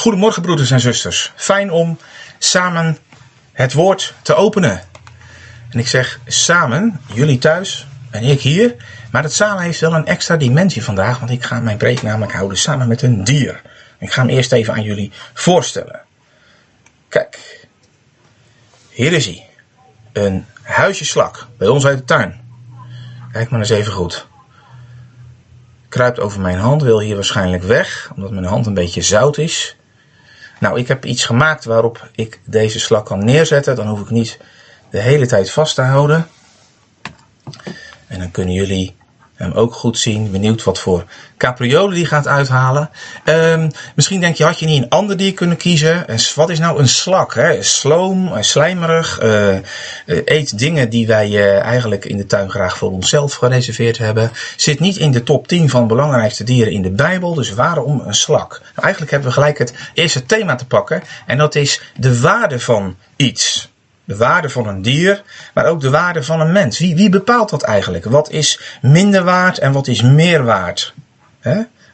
Goedemorgen 0.00 0.42
broeders 0.42 0.70
en 0.70 0.80
zusters. 0.80 1.32
Fijn 1.36 1.70
om 1.70 1.98
samen 2.38 2.98
het 3.52 3.72
woord 3.72 4.14
te 4.22 4.34
openen. 4.34 4.82
En 5.70 5.78
ik 5.78 5.88
zeg 5.88 6.20
samen, 6.26 7.00
jullie 7.12 7.38
thuis 7.38 7.86
en 8.10 8.22
ik 8.22 8.40
hier. 8.40 8.76
Maar 9.12 9.22
het 9.22 9.32
samen 9.32 9.62
heeft 9.62 9.80
wel 9.80 9.94
een 9.94 10.06
extra 10.06 10.36
dimensie 10.36 10.84
vandaag, 10.84 11.18
want 11.18 11.30
ik 11.30 11.42
ga 11.42 11.60
mijn 11.60 11.76
preek 11.76 12.02
namelijk 12.02 12.32
houden 12.32 12.58
samen 12.58 12.88
met 12.88 13.02
een 13.02 13.24
dier. 13.24 13.62
Ik 13.98 14.12
ga 14.12 14.20
hem 14.20 14.30
eerst 14.30 14.52
even 14.52 14.74
aan 14.74 14.82
jullie 14.82 15.12
voorstellen. 15.34 16.00
Kijk, 17.08 17.66
hier 18.90 19.12
is 19.12 19.24
hij. 19.24 19.46
Een 20.12 20.46
huisjeslak 20.62 21.46
bij 21.58 21.68
ons 21.68 21.86
uit 21.86 21.98
de 21.98 22.04
tuin. 22.04 22.40
Kijk 23.32 23.50
maar 23.50 23.60
eens 23.60 23.70
even 23.70 23.92
goed 23.92 24.28
kruipt 25.88 26.20
over 26.20 26.40
mijn 26.40 26.58
hand, 26.58 26.82
wil 26.82 27.00
hier 27.00 27.14
waarschijnlijk 27.14 27.62
weg, 27.62 28.10
omdat 28.14 28.30
mijn 28.30 28.44
hand 28.44 28.66
een 28.66 28.74
beetje 28.74 29.02
zout 29.02 29.38
is. 29.38 29.76
Nou, 30.60 30.78
ik 30.78 30.88
heb 30.88 31.04
iets 31.04 31.24
gemaakt 31.24 31.64
waarop 31.64 32.10
ik 32.14 32.40
deze 32.44 32.80
slak 32.80 33.06
kan 33.06 33.24
neerzetten. 33.24 33.76
Dan 33.76 33.88
hoef 33.88 34.00
ik 34.00 34.10
niet 34.10 34.38
de 34.90 35.00
hele 35.00 35.26
tijd 35.26 35.50
vast 35.50 35.74
te 35.74 35.82
houden. 35.82 36.28
En 38.06 38.18
dan 38.18 38.30
kunnen 38.30 38.54
jullie 38.54 38.96
hem 39.40 39.52
ook 39.52 39.74
goed 39.74 39.98
zien. 39.98 40.30
Benieuwd 40.30 40.64
wat 40.64 40.78
voor 40.78 41.04
capriolen 41.36 41.94
die 41.94 42.06
gaat 42.06 42.26
uithalen. 42.26 42.90
Um, 43.24 43.70
misschien 43.94 44.20
denk 44.20 44.36
je, 44.36 44.44
had 44.44 44.58
je 44.58 44.66
niet 44.66 44.82
een 44.82 44.88
ander 44.88 45.16
dier 45.16 45.34
kunnen 45.34 45.56
kiezen? 45.56 46.08
En 46.08 46.18
wat 46.34 46.50
is 46.50 46.58
nou 46.58 46.78
een 46.78 46.88
slak? 46.88 47.34
Hè? 47.34 47.62
Sloom, 47.62 48.32
slijmerig, 48.40 49.22
uh, 49.22 49.56
eet 50.24 50.58
dingen 50.58 50.90
die 50.90 51.06
wij 51.06 51.28
uh, 51.28 51.60
eigenlijk 51.60 52.04
in 52.04 52.16
de 52.16 52.26
tuin 52.26 52.50
graag 52.50 52.76
voor 52.76 52.90
onszelf 52.90 53.34
gereserveerd 53.34 53.98
hebben. 53.98 54.30
Zit 54.56 54.80
niet 54.80 54.96
in 54.96 55.10
de 55.10 55.22
top 55.22 55.48
10 55.48 55.68
van 55.68 55.86
belangrijkste 55.86 56.44
dieren 56.44 56.72
in 56.72 56.82
de 56.82 56.90
Bijbel. 56.90 57.34
Dus 57.34 57.54
waarom 57.54 58.02
een 58.06 58.14
slak? 58.14 58.60
Nou, 58.60 58.82
eigenlijk 58.82 59.10
hebben 59.10 59.28
we 59.28 59.34
gelijk 59.34 59.58
het 59.58 59.74
eerste 59.94 60.26
thema 60.26 60.54
te 60.54 60.66
pakken. 60.66 61.02
En 61.26 61.38
dat 61.38 61.54
is 61.54 61.80
de 61.96 62.20
waarde 62.20 62.60
van 62.60 62.96
iets. 63.16 63.69
De 64.10 64.16
waarde 64.16 64.48
van 64.48 64.66
een 64.66 64.82
dier, 64.82 65.22
maar 65.54 65.66
ook 65.66 65.80
de 65.80 65.90
waarde 65.90 66.22
van 66.22 66.40
een 66.40 66.52
mens. 66.52 66.78
Wie, 66.78 66.96
wie 66.96 67.08
bepaalt 67.08 67.50
dat 67.50 67.62
eigenlijk? 67.62 68.04
Wat 68.04 68.30
is 68.30 68.60
minder 68.82 69.24
waard 69.24 69.58
en 69.58 69.72
wat 69.72 69.86
is 69.86 70.02
meer 70.02 70.44
waard? 70.44 70.94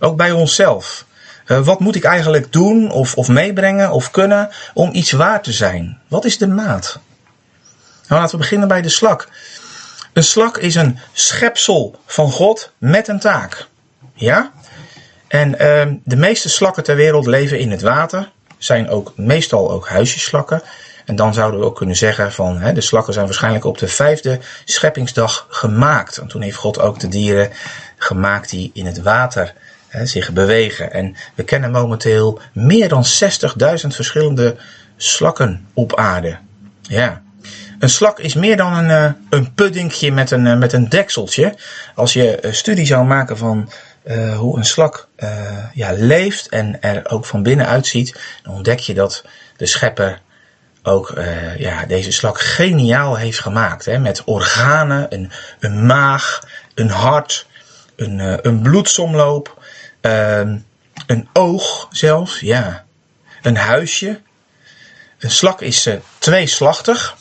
Ook 0.00 0.16
bij 0.16 0.32
onszelf. 0.32 1.04
Uh, 1.46 1.58
wat 1.58 1.80
moet 1.80 1.94
ik 1.94 2.04
eigenlijk 2.04 2.52
doen 2.52 2.90
of, 2.90 3.14
of 3.14 3.28
meebrengen 3.28 3.90
of 3.90 4.10
kunnen 4.10 4.50
om 4.74 4.90
iets 4.92 5.12
waard 5.12 5.44
te 5.44 5.52
zijn? 5.52 5.98
Wat 6.08 6.24
is 6.24 6.38
de 6.38 6.48
maat? 6.48 6.98
Nou, 8.08 8.20
laten 8.20 8.30
we 8.30 8.42
beginnen 8.42 8.68
bij 8.68 8.82
de 8.82 8.88
slak. 8.88 9.28
Een 10.12 10.24
slak 10.24 10.58
is 10.58 10.74
een 10.74 10.98
schepsel 11.12 12.00
van 12.06 12.30
God 12.30 12.72
met 12.78 13.08
een 13.08 13.20
taak. 13.20 13.66
Ja? 14.14 14.52
En 15.28 15.50
uh, 15.50 15.94
de 16.04 16.16
meeste 16.16 16.48
slakken 16.48 16.82
ter 16.82 16.96
wereld 16.96 17.26
leven 17.26 17.58
in 17.58 17.70
het 17.70 17.82
water. 17.82 18.30
Zijn 18.58 18.88
ook 18.88 19.12
meestal 19.16 19.70
ook 19.70 19.88
huisjeslakken. 19.88 20.62
En 21.06 21.16
dan 21.16 21.34
zouden 21.34 21.60
we 21.60 21.66
ook 21.66 21.76
kunnen 21.76 21.96
zeggen 21.96 22.32
van 22.32 22.58
hè, 22.58 22.72
de 22.72 22.80
slakken 22.80 23.12
zijn 23.12 23.26
waarschijnlijk 23.26 23.64
op 23.64 23.78
de 23.78 23.88
vijfde 23.88 24.38
scheppingsdag 24.64 25.46
gemaakt. 25.48 26.16
En 26.16 26.26
toen 26.26 26.42
heeft 26.42 26.56
God 26.56 26.80
ook 26.80 27.00
de 27.00 27.08
dieren 27.08 27.50
gemaakt 27.96 28.50
die 28.50 28.70
in 28.74 28.86
het 28.86 29.02
water 29.02 29.54
hè, 29.88 30.06
zich 30.06 30.32
bewegen. 30.32 30.92
En 30.92 31.16
we 31.34 31.42
kennen 31.42 31.70
momenteel 31.70 32.40
meer 32.52 32.88
dan 32.88 33.04
60.000 33.04 33.86
verschillende 33.86 34.56
slakken 34.96 35.66
op 35.74 35.96
aarde. 35.96 36.36
Ja. 36.82 37.22
Een 37.78 37.88
slak 37.88 38.18
is 38.18 38.34
meer 38.34 38.56
dan 38.56 38.72
een, 38.72 38.90
eh, 38.90 39.12
een 39.30 39.54
puddingje 39.54 40.12
met 40.12 40.30
een, 40.30 40.46
eh, 40.46 40.56
met 40.56 40.72
een 40.72 40.88
dekseltje. 40.88 41.54
Als 41.94 42.12
je 42.12 42.38
studie 42.50 42.86
zou 42.86 43.06
maken 43.06 43.36
van 43.36 43.70
uh, 44.06 44.38
hoe 44.38 44.56
een 44.56 44.64
slak 44.64 45.08
ja, 45.74 45.92
leeft 45.92 46.48
en 46.48 46.82
er 46.82 47.10
ook 47.10 47.24
van 47.24 47.42
binnen 47.42 47.66
uitziet, 47.66 48.20
dan 48.42 48.54
ontdek 48.54 48.78
je 48.78 48.94
dat 48.94 49.24
de 49.56 49.66
schepper 49.66 50.20
ook 50.86 51.10
uh, 51.10 51.56
ja, 51.56 51.84
deze 51.84 52.12
slak 52.12 52.40
geniaal 52.40 53.16
heeft 53.16 53.40
gemaakt. 53.40 53.84
Hè? 53.84 53.98
Met 53.98 54.24
organen, 54.24 55.06
een, 55.14 55.30
een 55.60 55.86
maag, 55.86 56.42
een 56.74 56.90
hart, 56.90 57.46
een, 57.96 58.18
uh, 58.18 58.34
een 58.42 58.62
bloedsomloop, 58.62 59.62
uh, 60.02 60.38
een 61.06 61.28
oog 61.32 61.88
zelfs, 61.90 62.40
ja. 62.40 62.84
Een 63.42 63.56
huisje. 63.56 64.20
Een 65.18 65.30
slak 65.30 65.60
is 65.60 65.86
uh, 65.86 65.94
tweeslachtig. 66.18 67.16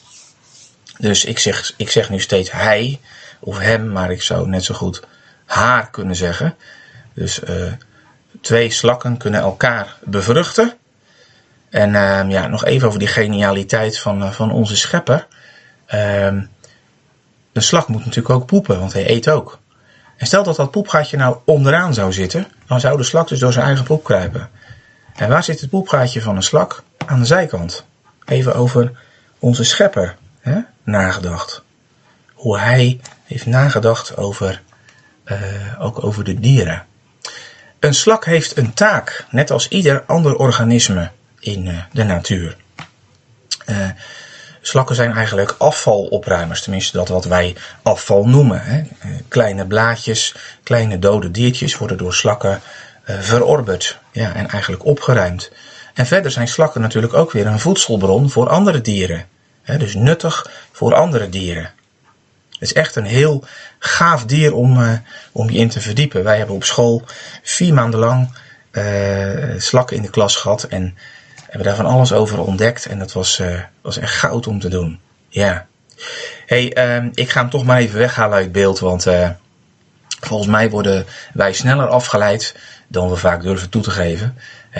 Dus 0.97 1.25
ik 1.25 1.39
zeg, 1.39 1.73
ik 1.77 1.89
zeg 1.89 2.09
nu 2.09 2.19
steeds 2.19 2.51
hij 2.51 2.99
of 3.39 3.59
hem, 3.59 3.91
maar 3.91 4.11
ik 4.11 4.21
zou 4.21 4.47
net 4.47 4.63
zo 4.63 4.73
goed 4.73 5.01
haar 5.45 5.89
kunnen 5.89 6.15
zeggen. 6.15 6.55
Dus 7.13 7.39
twee 8.41 8.71
slakken 8.71 9.17
kunnen 9.17 9.41
elkaar 9.41 9.97
bevruchten. 10.03 10.77
En 11.75 11.89
uh, 11.89 12.29
ja, 12.29 12.47
nog 12.47 12.65
even 12.65 12.87
over 12.87 12.99
die 12.99 13.07
genialiteit 13.07 13.99
van, 13.99 14.23
uh, 14.23 14.31
van 14.31 14.51
onze 14.51 14.75
schepper. 14.75 15.27
Een 15.87 16.49
slak 17.53 17.87
moet 17.87 18.05
natuurlijk 18.05 18.35
ook 18.35 18.45
poepen, 18.45 18.79
want 18.79 18.93
hij 18.93 19.09
eet 19.09 19.29
ook. 19.29 19.59
En 20.17 20.25
stel 20.27 20.43
dat 20.43 20.55
dat 20.55 20.71
poepgaatje 20.71 21.17
nou 21.17 21.37
onderaan 21.45 21.93
zou 21.93 22.13
zitten, 22.13 22.47
dan 22.67 22.79
zou 22.79 22.97
de 22.97 23.03
slak 23.03 23.27
dus 23.27 23.39
door 23.39 23.53
zijn 23.53 23.65
eigen 23.65 23.85
poep 23.85 24.03
kruipen. 24.03 24.49
En 25.15 25.29
waar 25.29 25.43
zit 25.43 25.61
het 25.61 25.69
poepgaatje 25.69 26.21
van 26.21 26.35
een 26.35 26.43
slak? 26.43 26.83
Aan 27.05 27.19
de 27.19 27.25
zijkant. 27.25 27.85
Even 28.25 28.55
over 28.55 28.91
onze 29.39 29.63
schepper 29.63 30.15
hè, 30.39 30.59
nagedacht. 30.83 31.63
Hoe 32.33 32.59
hij 32.59 32.99
heeft 33.23 33.45
nagedacht 33.45 34.17
over, 34.17 34.61
uh, 35.25 35.37
ook 35.79 36.03
over 36.03 36.23
de 36.23 36.39
dieren. 36.39 36.85
Een 37.79 37.93
slak 37.93 38.25
heeft 38.25 38.57
een 38.57 38.73
taak, 38.73 39.25
net 39.29 39.51
als 39.51 39.67
ieder 39.67 40.03
ander 40.05 40.35
organisme 40.35 41.11
in 41.45 41.65
uh, 41.65 41.77
de 41.91 42.03
natuur. 42.03 42.55
Uh, 43.65 43.89
slakken 44.61 44.95
zijn 44.95 45.13
eigenlijk 45.13 45.55
afvalopruimers, 45.57 46.61
tenminste 46.61 46.97
dat 46.97 47.07
wat 47.07 47.25
wij 47.25 47.55
afval 47.81 48.27
noemen. 48.27 48.61
Hè. 48.61 48.77
Uh, 48.77 49.15
kleine 49.27 49.65
blaadjes, 49.65 50.35
kleine 50.63 50.99
dode 50.99 51.31
diertjes 51.31 51.77
worden 51.77 51.97
door 51.97 52.13
slakken 52.13 52.61
verorberd 53.07 53.99
ja, 54.11 54.33
en 54.33 54.49
eigenlijk 54.49 54.85
opgeruimd. 54.85 55.51
En 55.93 56.05
verder 56.05 56.31
zijn 56.31 56.47
slakken 56.47 56.81
natuurlijk 56.81 57.13
ook 57.13 57.31
weer 57.31 57.47
een 57.47 57.59
voedselbron 57.59 58.29
voor 58.29 58.49
andere 58.49 58.81
dieren. 58.81 59.25
Hè, 59.61 59.77
dus 59.77 59.93
nuttig 59.93 60.49
voor 60.71 60.95
andere 60.95 61.29
dieren. 61.29 61.71
Het 62.49 62.61
is 62.61 62.73
echt 62.73 62.95
een 62.95 63.05
heel 63.05 63.43
gaaf 63.79 64.25
dier 64.25 64.53
om, 64.53 65.01
om 65.31 65.49
je 65.49 65.59
in 65.59 65.69
te 65.69 65.81
verdiepen. 65.81 66.23
Wij 66.23 66.37
hebben 66.37 66.55
op 66.55 66.63
school 66.63 67.03
vier 67.43 67.73
maanden 67.73 67.99
lang 67.99 68.37
slakken 69.57 69.95
in 69.95 70.01
de 70.01 70.09
klas 70.09 70.35
gehad 70.35 70.63
en 70.63 70.97
hebben 71.55 71.73
daar 71.73 71.85
van 71.85 71.95
alles 71.95 72.13
over 72.13 72.39
ontdekt 72.39 72.85
en 72.85 72.99
dat 72.99 73.11
was, 73.11 73.39
uh, 73.39 73.59
was 73.81 73.97
echt 73.97 74.13
goud 74.13 74.47
om 74.47 74.59
te 74.59 74.69
doen. 74.69 74.99
Ja. 75.29 75.65
hey, 76.45 76.97
uh, 76.97 77.09
ik 77.13 77.29
ga 77.29 77.39
hem 77.39 77.49
toch 77.49 77.65
maar 77.65 77.77
even 77.77 77.99
weghalen 77.99 78.37
uit 78.37 78.51
beeld, 78.51 78.79
want 78.79 79.05
uh, 79.05 79.29
volgens 80.19 80.49
mij 80.49 80.69
worden 80.69 81.05
wij 81.33 81.53
sneller 81.53 81.87
afgeleid 81.87 82.55
dan 82.87 83.09
we 83.09 83.15
vaak 83.15 83.41
durven 83.41 83.69
toe 83.69 83.81
te 83.81 83.91
geven. 83.91 84.37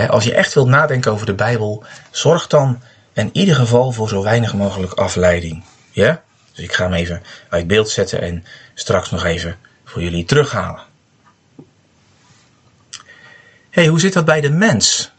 Als 0.07 0.23
je 0.23 0.33
echt 0.33 0.53
wilt 0.53 0.67
nadenken 0.67 1.11
over 1.11 1.25
de 1.25 1.33
Bijbel, 1.33 1.83
zorg 2.11 2.47
dan 2.47 2.81
in 3.13 3.29
ieder 3.33 3.55
geval 3.55 3.91
voor 3.91 4.09
zo 4.09 4.23
weinig 4.23 4.53
mogelijk 4.53 4.93
afleiding. 4.93 5.63
Ja? 5.91 6.21
Dus 6.53 6.63
ik 6.63 6.73
ga 6.73 6.83
hem 6.83 6.93
even 6.93 7.23
uit 7.49 7.67
beeld 7.67 7.89
zetten 7.89 8.21
en 8.21 8.45
straks 8.73 9.11
nog 9.11 9.25
even 9.25 9.57
voor 9.85 10.01
jullie 10.01 10.25
terughalen. 10.25 10.83
hey, 13.69 13.87
hoe 13.87 13.99
zit 13.99 14.13
dat 14.13 14.25
bij 14.25 14.41
de 14.41 14.49
mens? 14.49 15.11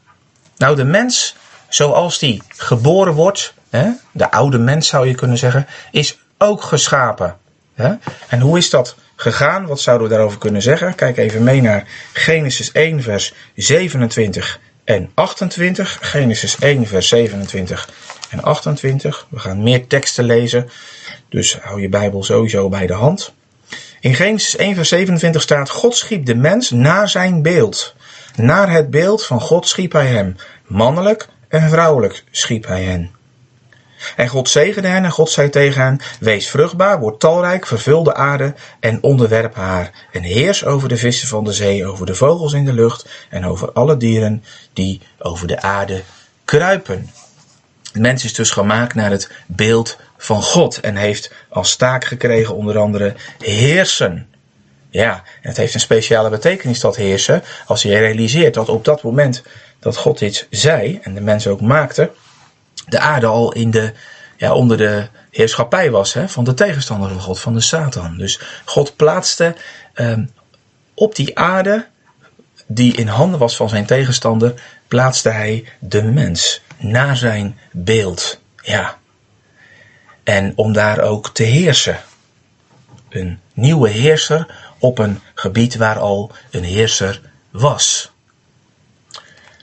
Nou, 0.57 0.77
de 0.77 0.85
mens 0.85 1.37
zoals 1.69 2.19
die 2.19 2.43
geboren 2.49 3.15
wordt, 3.15 3.55
hè, 3.71 3.91
de 4.13 4.31
oude 4.31 4.59
mens 4.59 4.89
zou 4.89 5.07
je 5.09 5.15
kunnen 5.15 5.39
zeggen, 5.39 5.67
is 5.91 6.19
ook 6.39 6.63
geschapen. 6.63 7.37
Hè? 7.75 7.95
En 8.29 8.41
hoe 8.41 8.59
is 8.59 8.71
dat 8.71 8.97
gegaan? 9.17 9.67
Wat 9.67 9.81
zouden 9.81 10.09
we 10.09 10.15
daarover 10.15 10.39
kunnen 10.39 10.63
zeggen? 10.63 10.95
Kijk 10.95 11.17
even 11.17 11.45
mee 11.45 11.63
naar 11.63 11.85
Genesis 12.13 12.73
1, 12.73 13.03
vers 13.03 13.35
27 13.55 14.61
en 14.85 15.11
28. 15.15 15.99
Genesis 16.01 16.59
1, 16.59 16.87
vers 16.87 17.09
27 17.09 17.89
en 18.31 18.43
28. 18.43 19.27
We 19.29 19.39
gaan 19.39 19.63
meer 19.63 19.87
teksten 19.87 20.25
lezen, 20.25 20.71
dus 21.29 21.59
hou 21.63 21.81
je 21.81 21.89
Bijbel 21.89 22.23
sowieso 22.23 22.69
bij 22.69 22.87
de 22.87 22.93
hand. 22.93 23.35
In 24.01 24.15
Genesis 24.15 24.57
1, 24.57 24.75
vers 24.75 24.89
27 24.89 25.43
staat: 25.43 25.71
God 25.71 25.97
schiep 25.97 26.27
de 26.27 26.35
mens 26.35 26.71
naar 26.71 27.09
zijn 27.09 27.43
beeld. 27.43 27.95
Naar 28.37 28.71
het 28.71 28.91
beeld 28.91 29.25
van 29.25 29.41
God 29.41 29.69
schiep 29.69 29.93
hij 29.93 30.07
hem. 30.07 30.37
Mannelijk 30.67 31.29
en 31.49 31.71
vrouwelijk 31.71 32.25
schiep 32.31 32.67
hij 32.67 32.83
hen. 32.83 33.15
En 34.17 34.29
God 34.29 34.49
zegende 34.49 34.89
hen 34.89 35.05
en 35.05 35.11
God 35.11 35.31
zei 35.31 35.51
tegen 35.51 35.83
hen, 35.83 36.01
wees 36.21 36.49
vruchtbaar, 36.49 36.99
word 36.99 37.21
talrijk, 37.21 37.67
vervul 37.67 38.03
de 38.03 38.15
aarde 38.15 38.55
en 38.81 39.03
onderwerp 39.03 39.55
haar. 39.55 39.91
En 40.13 40.23
heers 40.23 40.65
over 40.65 40.89
de 40.89 40.97
vissen 40.97 41.29
van 41.29 41.45
de 41.45 41.53
zee, 41.53 41.87
over 41.87 42.07
de 42.07 42.15
vogels 42.15 42.53
in 42.53 42.65
de 42.65 42.73
lucht 42.73 43.09
en 43.31 43.47
over 43.47 43.73
alle 43.73 43.97
dieren 43.97 44.45
die 44.73 45.01
over 45.19 45.47
de 45.47 45.61
aarde 45.61 46.03
kruipen. 46.45 47.11
De 47.93 48.01
mens 48.01 48.25
is 48.25 48.35
dus 48.35 48.51
gemaakt 48.51 48.95
naar 48.95 49.11
het 49.11 49.31
beeld 49.47 49.97
van 50.17 50.43
God 50.43 50.81
en 50.81 50.97
heeft 50.97 51.33
als 51.49 51.77
taak 51.77 52.05
gekregen 52.05 52.55
onder 52.55 52.79
andere 52.79 53.15
heersen. 53.39 54.29
Ja, 54.91 55.23
het 55.41 55.57
heeft 55.57 55.75
een 55.75 55.81
speciale 55.81 56.31
betekenis 56.31 56.81
dat 56.81 56.97
heersen 56.97 57.43
als 57.67 57.83
je 57.83 57.99
realiseert 57.99 58.55
dat 58.55 58.69
op 58.69 58.85
dat 58.85 59.03
moment 59.03 59.43
dat 59.87 59.97
God 59.97 60.19
dit 60.19 60.47
zei 60.51 60.99
en 61.03 61.15
de 61.15 61.21
mensen 61.21 61.51
ook 61.51 61.61
maakte, 61.61 62.11
de 62.87 62.99
aarde 62.99 63.27
al 63.27 63.53
in 63.53 63.71
de, 63.71 63.93
ja, 64.37 64.55
onder 64.55 64.77
de 64.77 65.09
heerschappij 65.31 65.91
was 65.91 66.13
hè, 66.13 66.29
van 66.29 66.45
de 66.45 66.55
tegenstander 66.55 67.09
van 67.09 67.21
God, 67.21 67.41
van 67.41 67.55
de 67.55 67.61
Satan. 67.61 68.17
Dus 68.17 68.41
God 68.65 68.97
plaatste 68.97 69.55
ehm, 69.95 70.25
op 70.95 71.15
die 71.15 71.39
aarde, 71.39 71.87
die 72.67 72.97
in 72.97 73.07
handen 73.07 73.39
was 73.39 73.57
van 73.57 73.69
zijn 73.69 73.87
tegenstander, 73.87 74.63
plaatste 74.89 75.29
hij 75.29 75.65
de 75.79 76.03
mens 76.03 76.63
naar 76.77 77.17
zijn 77.17 77.59
beeld. 77.71 78.41
Ja. 78.63 78.99
En 80.25 80.53
om 80.57 80.73
daar 80.73 81.01
ook 81.01 81.35
te 81.35 81.43
heersen. 81.43 82.01
Een 83.09 83.41
nieuwe 83.53 83.89
heerser 83.89 84.47
op 84.79 84.99
een 84.99 85.21
gebied 85.35 85.77
waar 85.77 85.99
al 85.99 86.31
een 86.51 86.65
heerser 86.65 87.21
was. 87.51 88.15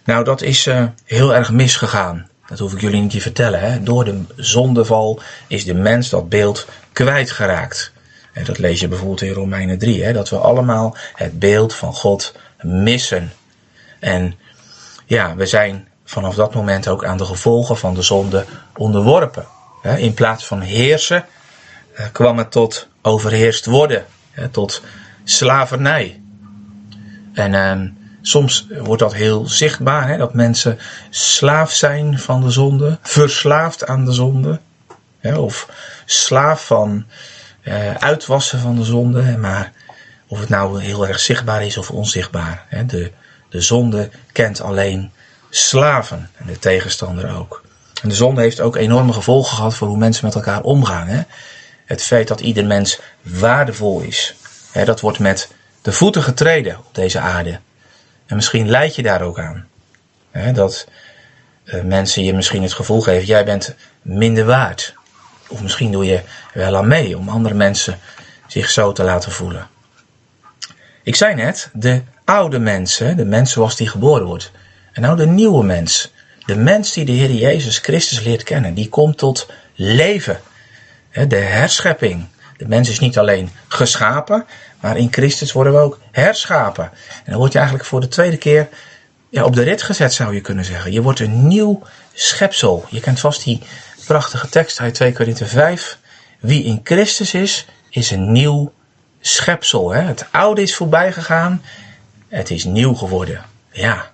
Nou, 0.03 0.23
dat 0.23 0.41
is 0.41 0.67
uh, 0.67 0.85
heel 1.05 1.35
erg 1.35 1.51
misgegaan. 1.51 2.27
Dat 2.45 2.59
hoef 2.59 2.73
ik 2.73 2.81
jullie 2.81 3.01
niet 3.01 3.11
te 3.11 3.21
vertellen. 3.21 3.59
Hè? 3.59 3.83
Door 3.83 4.05
de 4.05 4.21
zondeval 4.35 5.21
is 5.47 5.65
de 5.65 5.73
mens 5.73 6.09
dat 6.09 6.29
beeld 6.29 6.67
kwijtgeraakt. 6.91 7.91
En 8.33 8.44
dat 8.44 8.57
lees 8.57 8.79
je 8.79 8.88
bijvoorbeeld 8.88 9.21
in 9.21 9.33
Romeinen 9.33 9.77
3. 9.77 10.03
Hè? 10.03 10.13
Dat 10.13 10.29
we 10.29 10.38
allemaal 10.38 10.97
het 11.13 11.39
beeld 11.39 11.75
van 11.75 11.94
God 11.94 12.35
missen. 12.61 13.33
En 14.00 14.35
ja, 15.05 15.35
we 15.35 15.45
zijn 15.45 15.88
vanaf 16.05 16.35
dat 16.35 16.53
moment 16.53 16.88
ook 16.88 17.05
aan 17.05 17.17
de 17.17 17.25
gevolgen 17.25 17.77
van 17.77 17.94
de 17.94 18.01
zonde 18.01 18.45
onderworpen. 18.77 19.45
In 19.97 20.13
plaats 20.13 20.45
van 20.45 20.61
heersen 20.61 21.25
eh, 21.94 22.05
kwam 22.11 22.38
het 22.38 22.51
tot 22.51 22.88
overheerst 23.01 23.65
worden, 23.65 24.05
tot 24.51 24.81
slavernij. 25.23 26.21
En 27.33 27.53
ehm, 27.53 27.88
soms 28.25 28.68
wordt 28.80 29.02
dat 29.02 29.14
heel 29.14 29.48
zichtbaar, 29.48 30.08
hè, 30.08 30.18
dat 30.18 30.34
mensen 30.34 30.80
slaaf 31.10 31.72
zijn 31.72 32.20
van 32.20 32.42
de 32.42 32.50
zonde, 32.50 32.98
verslaafd 33.02 33.88
aan 33.88 34.06
de 34.06 34.12
zonde, 34.12 34.60
of 35.36 35.70
slaaf 36.06 36.66
van 36.66 37.06
uh, 37.64 37.96
uitwassen 37.96 38.60
van 38.60 38.75
de 38.75 38.84
zonde. 38.84 39.38
Maar 39.38 39.72
of 40.28 40.40
het 40.40 40.50
nou 40.50 40.81
heel 40.81 41.08
erg 41.08 41.20
zichtbaar 41.20 41.66
is 41.66 41.78
of 41.78 41.92
onzichtbaar, 41.92 42.66
hè, 42.68 42.86
de, 42.86 43.12
de 43.50 43.62
zonde 43.62 44.10
kent 44.31 44.62
alleen 44.62 45.12
slaven 45.50 46.30
en 46.38 46.46
de 46.46 46.60
tegenstander 46.60 47.36
ook. 47.38 47.64
En 48.02 48.10
de 48.10 48.16
zonde 48.16 48.42
heeft 48.42 48.62
ook 48.62 48.75
enorme 48.75 49.14
gevolgen 49.14 49.56
gehad 49.56 49.74
voor 49.74 49.88
hoe 49.88 49.98
mensen 49.98 50.25
met 50.25 50.36
elkaar 50.36 50.62
omgaan. 50.62 51.08
Hè? 51.08 51.22
Het 51.86 52.04
feit 52.04 52.28
dat 52.28 52.40
ieder 52.40 52.66
mens 52.66 53.00
waardevol 53.22 54.00
is, 54.00 54.36
hè, 54.72 54.86
dat 54.86 55.00
wordt 55.00 55.20
met 55.20 55.52
de 55.81 55.92
voeten 55.92 56.24
getreden 56.24 56.78
op 56.78 56.96
deze 56.96 57.20
aarde. 57.20 57.60
En 58.25 58.36
misschien 58.36 58.70
leid 58.70 58.96
je 58.96 59.04
daar 59.04 59.22
ook 59.22 59.40
aan. 59.40 59.68
Dat 60.54 60.88
uh, 61.66 61.81
mensen 61.84 62.24
je 62.24 62.34
misschien 62.34 62.62
het 62.62 62.74
gevoel 62.74 63.02
geven, 63.02 63.25
jij 63.25 63.46
bent 63.46 63.75
minder 64.02 64.46
waard. 64.46 64.94
Of 65.48 65.62
misschien 65.62 65.92
doe 65.92 66.06
je 66.06 66.22
wel 66.54 66.78
aan 66.78 66.88
mee 66.88 67.18
om 67.18 67.30
andere 67.30 67.56
mensen 67.56 68.00
zich 68.48 68.70
zo 68.70 68.92
te 68.92 69.04
laten 69.04 69.31
voelen. 69.31 69.68
Ik 71.04 71.16
zei 71.16 71.36
net, 71.36 71.70
de 71.74 72.02
oude 72.25 72.60
mensen, 72.60 73.18
de 73.18 73.25
mens 73.25 73.52
zoals 73.52 73.75
die 73.75 73.88
geboren 73.88 74.25
wordt. 74.25 74.52
En 74.92 75.02
nou 75.02 75.18
de 75.18 75.25
nieuwe 75.25 75.64
mens. 75.64 76.14
De 76.46 76.56
mens 76.56 76.94
die 76.94 77.06
de 77.06 77.12
Heer 77.12 77.31
Jezus 77.31 77.78
Christus 77.78 78.20
leert 78.20 78.44
kennen, 78.44 78.74
die 78.74 78.90
komt 78.90 79.18
tot 79.18 79.50
leven. 79.75 80.40
De 81.28 81.36
herschepping. 81.36 82.28
De 82.58 82.68
mens 82.68 82.90
is 82.90 83.00
niet 83.00 83.18
alleen 83.18 83.50
geschapen, 83.68 84.46
maar 84.83 84.97
in 84.97 85.07
Christus 85.12 85.51
worden 85.51 85.74
we 85.74 85.80
ook 85.80 86.00
herschapen. 86.12 86.83
En 87.24 87.31
dan 87.31 87.38
word 87.38 87.51
je 87.51 87.57
eigenlijk 87.57 87.88
voor 87.88 88.01
de 88.01 88.07
tweede 88.07 88.38
keer 88.38 88.69
ja, 89.30 89.44
op 89.44 89.56
de 89.56 89.63
rit 89.63 89.81
gezet, 89.81 90.13
zou 90.13 90.33
je 90.33 90.41
kunnen 90.41 90.65
zeggen. 90.65 90.91
Je 90.91 91.01
wordt 91.01 91.19
een 91.19 91.47
nieuw 91.47 91.81
schepsel. 92.13 92.85
Je 92.89 93.00
kent 93.00 93.19
vast 93.19 93.44
die 93.44 93.62
prachtige 94.06 94.50
tekst 94.50 94.80
uit 94.80 94.94
2 94.94 95.13
Korinthe 95.13 95.45
5. 95.45 95.97
Wie 96.39 96.63
in 96.63 96.81
Christus 96.83 97.33
is, 97.33 97.65
is 97.89 98.12
een 98.12 98.31
nieuw 98.31 98.74
schepsel. 99.21 99.94
Hè? 99.94 100.01
Het 100.01 100.25
oude 100.31 100.62
is 100.62 100.75
voorbij 100.75 101.12
gegaan, 101.12 101.62
het 102.27 102.50
is 102.50 102.63
nieuw 102.63 102.94
geworden. 102.94 103.45
Ja. 103.71 104.12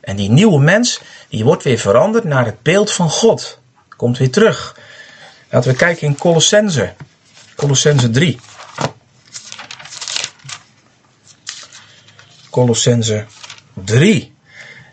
En 0.00 0.16
die 0.16 0.30
nieuwe 0.30 0.60
mens, 0.60 1.00
die 1.28 1.44
wordt 1.44 1.62
weer 1.62 1.78
veranderd 1.78 2.24
naar 2.24 2.44
het 2.44 2.62
beeld 2.62 2.92
van 2.92 3.10
God. 3.10 3.58
Komt 3.96 4.18
weer 4.18 4.30
terug. 4.30 4.76
Laten 5.50 5.70
we 5.70 5.76
kijken 5.76 6.06
in 6.06 6.18
Colossense. 6.18 6.92
Colossense 7.54 8.10
3. 8.10 8.40
Colossense 12.56 13.24
3. 13.84 14.32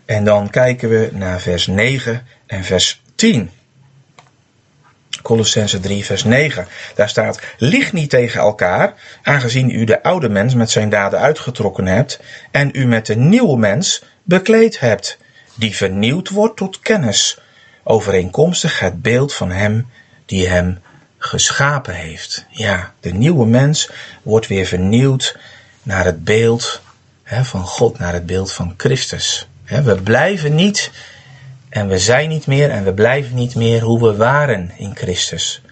En 0.04 0.24
dan 0.24 0.50
kijken 0.50 0.88
we 0.88 1.08
naar 1.12 1.40
vers 1.40 1.66
9 1.66 2.26
en 2.46 2.64
vers 2.64 3.02
10. 3.14 3.50
Colossense 5.22 5.80
3, 5.80 6.04
vers 6.04 6.24
9. 6.24 6.66
Daar 6.94 7.08
staat: 7.08 7.40
Lig 7.58 7.92
niet 7.92 8.10
tegen 8.10 8.40
elkaar, 8.40 8.94
aangezien 9.22 9.70
u 9.70 9.84
de 9.84 10.02
oude 10.02 10.28
mens 10.28 10.54
met 10.54 10.70
zijn 10.70 10.88
daden 10.88 11.18
uitgetrokken 11.18 11.86
hebt 11.86 12.20
en 12.50 12.70
u 12.72 12.86
met 12.86 13.06
de 13.06 13.16
nieuwe 13.16 13.58
mens 13.58 14.04
bekleed 14.22 14.80
hebt, 14.80 15.18
die 15.54 15.76
vernieuwd 15.76 16.28
wordt 16.28 16.56
tot 16.56 16.78
kennis, 16.78 17.38
overeenkomstig 17.82 18.78
het 18.78 19.02
beeld 19.02 19.34
van 19.34 19.50
hem 19.50 19.86
die 20.26 20.48
hem 20.48 20.78
geschapen 21.18 21.94
heeft. 21.94 22.46
Ja, 22.50 22.92
de 23.00 23.12
nieuwe 23.12 23.46
mens 23.46 23.90
wordt 24.22 24.46
weer 24.46 24.66
vernieuwd 24.66 25.38
naar 25.82 26.04
het 26.04 26.24
beeld 26.24 26.82
van 27.24 27.66
God, 27.66 27.98
naar 27.98 28.12
het 28.12 28.26
beeld 28.26 28.52
van 28.52 28.74
Christus. 28.76 29.48
we 29.64 30.00
blijven 30.02 30.54
niet 30.54 30.90
en 31.68 31.88
we 31.88 31.98
zijn 31.98 32.28
niet 32.28 32.46
meer 32.46 32.70
en 32.70 32.84
we 32.84 32.92
blijven 32.92 33.34
niet 33.34 33.54
meer 33.54 33.82
hoe 33.82 34.02
we 34.02 34.16
waren 34.16 34.70
in 34.76 34.96
Christus. 34.96 35.62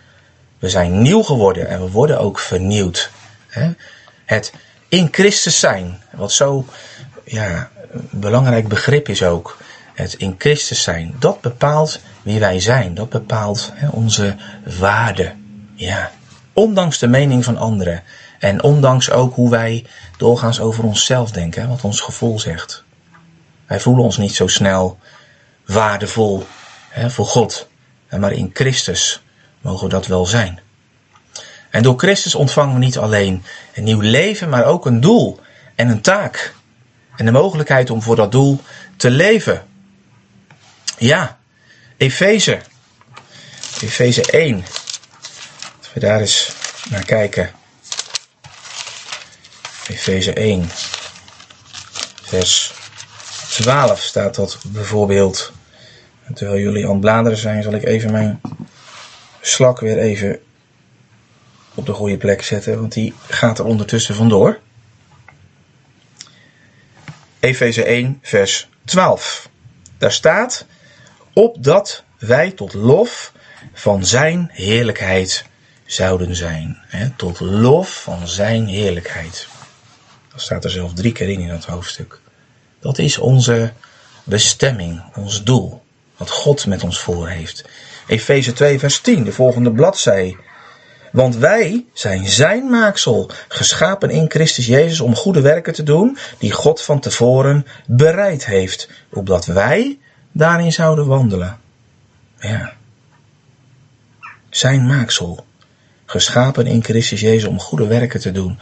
We 0.59 0.69
zijn 0.69 1.03
nieuw 1.03 1.23
geworden 1.23 1.69
en 1.69 1.85
we 1.85 1.91
worden 1.91 2.21
ook 2.21 2.39
vernieuwd. 2.39 3.11
Het 4.25 4.53
in 4.89 5.09
Christus 5.11 5.61
zijn, 5.61 6.03
wat 6.11 6.33
zo 6.33 6.67
ja, 7.25 7.71
een 7.93 8.09
belangrijk 8.11 8.69
begrip 8.69 9.09
is 9.09 9.23
ook. 9.23 9.59
Het 9.95 10.15
in 10.15 10.35
Christus 10.39 10.83
zijn, 10.83 11.15
dat 11.19 11.41
bepaalt 11.41 12.01
wie 12.23 12.41
wij 12.41 12.61
zijn. 12.61 12.95
Dat 12.95 13.09
bepaalt 13.09 13.73
onze 13.91 14.37
waarde. 14.79 15.33
Ja. 15.75 16.11
Ondanks 16.53 16.99
de 16.99 17.07
mening 17.07 17.45
van 17.45 17.57
anderen. 17.57 18.03
En 18.43 18.63
ondanks 18.63 19.11
ook 19.11 19.35
hoe 19.35 19.51
wij 19.51 19.85
doorgaans 20.17 20.61
over 20.61 20.85
onszelf 20.85 21.31
denken, 21.31 21.69
wat 21.69 21.85
ons 21.85 22.01
gevoel 22.01 22.41
zegt. 22.41 22.85
Wij 23.67 23.81
voelen 23.81 24.05
ons 24.05 24.17
niet 24.17 24.35
zo 24.35 24.47
snel 24.47 24.99
waardevol 25.67 26.47
hè, 26.89 27.11
voor 27.11 27.27
God. 27.27 27.69
Maar 28.19 28.33
in 28.33 28.51
Christus 28.53 29.23
mogen 29.61 29.85
we 29.85 29.93
dat 29.93 30.07
wel 30.07 30.27
zijn. 30.27 30.61
En 31.71 31.83
door 31.83 31.99
Christus 31.99 32.35
ontvangen 32.35 32.75
we 32.75 32.81
niet 32.81 32.99
alleen 32.99 33.45
een 33.75 33.85
nieuw 33.85 34.01
leven, 34.01 34.49
maar 34.49 34.65
ook 34.65 34.87
een 34.87 35.01
doel 35.01 35.41
en 35.75 35.89
een 35.89 36.01
taak. 36.01 36.55
En 37.17 37.25
de 37.25 37.33
mogelijkheid 37.33 37.91
om 37.91 38.03
voor 38.03 38.17
dat 38.17 38.33
doel 38.33 38.61
te 38.97 39.11
leven. 39.11 39.67
Ja, 40.99 41.39
Efeze. 41.97 42.61
Efeze 43.81 44.23
1. 44.31 44.65
Als 45.79 45.93
we 45.93 46.01
daar 46.01 46.21
eens 46.21 46.53
naar 46.91 47.05
kijken. 47.05 47.61
Efeze 49.93 50.33
1. 50.33 50.65
Vers 52.23 52.73
12 53.49 54.01
staat 54.01 54.35
dat 54.35 54.59
bijvoorbeeld. 54.67 55.53
Terwijl 56.35 56.61
jullie 56.61 56.85
aan 56.85 56.91
het 56.91 57.01
bladeren 57.01 57.39
zijn, 57.39 57.63
zal 57.63 57.73
ik 57.73 57.85
even 57.85 58.13
mijn 58.13 58.41
slak 59.41 59.81
weer 59.81 59.99
even 59.99 60.41
op 61.75 61.87
de 61.87 61.93
goede 61.93 62.17
plek 62.17 62.43
zetten, 62.43 62.81
want 62.81 62.93
die 62.93 63.15
gaat 63.29 63.59
er 63.59 63.65
ondertussen 63.65 64.15
vandoor. 64.15 64.59
Efeze 67.41 67.85
1, 67.85 68.19
vers 68.23 68.69
12. 68.85 69.49
Daar 69.99 70.13
staat: 70.13 70.67
Opdat 71.33 72.05
wij 72.19 72.51
tot 72.51 72.75
lof 72.75 73.33
van 73.73 74.05
zijn 74.05 74.49
heerlijkheid 74.53 75.45
zouden 75.85 76.37
zijn. 76.37 76.79
tot 77.17 77.41
lof 77.41 78.03
van 78.03 78.29
zijn 78.29 78.67
heerlijkheid. 78.67 79.52
Dat 80.33 80.41
staat 80.41 80.65
er 80.65 80.71
zelf 80.71 80.93
drie 80.93 81.13
keer 81.13 81.29
in 81.29 81.41
in 81.41 81.49
dat 81.49 81.65
hoofdstuk. 81.65 82.21
Dat 82.81 82.99
is 82.99 83.19
onze 83.19 83.73
bestemming, 84.25 85.03
ons 85.17 85.45
doel. 85.45 85.83
Wat 86.17 86.31
God 86.31 86.67
met 86.67 86.83
ons 86.83 87.01
voor 87.01 87.29
heeft. 87.29 87.65
Efeze 88.07 88.53
2, 88.53 88.79
vers 88.79 89.01
10, 89.01 89.25
de 89.25 89.33
volgende 89.33 89.73
bladzij. 89.73 90.37
Want 91.13 91.37
wij 91.37 91.85
zijn 91.93 92.29
zijn 92.29 92.71
maaksel, 92.71 93.31
geschapen 93.49 94.11
in 94.11 94.31
Christus 94.31 94.67
Jezus 94.67 95.01
om 95.01 95.15
goede 95.15 95.41
werken 95.41 95.73
te 95.73 95.83
doen, 95.83 96.19
die 96.39 96.53
God 96.53 96.83
van 96.83 97.01
tevoren 97.01 97.67
bereid 97.87 98.47
heeft, 98.47 98.89
opdat 99.11 99.45
wij 99.45 99.99
daarin 100.33 100.73
zouden 100.73 101.07
wandelen. 101.07 101.59
Ja. 102.39 102.73
Zijn 104.51 104.87
maaksel, 104.87 105.45
geschapen 106.07 106.67
in 106.67 106.85
Christus 106.85 107.21
Jezus 107.21 107.49
om 107.49 107.61
goede 107.61 107.87
werken 107.87 108.21
te 108.21 108.33
doen. 108.33 108.59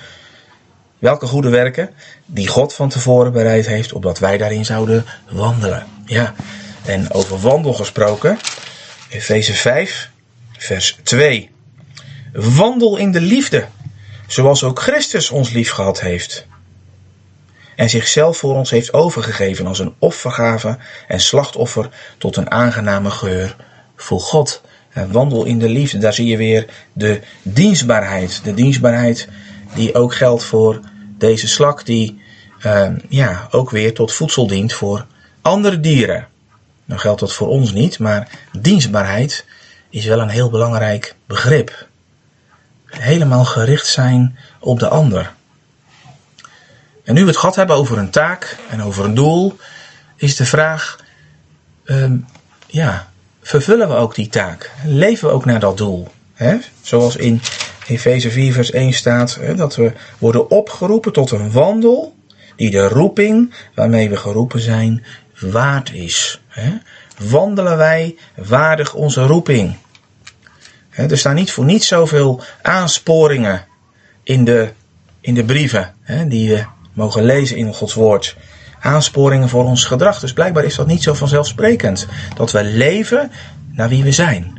Welke 1.01 1.27
goede 1.27 1.49
werken? 1.49 1.91
Die 2.27 2.49
God 2.49 2.75
van 2.75 2.89
tevoren 2.89 3.33
bereid 3.33 3.67
heeft, 3.67 3.93
opdat 3.93 4.19
wij 4.19 4.39
daarin 4.39 4.65
zouden 4.65 5.05
wandelen. 5.31 5.87
Ja, 6.05 6.35
en 6.85 7.13
over 7.13 7.41
wandel 7.41 7.73
gesproken, 7.73 8.39
Efeze 9.09 9.55
5, 9.55 10.11
vers 10.59 10.99
2. 11.03 11.51
Wandel 12.33 12.97
in 12.97 13.13
de 13.13 13.21
liefde, 13.21 13.67
zoals 14.27 14.65
ook 14.65 14.81
Christus 14.81 15.31
ons 15.31 15.51
lief 15.51 15.71
gehad 15.71 16.01
heeft. 16.01 16.47
En 17.77 17.91
zichzelf 17.91 18.37
voor 18.37 18.55
ons 18.55 18.71
heeft 18.71 18.93
overgegeven 18.93 19.67
als 19.67 19.79
een 19.79 19.95
offergave 19.99 20.79
en 21.09 21.21
slachtoffer 21.21 21.89
tot 22.19 22.37
een 22.37 22.51
aangename 22.51 23.11
geur 23.11 23.57
voor 23.97 24.21
God. 24.21 24.63
En 24.91 25.13
wandel 25.13 25.45
in 25.45 25.59
de 25.59 25.69
liefde, 25.69 25.99
daar 25.99 26.15
zie 26.15 26.27
je 26.27 26.37
weer 26.37 26.67
de 26.93 27.21
dienstbaarheid. 27.43 28.41
De 28.45 28.55
dienstbaarheid 28.55 29.29
die 29.75 29.95
ook 29.95 30.15
geldt 30.15 30.45
voor 30.45 30.81
deze 31.19 31.49
slak, 31.49 31.87
die 31.87 32.23
uh, 32.67 32.89
ja, 33.09 33.49
ook 33.51 33.71
weer 33.71 33.95
tot 33.95 34.13
voedsel 34.13 34.47
dient 34.47 34.73
voor 34.73 35.07
andere 35.43 35.81
dieren. 35.81 36.29
Nou 36.85 37.01
geldt 37.01 37.21
dat 37.21 37.33
voor 37.33 37.49
ons 37.49 37.73
niet, 37.73 37.99
maar 37.99 38.29
dienstbaarheid 38.59 39.45
is 39.91 40.05
wel 40.05 40.21
een 40.21 40.29
heel 40.29 40.51
belangrijk 40.51 41.15
begrip. 41.27 41.87
Helemaal 42.87 43.45
gericht 43.45 43.87
zijn 43.87 44.39
op 44.59 44.79
de 44.79 44.89
ander. 44.89 45.33
En 47.05 47.15
nu 47.15 47.21
we 47.21 47.29
het 47.29 47.37
gehad 47.37 47.57
hebben 47.57 47.77
over 47.77 47.99
een 47.99 48.11
taak 48.11 48.57
en 48.71 48.83
over 48.83 49.05
een 49.05 49.15
doel, 49.15 49.57
is 50.17 50.37
de 50.37 50.47
vraag: 50.47 50.99
um, 51.85 52.27
ja, 52.67 53.09
vervullen 53.43 53.89
we 53.89 53.95
ook 53.95 54.15
die 54.15 54.29
taak? 54.29 54.71
Leven 54.85 55.29
we 55.29 55.35
ook 55.35 55.45
naar 55.45 55.61
dat 55.61 55.77
doel? 55.77 56.09
He? 56.35 56.59
Zoals 56.81 57.17
in 57.17 57.41
Efeze 57.91 58.31
4, 58.31 58.53
vers 58.53 58.71
1 58.71 58.93
staat: 58.93 59.39
dat 59.57 59.77
we 59.77 59.93
worden 60.19 60.51
opgeroepen 60.51 61.13
tot 61.13 61.31
een 61.31 61.51
wandel 61.51 62.15
die 62.57 62.71
de 62.71 62.89
roeping 62.89 63.55
waarmee 63.75 64.09
we 64.09 64.17
geroepen 64.17 64.61
zijn 64.61 65.05
waard 65.41 65.93
is. 65.93 66.41
Wandelen 67.29 67.77
wij 67.77 68.17
waardig 68.35 68.95
onze 68.95 69.23
roeping? 69.23 69.77
er 70.91 71.19
staan 71.19 71.35
niet 71.35 71.53
voor 71.53 71.65
niet 71.65 71.85
zoveel 71.85 72.43
aansporingen 72.63 73.67
in 74.23 74.45
de, 74.45 74.73
in 75.21 75.35
de 75.35 75.45
brieven 75.45 75.95
die 76.27 76.49
we 76.49 76.65
mogen 76.93 77.25
lezen 77.25 77.57
in 77.57 77.75
Gods 77.75 77.95
woord. 77.95 78.37
Aansporingen 78.81 79.49
voor 79.49 79.65
ons 79.65 79.85
gedrag. 79.85 80.21
Dus 80.21 80.33
blijkbaar 80.33 80.65
is 80.65 80.75
dat 80.75 80.87
niet 80.87 81.03
zo 81.03 81.15
vanzelfsprekend. 81.15 82.07
Dat 82.35 82.53
we 82.53 82.65
leven 82.65 83.31
naar 83.73 83.89
wie 83.89 84.03
we 84.03 84.13
zijn. 84.13 84.59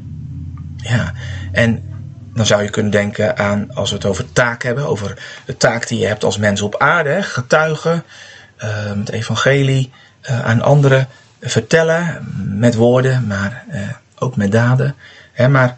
Ja, 0.77 1.13
en 1.51 1.90
dan 2.33 2.45
zou 2.45 2.63
je 2.63 2.69
kunnen 2.69 2.91
denken 2.91 3.37
aan, 3.37 3.73
als 3.73 3.89
we 3.89 3.95
het 3.95 4.05
over 4.05 4.31
taak 4.31 4.63
hebben, 4.63 4.87
over 4.87 5.17
de 5.45 5.57
taak 5.57 5.87
die 5.87 5.99
je 5.99 6.07
hebt 6.07 6.23
als 6.23 6.37
mens 6.37 6.61
op 6.61 6.77
aarde, 6.77 7.23
getuigen, 7.23 8.03
uh, 8.63 8.69
het 8.85 9.09
evangelie 9.09 9.91
uh, 10.29 10.45
aan 10.45 10.61
anderen 10.61 11.07
vertellen 11.41 12.33
met 12.59 12.75
woorden, 12.75 13.27
maar 13.27 13.65
uh, 13.73 13.81
ook 14.15 14.35
met 14.35 14.51
daden. 14.51 14.95
Hè, 15.33 15.49
maar 15.49 15.77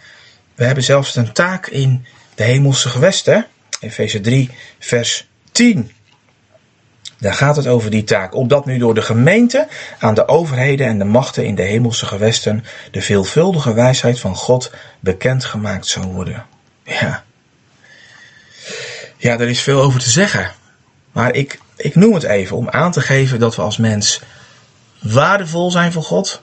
we 0.56 0.64
hebben 0.64 0.84
zelfs 0.84 1.16
een 1.16 1.32
taak 1.32 1.68
in 1.68 2.06
de 2.36 2.44
hemelse 2.44 2.90
gewesten, 2.90 3.46
Efeze 3.80 4.22
3, 4.22 4.52
vers 4.80 5.28
10. 5.52 5.92
Daar 7.24 7.34
gaat 7.34 7.56
het 7.56 7.68
over 7.68 7.92
die 7.92 8.04
taak. 8.04 8.34
Opdat 8.34 8.66
nu 8.66 8.78
door 8.78 8.94
de 8.94 9.02
gemeente 9.02 9.68
aan 10.00 10.14
de 10.14 10.28
overheden 10.28 10.88
en 10.88 10.98
de 10.98 11.04
machten 11.06 11.46
in 11.46 11.56
de 11.56 11.62
hemelse 11.62 12.06
gewesten 12.06 12.64
de 12.92 13.02
veelvuldige 13.02 13.74
wijsheid 13.74 14.20
van 14.20 14.36
God 14.36 14.72
bekendgemaakt 15.00 15.88
zou 15.88 16.06
worden. 16.06 16.46
Ja. 16.84 17.24
Ja, 19.18 19.40
er 19.40 19.50
is 19.50 19.62
veel 19.62 19.82
over 19.82 20.00
te 20.00 20.10
zeggen. 20.10 20.52
Maar 21.12 21.36
ik, 21.36 21.60
ik 21.76 21.96
noem 21.96 22.14
het 22.14 22.24
even 22.24 22.58
om 22.58 22.70
aan 22.70 22.92
te 22.92 23.02
geven 23.02 23.40
dat 23.40 23.56
we 23.56 23.62
als 23.62 23.78
mens 23.78 24.22
waardevol 25.00 25.72
zijn 25.72 25.92
voor 25.92 26.04
God. 26.04 26.42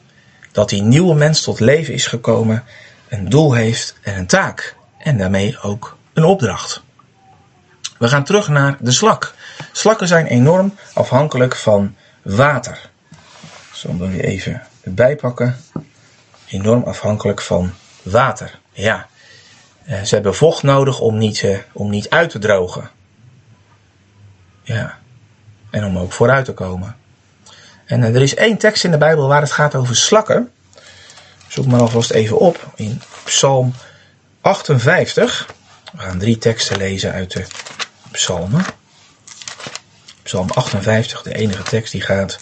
Dat 0.52 0.68
die 0.68 0.82
nieuwe 0.82 1.14
mens 1.14 1.42
tot 1.42 1.60
leven 1.60 1.94
is 1.94 2.06
gekomen, 2.06 2.64
een 3.08 3.28
doel 3.28 3.52
heeft 3.52 3.94
en 4.02 4.18
een 4.18 4.26
taak. 4.26 4.76
En 4.98 5.18
daarmee 5.18 5.60
ook 5.62 5.96
een 6.12 6.24
opdracht. 6.24 6.82
We 7.98 8.08
gaan 8.08 8.24
terug 8.24 8.48
naar 8.48 8.76
de 8.78 8.92
slak. 8.92 9.34
Slakken 9.72 10.08
zijn 10.08 10.26
enorm 10.26 10.74
afhankelijk 10.94 11.56
van 11.56 11.96
water. 12.22 12.90
Zo 13.72 13.96
we 13.96 14.08
weer 14.08 14.24
even 14.24 14.62
erbij 14.80 15.16
pakken. 15.16 15.56
Enorm 16.46 16.82
afhankelijk 16.82 17.40
van 17.40 17.72
water. 18.02 18.58
Ja, 18.72 19.06
eh, 19.84 20.02
ze 20.02 20.14
hebben 20.14 20.34
vocht 20.34 20.62
nodig 20.62 21.00
om 21.00 21.18
niet, 21.18 21.42
eh, 21.42 21.58
om 21.72 21.90
niet 21.90 22.10
uit 22.10 22.30
te 22.30 22.38
drogen. 22.38 22.90
Ja, 24.62 24.98
en 25.70 25.84
om 25.84 25.98
ook 25.98 26.12
vooruit 26.12 26.44
te 26.44 26.52
komen. 26.52 26.96
En 27.84 28.04
eh, 28.04 28.14
er 28.14 28.22
is 28.22 28.34
één 28.34 28.56
tekst 28.56 28.84
in 28.84 28.90
de 28.90 28.98
Bijbel 28.98 29.28
waar 29.28 29.40
het 29.40 29.52
gaat 29.52 29.74
over 29.74 29.96
slakken. 29.96 30.52
Zoek 31.48 31.66
maar 31.66 31.80
alvast 31.80 32.10
even 32.10 32.38
op 32.38 32.72
in 32.74 33.02
Psalm 33.24 33.74
58. 34.40 35.46
We 35.92 35.98
gaan 35.98 36.18
drie 36.18 36.38
teksten 36.38 36.76
lezen 36.76 37.12
uit 37.12 37.32
de 37.32 37.46
psalmen. 38.10 38.64
Psalm 40.30 40.50
58, 40.50 41.22
de 41.22 41.34
enige 41.34 41.62
tekst 41.62 41.92
die 41.92 42.00
gaat 42.00 42.38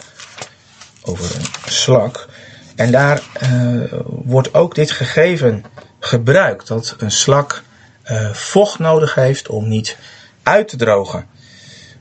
over 1.02 1.36
een 1.36 1.70
slak. 1.70 2.28
En 2.76 2.90
daar 2.90 3.22
uh, 3.42 3.92
wordt 4.06 4.54
ook 4.54 4.74
dit 4.74 4.90
gegeven 4.90 5.64
gebruikt, 6.00 6.66
dat 6.66 6.94
een 6.98 7.10
slak 7.10 7.62
uh, 8.10 8.32
vocht 8.32 8.78
nodig 8.78 9.14
heeft 9.14 9.48
om 9.48 9.68
niet 9.68 9.96
uit 10.42 10.68
te 10.68 10.76
drogen. 10.76 11.26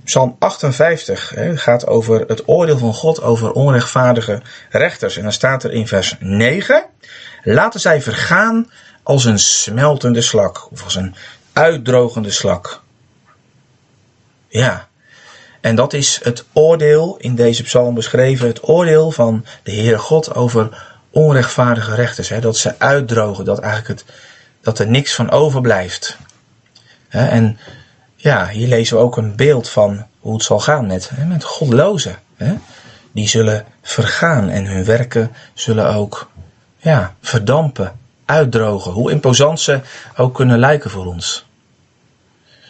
Psalm 0.03 0.36
58 0.39 1.29
hè, 1.29 1.58
gaat 1.58 1.88
over 1.88 2.24
het 2.27 2.48
oordeel 2.48 2.77
van 2.77 2.94
God 2.94 3.22
over 3.22 3.51
onrechtvaardige 3.51 4.41
rechters. 4.70 5.17
En 5.17 5.24
dan 5.24 5.32
staat 5.32 5.63
er 5.63 5.72
in 5.72 5.88
vers 5.88 6.15
9: 6.20 6.86
Laten 7.44 7.79
zij 7.79 8.01
vergaan 8.01 8.72
als 9.03 9.25
een 9.25 9.39
smeltende 9.39 10.22
slak, 10.22 10.72
of 10.72 10.84
als 10.84 10.96
een 10.96 11.15
uitdrogende 11.53 12.32
slak. 12.32 12.82
Ja, 14.48 14.87
en 15.62 15.76
dat 15.76 15.94
is 15.94 16.20
het 16.24 16.46
oordeel 16.54 17.18
in 17.18 17.36
deze 17.36 17.64
psalm 17.64 17.94
beschreven, 17.94 18.48
het 18.48 18.68
oordeel 18.70 19.12
van 19.12 19.46
de 19.64 19.72
Heere 19.72 19.98
God 19.98 20.36
over 20.36 20.86
onrechtvaardige 21.10 21.96
rechters. 21.96 22.30
Hè, 22.30 22.40
dat 22.40 22.58
ze 22.58 22.80
uitdrogen, 22.80 23.46
dat, 23.46 23.60
eigenlijk 23.60 24.00
het, 24.00 24.16
dat 24.62 24.80
er 24.80 24.88
niks 24.88 25.16
van 25.16 25.32
overblijft. 25.32 26.18
Hè, 27.08 27.28
en 27.28 27.60
ja, 28.16 28.48
hier 28.48 28.68
lezen 28.68 28.98
we 28.98 29.04
ook 29.04 29.18
een 29.18 29.36
beeld 29.36 29.70
van 29.70 30.06
hoe 30.20 30.34
het 30.34 30.44
zal 30.44 30.60
gaan 30.60 30.88
met, 30.88 31.10
hè, 31.14 31.26
met 31.26 31.44
godlozen. 31.44 32.16
Hè. 32.36 32.54
Die 33.12 33.28
zullen 33.28 33.66
vergaan 33.82 34.50
en 34.50 34.66
hun 34.66 34.86
werken 34.86 35.32
zullen 35.54 35.94
ook 35.94 36.30
ja, 36.78 37.16
verdampen, 37.22 38.00
uitdrogen. 38.26 38.92
Hoe 38.92 39.12
imposant 39.12 39.60
ze 39.60 39.80
ook 40.16 40.36
kunnen 40.36 40.60
lijken 40.60 40.90
voor 40.90 41.06
ons. 41.06 41.47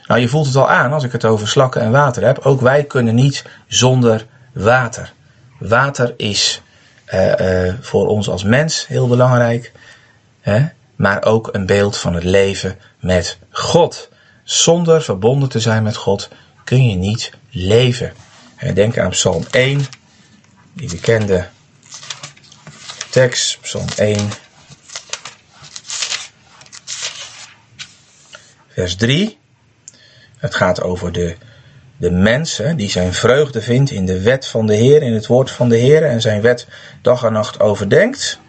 Nou, 0.07 0.19
je 0.19 0.27
voelt 0.27 0.45
het 0.45 0.55
al 0.55 0.69
aan 0.69 0.93
als 0.93 1.03
ik 1.03 1.11
het 1.11 1.25
over 1.25 1.47
slakken 1.47 1.81
en 1.81 1.91
water 1.91 2.25
heb. 2.25 2.39
Ook 2.39 2.61
wij 2.61 2.83
kunnen 2.83 3.15
niet 3.15 3.45
zonder 3.67 4.25
water. 4.53 5.13
Water 5.59 6.13
is 6.17 6.61
uh, 7.13 7.65
uh, 7.65 7.73
voor 7.81 8.07
ons 8.07 8.29
als 8.29 8.43
mens 8.43 8.87
heel 8.87 9.07
belangrijk. 9.07 9.71
Hè? 10.41 10.65
Maar 10.95 11.23
ook 11.23 11.49
een 11.51 11.65
beeld 11.65 11.97
van 11.97 12.13
het 12.13 12.23
leven 12.23 12.77
met 12.99 13.37
God. 13.49 14.09
Zonder 14.43 15.01
verbonden 15.01 15.49
te 15.49 15.59
zijn 15.59 15.83
met 15.83 15.95
God 15.95 16.29
kun 16.63 16.89
je 16.89 16.95
niet 16.95 17.31
leven. 17.49 18.13
Denk 18.73 18.97
aan 18.97 19.09
Psalm 19.09 19.45
1, 19.51 19.85
die 20.73 20.89
bekende 20.89 21.47
tekst, 23.09 23.57
Psalm 23.61 23.87
1, 23.95 24.29
vers 28.67 28.95
3. 28.95 29.37
Het 30.37 30.55
gaat 30.55 30.81
over 30.81 31.11
de, 31.11 31.35
de 31.97 32.11
mens 32.11 32.61
die 32.75 32.89
zijn 32.89 33.13
vreugde 33.13 33.61
vindt 33.61 33.91
in 33.91 34.05
de 34.05 34.21
wet 34.21 34.47
van 34.47 34.67
de 34.67 34.75
Heer, 34.75 35.01
in 35.01 35.13
het 35.13 35.27
woord 35.27 35.51
van 35.51 35.69
de 35.69 35.77
Heer 35.77 36.03
en 36.03 36.21
zijn 36.21 36.41
wet 36.41 36.67
dag 37.01 37.23
en 37.23 37.33
nacht 37.33 37.59
overdenkt. 37.59 38.39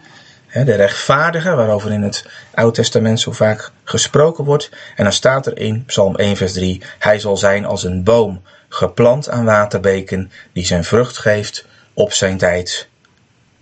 De 0.53 0.75
rechtvaardige, 0.75 1.55
waarover 1.55 1.91
in 1.91 2.01
het 2.01 2.25
Oude 2.53 2.75
Testament 2.75 3.19
zo 3.19 3.31
vaak 3.31 3.71
gesproken 3.83 4.43
wordt. 4.43 4.69
En 4.95 5.03
dan 5.03 5.13
staat 5.13 5.45
er 5.45 5.57
in 5.57 5.85
Psalm 5.85 6.15
1, 6.15 6.37
vers 6.37 6.53
3: 6.53 6.81
Hij 6.99 7.19
zal 7.19 7.37
zijn 7.37 7.65
als 7.65 7.83
een 7.83 8.03
boom, 8.03 8.41
geplant 8.69 9.29
aan 9.29 9.45
waterbeken, 9.45 10.31
die 10.53 10.65
zijn 10.65 10.83
vrucht 10.83 11.17
geeft 11.17 11.65
op 11.93 12.13
zijn 12.13 12.37
tijd, 12.37 12.87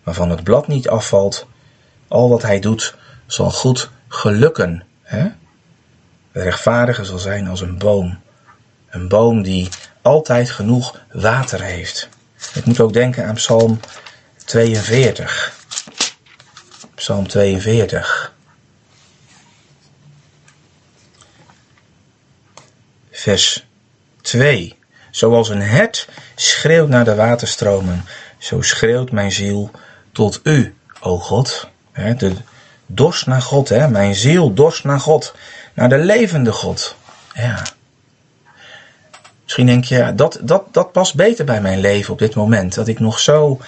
waarvan 0.04 0.30
het 0.30 0.44
blad 0.44 0.68
niet 0.68 0.90
afvalt. 0.90 1.48
Al 2.08 2.30
wat 2.30 2.42
hij 2.42 2.60
doet 2.60 2.96
zal 3.26 3.52
goed 3.52 3.90
gelukken. 4.08 4.84
De 6.38 6.44
rechtvaardige 6.44 7.06
zal 7.06 7.18
zijn 7.18 7.48
als 7.48 7.62
een 7.62 7.78
boom. 7.78 8.20
Een 8.90 9.08
boom 9.08 9.42
die 9.42 9.70
altijd 10.02 10.50
genoeg 10.50 11.00
water 11.12 11.62
heeft. 11.62 12.10
Ik 12.54 12.66
moet 12.66 12.80
ook 12.80 12.94
denken 12.94 13.26
aan 13.26 13.34
Psalm 13.34 13.80
42. 14.46 15.54
Psalm 16.96 17.28
42. 17.28 18.34
Vers 23.12 23.68
2. 24.22 24.78
Zoals 25.12 25.50
een 25.50 25.62
hert 25.62 26.08
schreeuwt 26.36 26.90
naar 26.90 27.06
de 27.06 27.16
waterstromen, 27.16 28.06
zo 28.38 28.62
schreeuwt 28.62 29.12
mijn 29.12 29.32
ziel 29.32 29.72
tot 30.12 30.40
u, 30.44 30.76
o 31.00 31.18
God. 31.18 31.68
De 31.94 32.36
dorst 32.86 33.26
naar 33.26 33.42
God, 33.42 33.70
hè? 33.70 33.90
mijn 33.90 34.16
ziel 34.16 34.54
dorst 34.54 34.84
naar 34.84 35.00
God, 35.00 35.36
naar 35.78 35.90
de 35.90 35.98
levende 35.98 36.52
God. 36.52 36.96
Ja. 37.34 37.66
Misschien 39.44 39.66
denk 39.66 39.84
je, 39.84 40.14
dat, 40.16 40.40
dat, 40.42 40.64
dat 40.72 40.92
past 40.92 41.16
beter 41.16 41.46
bij 41.46 41.62
mijn 41.62 41.80
leven 41.80 42.14
op 42.14 42.20
dit 42.20 42.36
moment. 42.36 42.74
Dat 42.74 42.88
ik 42.88 43.00
nog 43.00 43.20
zo, 43.20 43.60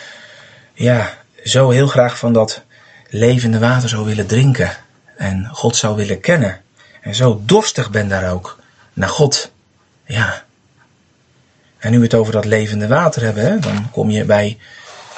ja, 0.73 1.17
zo 1.43 1.69
heel 1.69 1.87
graag 1.87 2.17
van 2.17 2.33
dat 2.33 2.61
levende 3.09 3.59
water 3.59 3.89
zou 3.89 4.05
willen 4.05 4.27
drinken. 4.27 4.77
En 5.17 5.49
God 5.51 5.75
zou 5.75 5.95
willen 5.95 6.19
kennen. 6.19 6.61
En 7.01 7.15
zo 7.15 7.41
dorstig 7.45 7.89
ben 7.89 8.07
daar 8.07 8.31
ook 8.31 8.59
naar 8.93 9.09
God. 9.09 9.51
Ja. 10.05 10.43
En 11.77 11.91
nu 11.91 11.97
we 11.97 12.03
het 12.03 12.13
over 12.13 12.33
dat 12.33 12.45
levende 12.45 12.87
water 12.87 13.21
hebben, 13.21 13.61
dan 13.61 13.91
kom 13.91 14.09
je 14.09 14.25
bij 14.25 14.57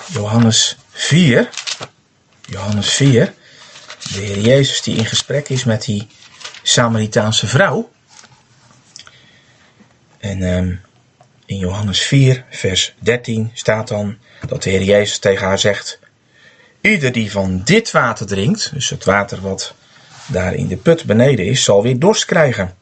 Johannes 0.06 0.78
4. 0.90 1.50
Johannes 2.46 2.90
4. 2.90 3.34
De 4.14 4.20
Heer 4.20 4.40
Jezus 4.40 4.82
die 4.82 4.96
in 4.96 5.06
gesprek 5.06 5.50
is 5.50 5.64
met 5.64 5.84
die 5.84 6.08
Samaritaanse 6.62 7.48
vrouw. 7.48 7.92
En 10.18 10.42
um, 10.42 10.82
in 11.46 11.58
Johannes 11.58 12.02
4, 12.02 12.46
vers 12.50 12.96
13 13.00 13.52
staat 13.54 13.88
dan 13.88 14.18
dat 14.48 14.64
de 14.64 14.70
Heer 14.70 14.84
Jezus 14.84 15.20
tegen 15.20 15.48
haar 15.48 15.60
zegt: 15.60 16.00
Ieder 16.82 17.12
die 17.12 17.32
van 17.32 17.62
dit 17.64 17.92
water 17.92 18.26
drinkt, 18.26 18.72
dus 18.74 18.90
het 18.90 19.04
water 19.04 19.42
wat 19.42 19.74
daar 20.28 20.54
in 20.54 20.68
de 20.68 20.78
put 20.78 21.06
beneden 21.06 21.46
is, 21.46 21.64
zal 21.64 21.84
weer 21.84 22.00
dorst 22.00 22.26
krijgen. 22.26 22.74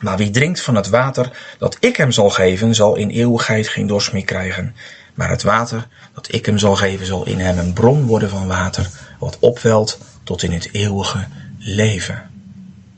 Maar 0.00 0.16
wie 0.16 0.30
drinkt 0.30 0.60
van 0.60 0.74
het 0.74 0.88
water 0.88 1.30
dat 1.58 1.76
ik 1.80 1.96
hem 1.96 2.12
zal 2.12 2.30
geven, 2.30 2.74
zal 2.74 2.96
in 2.96 3.10
eeuwigheid 3.10 3.68
geen 3.68 3.86
dorst 3.86 4.12
meer 4.12 4.24
krijgen. 4.24 4.74
Maar 5.14 5.28
het 5.30 5.42
water 5.42 5.88
dat 6.14 6.32
ik 6.32 6.46
hem 6.46 6.58
zal 6.58 6.76
geven, 6.76 7.06
zal 7.06 7.26
in 7.26 7.38
hem 7.38 7.58
een 7.58 7.72
bron 7.72 8.06
worden 8.06 8.28
van 8.28 8.46
water, 8.46 8.90
wat 9.18 9.38
opwelt 9.38 9.98
tot 10.24 10.42
in 10.42 10.52
het 10.52 10.68
eeuwige 10.72 11.26
leven. 11.58 12.31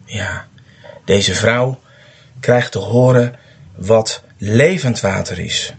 Ja, 0.04 0.46
deze 1.04 1.34
vrouw 1.34 1.80
krijgt 2.40 2.73
te 2.73 2.78
horen 2.78 3.34
wat 3.75 4.23
levend 4.38 5.00
water 5.00 5.38
is. 5.38 5.75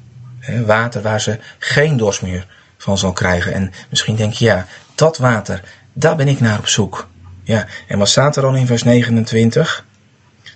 Water 0.66 1.02
waar 1.02 1.22
ze 1.22 1.40
geen 1.60 1.98
dorst 1.98 2.22
meer 2.22 2.48
van 2.78 2.98
zal 2.98 3.14
krijgen. 3.14 3.54
En 3.54 3.74
misschien 3.90 4.16
denk 4.16 4.34
je, 4.34 4.46
ja, 4.46 4.66
dat 4.96 5.18
water, 5.18 5.64
daar 5.94 6.16
ben 6.16 6.28
ik 6.28 6.40
naar 6.40 6.58
op 6.58 6.68
zoek. 6.68 7.08
Ja, 7.44 7.68
en 7.88 7.98
wat 7.98 8.10
staat 8.10 8.36
er 8.36 8.42
dan 8.42 8.56
in 8.56 8.68
vers 8.68 8.84
29? 8.84 9.86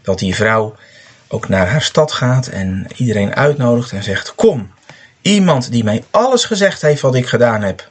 Dat 0.01 0.19
die 0.19 0.35
vrouw 0.35 0.75
ook 1.27 1.49
naar 1.49 1.67
haar 1.67 1.81
stad 1.81 2.11
gaat 2.11 2.47
en 2.47 2.87
iedereen 2.95 3.35
uitnodigt 3.35 3.91
en 3.91 4.03
zegt: 4.03 4.35
Kom, 4.35 4.71
iemand 5.21 5.71
die 5.71 5.83
mij 5.83 6.03
alles 6.11 6.45
gezegd 6.45 6.81
heeft 6.81 7.01
wat 7.01 7.15
ik 7.15 7.27
gedaan 7.27 7.61
heb. 7.61 7.89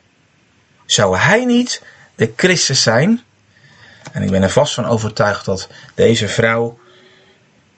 Zou 0.87 1.17
hij 1.17 1.45
niet 1.45 1.83
de 2.15 2.33
Christus 2.37 2.83
zijn? 2.83 3.23
En 4.13 4.23
ik 4.23 4.31
ben 4.31 4.43
er 4.43 4.51
vast 4.51 4.75
van 4.75 4.87
overtuigd 4.87 5.45
dat 5.45 5.69
deze 5.95 6.29
vrouw, 6.29 6.79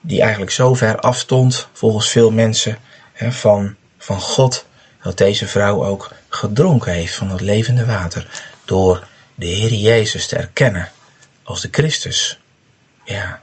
die 0.01 0.21
eigenlijk 0.21 0.51
zo 0.51 0.73
ver 0.73 0.99
afstond, 0.99 1.67
volgens 1.73 2.09
veel 2.09 2.31
mensen, 2.31 2.77
hè, 3.13 3.31
van, 3.31 3.75
van 3.97 4.19
God, 4.19 4.65
dat 5.01 5.17
deze 5.17 5.47
vrouw 5.47 5.85
ook 5.85 6.11
gedronken 6.29 6.91
heeft 6.91 7.15
van 7.15 7.29
het 7.29 7.41
levende 7.41 7.85
water. 7.85 8.27
Door 8.65 9.07
de 9.35 9.45
Heer 9.45 9.73
Jezus 9.73 10.27
te 10.27 10.35
erkennen 10.35 10.89
als 11.43 11.61
de 11.61 11.67
Christus. 11.71 12.39
Ja. 13.05 13.41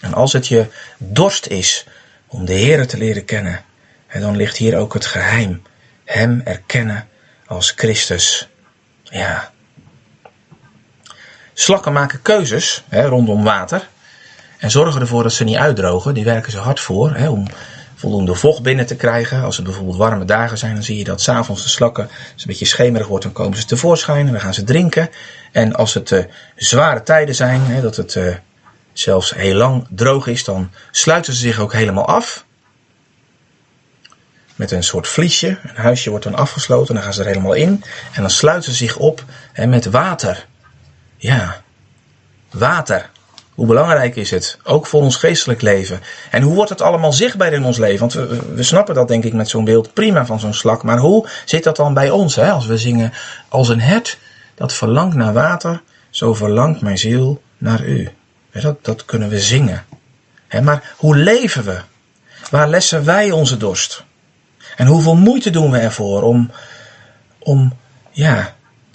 En 0.00 0.14
als 0.14 0.32
het 0.32 0.48
je 0.48 0.66
dorst 0.98 1.46
is 1.46 1.86
om 2.26 2.44
de 2.44 2.52
Heer 2.52 2.86
te 2.86 2.96
leren 2.96 3.24
kennen, 3.24 3.64
dan 4.12 4.36
ligt 4.36 4.56
hier 4.56 4.76
ook 4.76 4.94
het 4.94 5.06
geheim. 5.06 5.62
Hem 6.04 6.40
erkennen 6.44 7.08
als 7.46 7.70
Christus. 7.70 8.48
Ja. 9.02 9.52
Slakken 11.54 11.92
maken 11.92 12.22
keuzes 12.22 12.84
hè, 12.88 13.06
rondom 13.06 13.44
water. 13.44 13.88
En 14.58 14.70
zorgen 14.70 15.00
ervoor 15.00 15.22
dat 15.22 15.32
ze 15.32 15.44
niet 15.44 15.56
uitdrogen. 15.56 16.14
Die 16.14 16.24
werken 16.24 16.52
ze 16.52 16.58
hard 16.58 16.80
voor 16.80 17.14
hè, 17.14 17.28
om 17.28 17.46
voldoende 17.94 18.34
vocht 18.34 18.62
binnen 18.62 18.86
te 18.86 18.96
krijgen. 18.96 19.42
Als 19.42 19.56
het 19.56 19.64
bijvoorbeeld 19.64 19.96
warme 19.96 20.24
dagen 20.24 20.58
zijn, 20.58 20.74
dan 20.74 20.82
zie 20.82 20.98
je 20.98 21.04
dat 21.04 21.20
s'avonds 21.20 21.62
de 21.62 21.68
slakken, 21.68 22.04
als 22.04 22.42
een 22.42 22.46
beetje 22.46 22.64
schemerig 22.64 23.06
wordt, 23.06 23.24
dan 23.24 23.32
komen 23.32 23.58
ze 23.58 23.64
tevoorschijn 23.64 24.26
en 24.26 24.32
dan 24.32 24.40
gaan 24.40 24.54
ze 24.54 24.64
drinken. 24.64 25.10
En 25.52 25.74
als 25.74 25.94
het 25.94 26.10
uh, 26.10 26.24
zware 26.56 27.02
tijden 27.02 27.34
zijn, 27.34 27.60
hè, 27.60 27.80
dat 27.80 27.96
het 27.96 28.14
uh, 28.14 28.34
zelfs 28.92 29.34
heel 29.34 29.54
lang 29.54 29.86
droog 29.90 30.26
is, 30.26 30.44
dan 30.44 30.70
sluiten 30.90 31.32
ze 31.32 31.40
zich 31.40 31.58
ook 31.58 31.72
helemaal 31.72 32.06
af. 32.06 32.44
Met 34.54 34.70
een 34.70 34.84
soort 34.84 35.08
vliesje. 35.08 35.48
Een 35.48 35.82
huisje 35.82 36.10
wordt 36.10 36.24
dan 36.24 36.34
afgesloten, 36.34 36.94
dan 36.94 37.02
gaan 37.02 37.14
ze 37.14 37.20
er 37.20 37.26
helemaal 37.26 37.52
in. 37.52 37.84
En 38.12 38.20
dan 38.20 38.30
sluiten 38.30 38.72
ze 38.72 38.76
zich 38.76 38.96
op 38.96 39.24
hè, 39.52 39.66
met 39.66 39.84
water. 39.84 40.46
Ja, 41.24 41.62
water. 42.50 43.10
Hoe 43.54 43.66
belangrijk 43.66 44.16
is 44.16 44.30
het? 44.30 44.58
Ook 44.64 44.86
voor 44.86 45.00
ons 45.00 45.16
geestelijk 45.16 45.62
leven. 45.62 46.00
En 46.30 46.42
hoe 46.42 46.54
wordt 46.54 46.70
het 46.70 46.80
allemaal 46.80 47.12
zichtbaar 47.12 47.52
in 47.52 47.64
ons 47.64 47.78
leven? 47.78 47.98
Want 47.98 48.12
we, 48.12 48.54
we 48.54 48.62
snappen 48.62 48.94
dat 48.94 49.08
denk 49.08 49.24
ik 49.24 49.32
met 49.32 49.48
zo'n 49.48 49.64
beeld 49.64 49.94
prima 49.94 50.26
van 50.26 50.40
zo'n 50.40 50.54
slak. 50.54 50.82
Maar 50.82 50.98
hoe 50.98 51.28
zit 51.44 51.64
dat 51.64 51.76
dan 51.76 51.94
bij 51.94 52.10
ons? 52.10 52.36
Hè? 52.36 52.50
Als 52.50 52.66
we 52.66 52.78
zingen 52.78 53.12
als 53.48 53.68
een 53.68 53.80
hert 53.80 54.18
dat 54.54 54.72
verlangt 54.72 55.16
naar 55.16 55.32
water, 55.32 55.82
zo 56.10 56.34
verlangt 56.34 56.80
mijn 56.80 56.98
ziel 56.98 57.42
naar 57.58 57.84
u. 57.84 58.08
Dat, 58.52 58.84
dat 58.84 59.04
kunnen 59.04 59.28
we 59.28 59.40
zingen. 59.40 59.84
Maar 60.62 60.94
hoe 60.96 61.16
leven 61.16 61.64
we? 61.64 61.80
Waar 62.50 62.68
lessen 62.68 63.04
wij 63.04 63.30
onze 63.30 63.56
dorst? 63.56 64.04
En 64.76 64.86
hoeveel 64.86 65.16
moeite 65.16 65.50
doen 65.50 65.70
we 65.70 65.78
ervoor 65.78 66.22
om, 66.22 66.50
om 67.38 67.72
ja, 68.10 68.54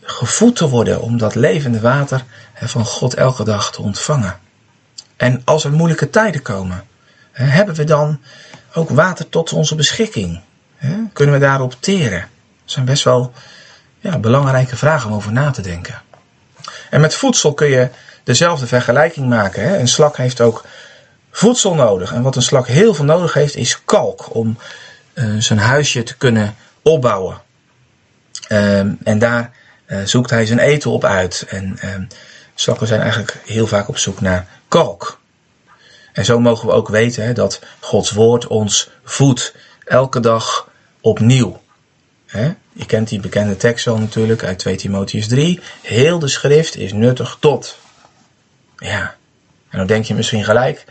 gevoed 0.09 0.55
te 0.55 0.69
worden, 0.69 1.01
om 1.01 1.17
dat 1.17 1.35
levende 1.35 1.79
water 1.79 2.23
van 2.53 2.85
God 2.85 3.13
elke 3.13 3.43
dag 3.43 3.71
te 3.71 3.81
ontvangen? 3.81 4.39
En 5.17 5.41
als 5.45 5.63
er 5.63 5.71
moeilijke 5.71 6.09
tijden 6.09 6.41
komen, 6.41 6.83
hebben 7.31 7.75
we 7.75 7.83
dan 7.83 8.19
ook 8.73 8.89
water 8.89 9.29
tot 9.29 9.53
onze 9.53 9.75
beschikking? 9.75 10.41
Kunnen 11.13 11.35
we 11.35 11.41
daarop 11.41 11.75
teren? 11.79 12.19
Dat 12.19 12.71
zijn 12.71 12.85
best 12.85 13.03
wel 13.03 13.33
ja, 13.99 14.17
belangrijke 14.17 14.75
vragen 14.75 15.09
om 15.09 15.15
over 15.15 15.31
na 15.31 15.51
te 15.51 15.61
denken. 15.61 16.01
En 16.89 17.01
met 17.01 17.15
voedsel 17.15 17.53
kun 17.53 17.67
je 17.67 17.89
dezelfde 18.23 18.67
vergelijking 18.67 19.29
maken. 19.29 19.79
Een 19.79 19.87
slak 19.87 20.17
heeft 20.17 20.41
ook 20.41 20.65
voedsel 21.31 21.73
nodig. 21.73 22.13
En 22.13 22.21
wat 22.21 22.35
een 22.35 22.41
slak 22.41 22.67
heel 22.67 22.93
veel 22.93 23.05
nodig 23.05 23.33
heeft, 23.33 23.55
is 23.55 23.83
kalk 23.85 24.35
om 24.35 24.57
uh, 25.13 25.35
zijn 25.39 25.59
huisje 25.59 26.03
te 26.03 26.17
kunnen 26.17 26.55
opbouwen. 26.81 27.41
Um, 28.49 28.97
en 29.03 29.19
daar 29.19 29.51
zoekt 30.03 30.29
hij 30.29 30.45
zijn 30.45 30.59
eten 30.59 30.91
op 30.91 31.03
uit. 31.03 31.45
En 31.49 31.77
um, 31.93 32.07
slakken 32.55 32.87
zijn 32.87 33.01
eigenlijk 33.01 33.37
heel 33.45 33.67
vaak 33.67 33.87
op 33.87 33.97
zoek 33.97 34.21
naar 34.21 34.47
kalk. 34.67 35.19
En 36.13 36.25
zo 36.25 36.39
mogen 36.39 36.67
we 36.67 36.73
ook 36.73 36.87
weten 36.87 37.23
hè, 37.23 37.33
dat 37.33 37.61
Gods 37.79 38.11
woord 38.11 38.47
ons 38.47 38.89
voedt 39.03 39.55
elke 39.85 40.19
dag 40.19 40.69
opnieuw. 41.01 41.61
Hè? 42.25 42.53
Je 42.73 42.85
kent 42.85 43.09
die 43.09 43.19
bekende 43.19 43.57
tekst 43.57 43.87
al 43.87 43.97
natuurlijk 43.97 44.43
uit 44.43 44.59
2 44.59 44.75
Timotheus 44.75 45.27
3. 45.27 45.59
Heel 45.81 46.19
de 46.19 46.27
schrift 46.27 46.75
is 46.75 46.93
nuttig 46.93 47.37
tot. 47.39 47.77
Ja, 48.77 49.15
en 49.69 49.77
dan 49.77 49.87
denk 49.87 50.05
je 50.05 50.13
misschien 50.13 50.43
gelijk. 50.43 50.85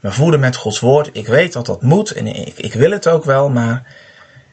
We 0.00 0.12
voeden 0.12 0.40
met 0.40 0.56
Gods 0.56 0.80
woord. 0.80 1.10
Ik 1.12 1.26
weet 1.26 1.52
dat 1.52 1.66
dat 1.66 1.82
moet 1.82 2.10
en 2.10 2.26
ik, 2.26 2.58
ik 2.58 2.74
wil 2.74 2.90
het 2.90 3.08
ook 3.08 3.24
wel, 3.24 3.48
maar 3.48 3.94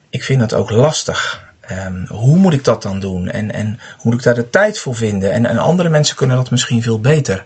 ik 0.09 0.23
vind 0.23 0.41
het 0.41 0.53
ook 0.53 0.69
lastig. 0.69 1.43
Um, 1.71 2.05
hoe 2.07 2.37
moet 2.37 2.53
ik 2.53 2.63
dat 2.63 2.81
dan 2.81 2.99
doen? 2.99 3.29
En, 3.29 3.51
en 3.51 3.67
hoe 3.67 4.03
moet 4.03 4.13
ik 4.13 4.23
daar 4.23 4.35
de 4.35 4.49
tijd 4.49 4.79
voor 4.79 4.95
vinden? 4.95 5.31
En, 5.31 5.57
andere 5.57 5.89
mensen 5.89 6.15
kunnen 6.15 6.35
dat 6.35 6.51
misschien 6.51 6.83
veel 6.83 6.99
beter. 6.99 7.45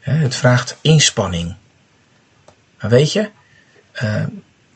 het 0.00 0.36
vraagt 0.36 0.76
inspanning. 0.80 1.54
Maar 2.80 2.90
weet 2.90 3.12
je, 3.12 3.30
uh, 4.02 4.22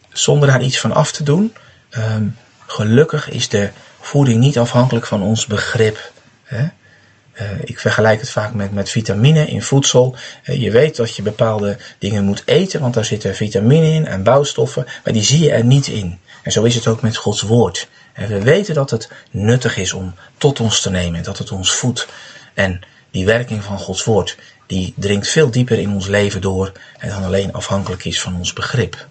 zonder 0.08 0.48
daar 0.48 0.62
iets 0.62 0.80
van 0.80 0.92
af 0.92 1.12
te 1.12 1.22
doen, 1.22 1.54
um, 1.90 2.36
gelukkig 2.66 3.30
is 3.30 3.48
de 3.48 3.70
voeding 4.00 4.40
niet 4.40 4.58
afhankelijk 4.58 5.06
van 5.06 5.22
ons 5.22 5.46
begrip. 5.46 6.12
Uh, 6.52 6.60
ik 7.64 7.78
vergelijk 7.78 8.20
het 8.20 8.30
vaak 8.30 8.54
met, 8.54 8.72
met 8.72 8.90
vitamine 8.90 9.46
in 9.46 9.62
voedsel. 9.62 10.16
Uh, 10.44 10.62
je 10.62 10.70
weet 10.70 10.96
dat 10.96 11.16
je 11.16 11.22
bepaalde 11.22 11.78
dingen 11.98 12.24
moet 12.24 12.42
eten, 12.44 12.80
want 12.80 12.94
daar 12.94 13.04
zitten 13.04 13.34
vitamine 13.34 13.86
in 13.86 14.06
en 14.06 14.22
bouwstoffen, 14.22 14.86
maar 15.04 15.12
die 15.12 15.22
zie 15.22 15.40
je 15.40 15.50
er 15.50 15.64
niet 15.64 15.86
in. 15.86 16.18
En 16.42 16.52
zo 16.52 16.62
is 16.62 16.74
het 16.74 16.86
ook 16.86 17.02
met 17.02 17.16
Gods 17.16 17.42
woord. 17.42 17.88
En 18.20 18.28
we 18.28 18.42
weten 18.42 18.74
dat 18.74 18.90
het 18.90 19.10
nuttig 19.30 19.76
is 19.76 19.92
om 19.92 20.14
tot 20.36 20.60
ons 20.60 20.80
te 20.80 20.90
nemen, 20.90 21.22
dat 21.22 21.38
het 21.38 21.50
ons 21.50 21.72
voedt. 21.72 22.08
En 22.54 22.80
die 23.10 23.24
werking 23.24 23.64
van 23.64 23.78
Gods 23.78 24.04
woord, 24.04 24.36
die 24.66 24.94
dringt 24.96 25.28
veel 25.28 25.50
dieper 25.50 25.78
in 25.78 25.90
ons 25.90 26.06
leven 26.06 26.40
door 26.40 26.72
en 26.98 27.08
dan 27.08 27.24
alleen 27.24 27.52
afhankelijk 27.52 28.04
is 28.04 28.20
van 28.20 28.36
ons 28.36 28.52
begrip. 28.52 29.06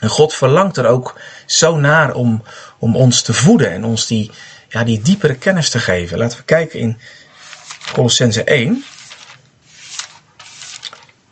En 0.00 0.08
God 0.08 0.34
verlangt 0.34 0.76
er 0.76 0.86
ook 0.86 1.20
zo 1.46 1.76
naar 1.76 2.14
om, 2.14 2.42
om 2.78 2.96
ons 2.96 3.22
te 3.22 3.32
voeden 3.32 3.70
en 3.70 3.84
ons 3.84 4.06
die, 4.06 4.30
ja, 4.68 4.84
die 4.84 5.00
diepere 5.00 5.34
kennis 5.34 5.70
te 5.70 5.78
geven. 5.78 6.18
Laten 6.18 6.38
we 6.38 6.44
kijken 6.44 6.78
in 6.78 6.98
Colossense 7.92 8.44
1. 8.44 8.84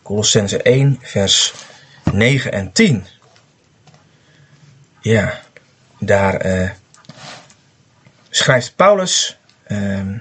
Colossense 0.02 0.62
1, 0.62 0.98
vers 1.02 1.52
9 2.12 2.52
en 2.52 2.72
10. 2.72 3.06
ja, 5.00 5.44
daar 5.98 6.34
eh, 6.34 6.70
schrijft 8.30 8.76
Paulus 8.76 9.38
ehm, 9.64 10.18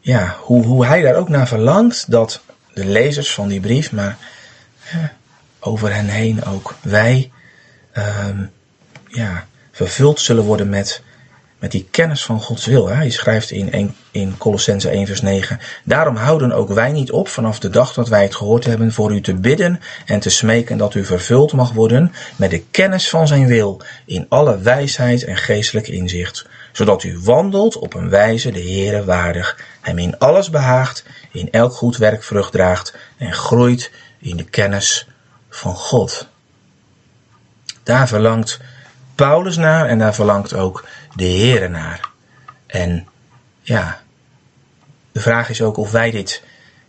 ja, 0.00 0.36
hoe, 0.40 0.64
hoe 0.64 0.86
hij 0.86 1.02
daar 1.02 1.14
ook 1.14 1.28
naar 1.28 1.48
verlangt 1.48 2.10
dat 2.10 2.42
de 2.74 2.84
lezers 2.84 3.34
van 3.34 3.48
die 3.48 3.60
brief, 3.60 3.92
maar 3.92 4.16
over 5.60 5.94
hen 5.94 6.08
heen 6.08 6.44
ook 6.44 6.74
wij, 6.82 7.30
ehm, 7.92 8.44
ja, 9.06 9.46
vervuld 9.72 10.20
zullen 10.20 10.44
worden 10.44 10.68
met 10.68 11.02
met 11.62 11.70
die 11.70 11.88
kennis 11.90 12.24
van 12.24 12.40
Gods 12.40 12.66
wil. 12.66 12.88
Hij 12.88 13.10
schrijft 13.10 13.50
in, 13.50 13.72
1, 13.72 13.94
in 14.10 14.38
Colossense 14.38 14.88
1 14.88 15.06
vers 15.06 15.22
9. 15.22 15.60
Daarom 15.84 16.16
houden 16.16 16.52
ook 16.52 16.68
wij 16.68 16.92
niet 16.92 17.10
op 17.10 17.28
vanaf 17.28 17.58
de 17.58 17.70
dag 17.70 17.92
dat 17.92 18.08
wij 18.08 18.22
het 18.22 18.34
gehoord 18.34 18.64
hebben 18.64 18.92
voor 18.92 19.12
u 19.12 19.20
te 19.20 19.34
bidden 19.34 19.80
en 20.06 20.20
te 20.20 20.30
smeken 20.30 20.76
dat 20.76 20.94
u 20.94 21.04
vervuld 21.04 21.52
mag 21.52 21.72
worden 21.72 22.12
met 22.36 22.50
de 22.50 22.62
kennis 22.70 23.08
van 23.08 23.26
zijn 23.26 23.46
wil 23.46 23.80
in 24.04 24.26
alle 24.28 24.58
wijsheid 24.58 25.24
en 25.24 25.36
geestelijk 25.36 25.88
inzicht. 25.88 26.46
Zodat 26.72 27.02
u 27.02 27.18
wandelt 27.18 27.78
op 27.78 27.94
een 27.94 28.08
wijze 28.08 28.50
de 28.50 28.62
Heere 28.62 29.04
waardig, 29.04 29.58
hem 29.80 29.98
in 29.98 30.18
alles 30.18 30.50
behaagt, 30.50 31.04
in 31.32 31.50
elk 31.50 31.72
goed 31.72 31.96
werk 31.96 32.22
vrucht 32.22 32.52
draagt 32.52 32.96
en 33.18 33.32
groeit 33.32 33.90
in 34.18 34.36
de 34.36 34.44
kennis 34.44 35.08
van 35.50 35.74
God. 35.74 36.26
Daar 37.82 38.08
verlangt 38.08 38.60
Paulus 39.14 39.56
naar 39.56 39.86
en 39.86 39.98
daar 39.98 40.14
verlangt 40.14 40.54
ook 40.54 40.84
de 41.14 41.24
Heer 41.24 41.70
naar. 41.70 42.10
En 42.66 43.08
ja, 43.62 44.02
de 45.12 45.20
vraag 45.20 45.48
is 45.48 45.62
ook 45.62 45.76
of 45.76 45.90
wij 45.90 46.10
dit 46.10 46.42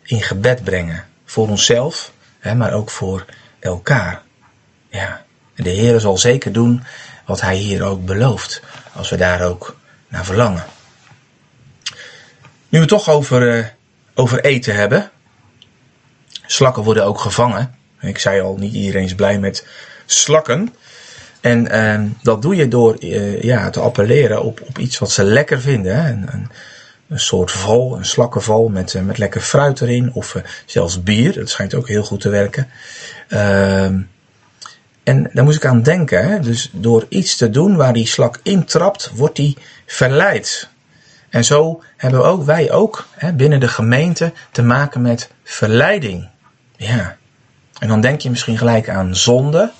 in 0.03 0.21
gebed 0.21 0.63
brengen. 0.63 1.05
Voor 1.25 1.49
onszelf, 1.49 2.11
hè, 2.39 2.55
maar 2.55 2.73
ook 2.73 2.89
voor 2.89 3.25
elkaar. 3.59 4.21
Ja, 4.89 5.25
de 5.55 5.69
Heer 5.69 5.99
zal 5.99 6.17
zeker 6.17 6.51
doen 6.51 6.83
wat 7.25 7.41
Hij 7.41 7.55
hier 7.55 7.83
ook 7.83 8.05
belooft. 8.05 8.61
Als 8.93 9.09
we 9.09 9.17
daar 9.17 9.41
ook 9.41 9.75
naar 10.07 10.25
verlangen. 10.25 10.65
Nu 12.69 12.79
we 12.79 12.79
het 12.79 12.87
toch 12.87 13.09
over, 13.09 13.57
uh, 13.57 13.65
over 14.13 14.43
eten 14.43 14.75
hebben. 14.75 15.11
Slakken 16.45 16.83
worden 16.83 17.05
ook 17.05 17.19
gevangen. 17.19 17.75
Ik 17.99 18.19
zei 18.19 18.41
al, 18.41 18.55
niet 18.55 18.73
iedereen 18.73 19.03
is 19.03 19.15
blij 19.15 19.39
met 19.39 19.67
slakken. 20.05 20.75
En 21.43 21.75
uh, 21.75 22.09
dat 22.21 22.41
doe 22.41 22.55
je 22.55 22.67
door 22.67 22.95
uh, 22.99 23.41
ja, 23.41 23.69
te 23.69 23.79
appelleren 23.79 24.43
op, 24.43 24.61
op 24.61 24.77
iets 24.77 24.99
wat 24.99 25.11
ze 25.11 25.23
lekker 25.23 25.61
vinden. 25.61 26.03
Hè? 26.03 26.11
Een, 26.11 26.49
een, 27.09 27.19
soort 27.19 27.51
val, 27.51 27.97
een 27.97 28.05
slakkenval 28.05 28.67
met, 28.67 28.93
uh, 28.93 29.01
met 29.01 29.17
lekker 29.17 29.41
fruit 29.41 29.81
erin. 29.81 30.13
Of 30.13 30.35
uh, 30.35 30.43
zelfs 30.65 31.03
bier, 31.03 31.33
dat 31.33 31.49
schijnt 31.49 31.73
ook 31.73 31.87
heel 31.87 32.03
goed 32.03 32.21
te 32.21 32.29
werken. 32.29 32.67
Ehm, 33.27 33.99
en 35.03 35.29
daar 35.33 35.43
moest 35.43 35.57
ik 35.57 35.65
aan 35.65 35.81
denken. 35.81 36.27
Hè? 36.27 36.39
Dus 36.39 36.69
door 36.71 37.05
iets 37.09 37.37
te 37.37 37.49
doen 37.49 37.75
waar 37.75 37.93
die 37.93 38.07
slak 38.07 38.39
intrapt, 38.43 39.11
wordt 39.15 39.35
die 39.35 39.57
verleid. 39.85 40.69
En 41.29 41.45
zo 41.45 41.83
hebben 41.97 42.19
we 42.19 42.25
ook, 42.25 42.45
wij 42.45 42.71
ook 42.71 43.07
hè, 43.15 43.33
binnen 43.33 43.59
de 43.59 43.67
gemeente 43.67 44.31
te 44.51 44.61
maken 44.61 45.01
met 45.01 45.29
verleiding. 45.43 46.29
Ja. 46.75 47.17
En 47.79 47.87
dan 47.87 48.01
denk 48.01 48.21
je 48.21 48.29
misschien 48.29 48.57
gelijk 48.57 48.89
aan 48.89 49.15
zonde 49.15 49.71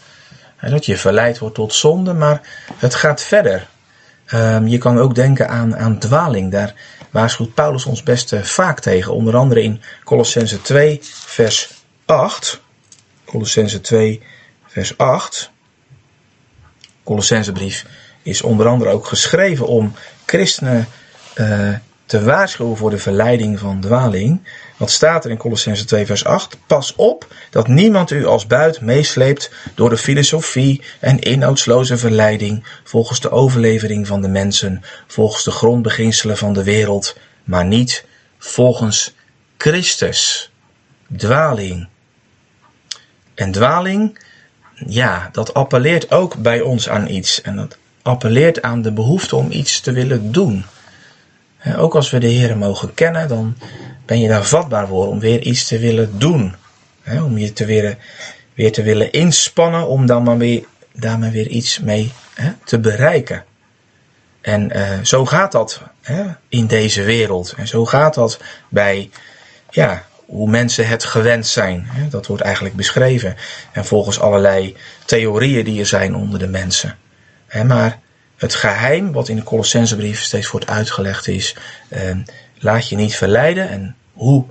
dat 0.69 0.86
je 0.86 0.97
verleid 0.97 1.39
wordt 1.39 1.56
tot 1.56 1.73
zonde, 1.73 2.13
maar 2.13 2.41
het 2.78 2.95
gaat 2.95 3.21
verder. 3.21 3.67
Um, 4.34 4.67
je 4.67 4.78
kan 4.78 4.99
ook 4.99 5.15
denken 5.15 5.49
aan, 5.49 5.78
aan 5.78 5.99
dwaling. 5.99 6.52
Daar 6.52 6.73
waarschuwt 7.12 7.54
Paulus 7.54 7.86
ons 7.86 8.04
best 8.04 8.36
vaak 8.41 8.80
tegen. 8.80 9.13
Onder 9.13 9.36
andere 9.36 9.63
in 9.63 9.82
Colossense 10.04 10.62
2, 10.62 10.99
vers 11.04 11.69
8. 12.06 12.62
Colossense 13.26 13.82
2, 13.82 14.21
vers 14.67 14.97
8. 14.97 15.52
Colossensebrief 17.04 17.86
is 18.21 18.41
onder 18.41 18.67
andere 18.67 18.89
ook 18.89 19.08
geschreven 19.08 19.67
om 19.67 19.93
christenen 20.26 20.88
uh, 21.36 21.76
te 22.06 22.24
waarschuwen 22.24 22.78
voor 22.78 22.89
de 22.89 22.98
verleiding 22.98 23.60
van 23.60 23.82
dwaling. 23.82 24.48
Wat 24.78 24.92
staat 24.92 25.26
er 25.26 25.32
in 25.32 25.38
Colossense 25.38 25.86
2 25.86 26.06
vers 26.06 26.26
8? 26.26 26.58
Pas 26.68 26.96
op 26.96 27.28
dat 27.50 27.68
niemand 27.68 28.12
u 28.12 28.26
als 28.26 28.48
buit 28.48 28.82
meesleept 28.82 29.52
door 29.76 29.89
de 29.89 29.98
filosofie 29.98 30.82
en 31.00 31.20
inhoudsloze 31.20 31.98
verleiding 31.98 32.63
volgens 32.84 33.20
de 33.20 33.32
overlevering 33.32 34.08
van 34.08 34.22
de 34.22 34.28
mensen, 34.28 34.84
volgens 35.08 35.44
de 35.44 35.52
grondbeginselen 35.52 36.38
van 36.38 36.54
de 36.54 36.63
wereld, 36.63 37.18
maar 37.44 37.66
niet 37.66 38.06
volgens 38.38 39.13
Christus. 39.58 40.52
Dwaling. 41.18 41.88
En 43.36 43.52
dwaling, 43.52 44.20
ja, 44.86 45.30
dat 45.32 45.54
appelleert 45.54 46.12
ook 46.12 46.36
bij 46.36 46.62
ons 46.62 46.89
aan 46.89 47.08
iets. 47.08 47.42
En 47.42 47.56
dat 47.56 47.78
appelleert 48.02 48.62
aan 48.62 48.82
de 48.82 48.92
behoefte 48.92 49.36
om 49.36 49.52
iets 49.52 49.80
te 49.80 49.92
willen 49.92 50.32
doen. 50.32 50.66
Ook 51.78 51.95
als 51.95 52.10
we 52.10 52.17
de 52.17 52.28
Heer 52.28 52.58
mogen 52.58 52.93
kennen, 52.93 53.28
dan 53.28 53.58
ben 54.06 54.19
je 54.19 54.28
daar 54.28 54.45
vatbaar 54.45 54.88
voor 54.88 55.08
om 55.08 55.19
weer 55.19 55.41
iets 55.41 55.67
te 55.67 55.80
willen 55.80 56.19
doen. 56.19 56.56
Om 57.06 57.38
je 57.38 57.54
te 57.54 57.65
weer, 57.65 57.97
weer 58.54 58.71
te 58.71 58.84
willen 58.84 59.12
inspannen 59.12 59.88
om 59.88 60.06
dan 60.06 60.23
maar 60.23 60.38
weer, 60.38 60.63
daar 60.93 61.19
maar 61.19 61.32
weer 61.32 61.47
iets 61.47 61.80
mee 61.80 62.12
te 62.63 62.80
bereiken. 62.80 63.43
En 64.41 64.78
uh, 64.78 64.99
zo 65.04 65.26
gaat 65.26 65.52
dat 65.52 65.82
in 66.49 66.67
deze 66.67 67.04
wereld. 67.04 67.54
En 67.58 67.67
zo 67.67 67.86
gaat 67.86 68.13
dat 68.13 68.39
bij 68.69 69.10
ja, 69.69 70.04
hoe 70.26 70.49
mensen 70.49 70.88
het 70.88 71.04
gewend 71.04 71.47
zijn. 71.47 71.88
Dat 72.10 72.28
wordt 72.28 72.43
eigenlijk 72.43 72.76
beschreven. 72.76 73.36
En 73.71 73.86
volgens 73.86 74.19
allerlei 74.19 74.76
theorieën 75.06 75.63
die 75.63 75.80
er 75.80 75.86
zijn 75.86 76.15
onder 76.15 76.39
de 76.39 76.47
mensen. 76.47 76.97
Maar 77.65 77.99
het 78.43 78.56
geheim 78.56 79.12
wat 79.12 79.29
in 79.29 79.36
de 79.36 79.43
Colossensebrief 79.43 80.21
steeds 80.21 80.51
wordt 80.51 80.67
uitgelegd 80.67 81.27
is, 81.27 81.56
eh, 81.88 82.17
laat 82.58 82.89
je 82.89 82.95
niet 82.95 83.15
verleiden. 83.15 83.69
En 83.69 83.95
hoe, 84.13 84.45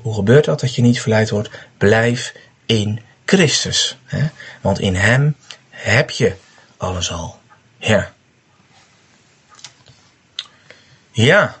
hoe 0.00 0.14
gebeurt 0.14 0.44
dat 0.44 0.60
dat 0.60 0.74
je 0.74 0.82
niet 0.82 1.00
verleid 1.00 1.30
wordt? 1.30 1.50
Blijf 1.78 2.34
in 2.66 3.00
Christus. 3.24 3.98
Hè? 4.04 4.26
Want 4.60 4.78
in 4.78 4.94
Hem 4.94 5.36
heb 5.68 6.10
je 6.10 6.34
alles 6.76 7.12
al. 7.12 7.38
Ja. 7.76 8.12
Ja. 11.10 11.60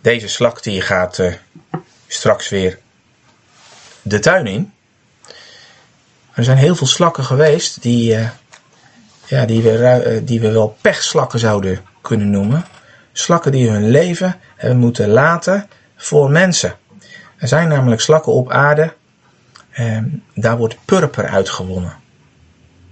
Deze 0.00 0.28
slak 0.28 0.62
die 0.62 0.80
gaat 0.80 1.18
uh, 1.18 1.34
straks 2.06 2.48
weer 2.48 2.78
de 4.02 4.18
tuin 4.18 4.46
in. 4.46 4.72
Er 6.34 6.44
zijn 6.44 6.56
heel 6.56 6.76
veel 6.76 6.86
slakken 6.86 7.24
geweest 7.24 7.82
die, 7.82 8.18
uh, 8.18 8.28
ja, 9.26 9.44
die, 9.44 9.62
we, 9.62 10.02
uh, 10.06 10.26
die 10.26 10.40
we 10.40 10.50
wel 10.50 10.76
pechslakken 10.80 11.38
zouden 11.38 11.80
kunnen 12.00 12.30
noemen. 12.30 12.64
Slakken 13.12 13.52
die 13.52 13.70
hun 13.70 13.88
leven 13.90 14.36
hebben 14.56 14.78
moeten 14.78 15.08
laten 15.08 15.68
voor 15.96 16.30
mensen. 16.30 16.74
Er 17.36 17.48
zijn 17.48 17.68
namelijk 17.68 18.00
slakken 18.00 18.32
op 18.32 18.50
aarde. 18.50 18.92
Ehm, 19.70 20.04
daar 20.34 20.56
wordt 20.56 20.76
purper 20.84 21.28
uitgewonnen. 21.28 21.96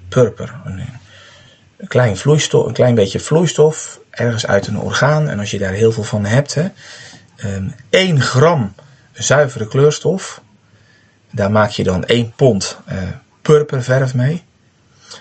Purper. 0.08 0.60
Een, 0.64 0.84
klein 1.88 2.16
vloeistof, 2.16 2.66
een 2.66 2.72
klein 2.72 2.94
beetje 2.94 3.20
vloeistof. 3.20 4.00
Ergens 4.10 4.46
uit 4.46 4.66
een 4.66 4.78
orgaan. 4.78 5.28
En 5.28 5.38
als 5.38 5.50
je 5.50 5.58
daar 5.58 5.72
heel 5.72 5.92
veel 5.92 6.02
van 6.02 6.24
hebt. 6.24 6.54
Hè, 6.54 6.68
um, 7.44 7.74
1 7.90 8.20
gram 8.20 8.74
zuivere 9.12 9.68
kleurstof. 9.68 10.42
Daar 11.30 11.50
maak 11.50 11.70
je 11.70 11.84
dan 11.84 12.04
1 12.04 12.32
pond 12.36 12.78
uh, 12.92 12.98
purperverf 13.42 14.14
mee. 14.14 14.42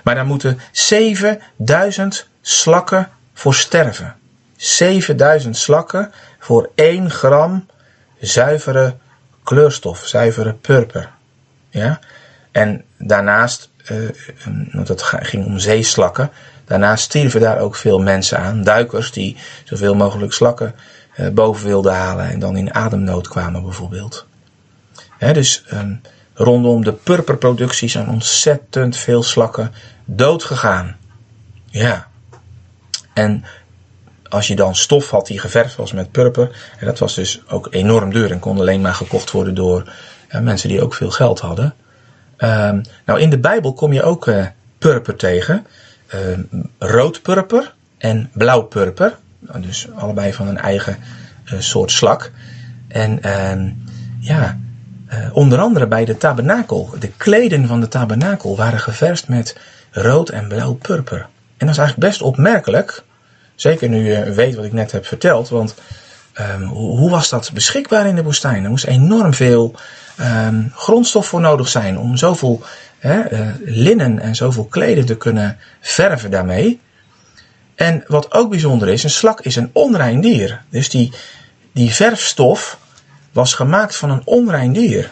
Maar 0.03 0.15
daar 0.15 0.25
moeten 0.25 0.59
7000 0.71 2.27
slakken 2.41 3.09
voor 3.33 3.53
sterven. 3.53 4.15
7000 4.55 5.57
slakken 5.57 6.11
voor 6.39 6.69
1 6.75 7.09
gram 7.09 7.65
zuivere 8.19 8.95
kleurstof, 9.43 10.07
zuivere 10.07 10.53
purper. 10.53 11.09
Ja? 11.69 11.99
En 12.51 12.83
daarnaast, 12.97 13.69
uh, 13.91 14.09
want 14.71 14.87
het 14.87 15.01
ging 15.03 15.45
om 15.45 15.59
zeeslakken, 15.59 16.31
daarnaast 16.65 17.03
stierven 17.03 17.41
daar 17.41 17.59
ook 17.59 17.75
veel 17.75 17.99
mensen 17.99 18.37
aan. 18.37 18.63
Duikers 18.63 19.11
die 19.11 19.37
zoveel 19.63 19.95
mogelijk 19.95 20.33
slakken 20.33 20.75
uh, 21.15 21.29
boven 21.29 21.67
wilden 21.67 21.93
halen 21.93 22.29
en 22.29 22.39
dan 22.39 22.57
in 22.57 22.73
ademnood 22.73 23.27
kwamen 23.27 23.63
bijvoorbeeld. 23.63 24.25
dus 25.17 25.65
um, 25.73 26.01
rondom 26.33 26.83
de 26.83 26.93
purperproductie 26.93 27.89
zijn 27.89 28.09
ontzettend 28.09 28.97
veel 28.97 29.23
slakken 29.23 29.71
doodgegaan. 30.05 30.97
Ja. 31.65 32.07
En 33.13 33.43
als 34.29 34.47
je 34.47 34.55
dan 34.55 34.75
stof 34.75 35.09
had 35.09 35.27
die 35.27 35.39
geverfd 35.39 35.75
was 35.75 35.91
met 35.91 36.11
purper, 36.11 36.51
en 36.79 36.85
dat 36.85 36.99
was 36.99 37.15
dus 37.15 37.41
ook 37.47 37.67
enorm 37.71 38.13
duur 38.13 38.31
en 38.31 38.39
kon 38.39 38.59
alleen 38.59 38.81
maar 38.81 38.93
gekocht 38.93 39.31
worden 39.31 39.55
door 39.55 39.93
mensen 40.41 40.69
die 40.69 40.81
ook 40.81 40.93
veel 40.93 41.11
geld 41.11 41.39
hadden. 41.39 41.73
Um, 42.37 42.81
nou, 43.05 43.19
in 43.19 43.29
de 43.29 43.39
Bijbel 43.39 43.73
kom 43.73 43.93
je 43.93 44.03
ook 44.03 44.27
uh, 44.27 44.45
purper 44.77 45.15
tegen. 45.15 45.67
Uh, 46.15 46.19
rood 46.77 47.21
purper 47.21 47.73
en 47.97 48.29
blauw 48.33 48.61
purper. 48.61 49.17
Dus 49.57 49.87
allebei 49.95 50.33
van 50.33 50.47
een 50.47 50.57
eigen 50.57 50.97
uh, 51.45 51.59
soort 51.59 51.91
slak. 51.91 52.31
En 52.87 53.19
ja, 54.19 54.59
onder 55.33 55.59
andere 55.59 55.87
bij 55.87 56.05
de 56.05 56.17
tabernakel. 56.17 56.89
De 56.99 57.11
kleden 57.17 57.67
van 57.67 57.79
de 57.79 57.87
tabernakel 57.87 58.55
waren 58.55 58.79
geverst 58.79 59.27
met 59.27 59.55
rood 59.91 60.29
en 60.29 60.47
blauw 60.47 60.73
purper. 60.73 61.27
En 61.57 61.67
dat 61.67 61.69
is 61.69 61.77
eigenlijk 61.77 62.09
best 62.09 62.21
opmerkelijk. 62.21 63.03
Zeker 63.55 63.89
nu 63.89 64.13
je 64.13 64.31
weet 64.31 64.55
wat 64.55 64.65
ik 64.65 64.73
net 64.73 64.91
heb 64.91 65.05
verteld. 65.05 65.49
Want 65.49 65.75
um, 66.39 66.63
hoe, 66.63 67.09
was 67.09 67.29
dat 67.29 67.51
beschikbaar 67.53 68.07
in 68.07 68.15
de 68.15 68.23
woestijn? 68.23 68.63
Er 68.63 68.69
moest 68.69 68.85
enorm 68.85 69.33
veel 69.33 69.75
um, 70.19 70.71
grondstof 70.75 71.27
voor 71.27 71.41
nodig 71.41 71.67
zijn 71.67 71.97
om 71.97 72.17
zoveel 72.17 72.63
uh, 73.01 73.19
linnen 73.63 74.19
en 74.19 74.35
zoveel 74.35 74.65
kleden 74.65 75.05
te 75.05 75.17
kunnen 75.17 75.57
verven 75.79 76.31
daarmee. 76.31 76.79
En 77.75 78.03
wat 78.07 78.33
ook 78.33 78.49
bijzonder 78.49 78.87
is, 78.87 79.03
een 79.03 79.09
slak 79.09 79.41
is 79.41 79.55
een 79.55 79.69
onrein 79.73 80.21
dier. 80.21 80.61
Dus 80.69 80.89
die, 80.89 81.11
die 81.73 81.93
verfstof 81.93 82.77
was 83.31 83.53
gemaakt 83.53 83.95
van 83.95 84.09
een 84.09 84.21
onrein 84.25 84.73
dier. 84.73 85.11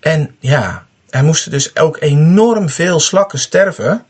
En 0.00 0.36
ja, 0.38 0.86
er 1.10 1.24
moesten 1.24 1.50
dus 1.50 1.76
ook 1.76 1.96
enorm 2.00 2.68
veel 2.68 3.00
slakken 3.00 3.38
sterven 3.38 4.04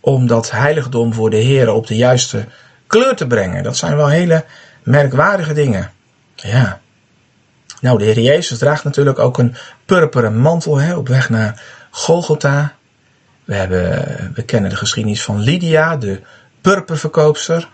om 0.00 0.26
dat 0.26 0.50
heiligdom 0.50 1.14
voor 1.14 1.30
de 1.30 1.36
Heer 1.36 1.72
op 1.72 1.86
de 1.86 1.96
juiste 1.96 2.44
kleur 2.86 3.16
te 3.16 3.26
brengen. 3.26 3.62
Dat 3.62 3.76
zijn 3.76 3.96
wel 3.96 4.08
hele 4.08 4.44
merkwaardige 4.82 5.52
dingen. 5.52 5.90
Ja. 6.34 6.80
Nou, 7.80 7.98
de 7.98 8.04
Heer 8.04 8.20
Jezus 8.20 8.58
draagt 8.58 8.84
natuurlijk 8.84 9.18
ook 9.18 9.38
een 9.38 9.54
purperen 9.84 10.36
mantel 10.36 10.76
hè, 10.76 10.96
op 10.96 11.08
weg 11.08 11.30
naar 11.30 11.62
Golgotha. 11.90 12.74
We, 13.44 13.54
hebben, 13.54 14.32
we 14.34 14.42
kennen 14.42 14.70
de 14.70 14.76
geschiedenis 14.76 15.22
van 15.22 15.40
Lydia, 15.40 15.96
de 15.96 16.20
purperverkoopster. 16.60 17.68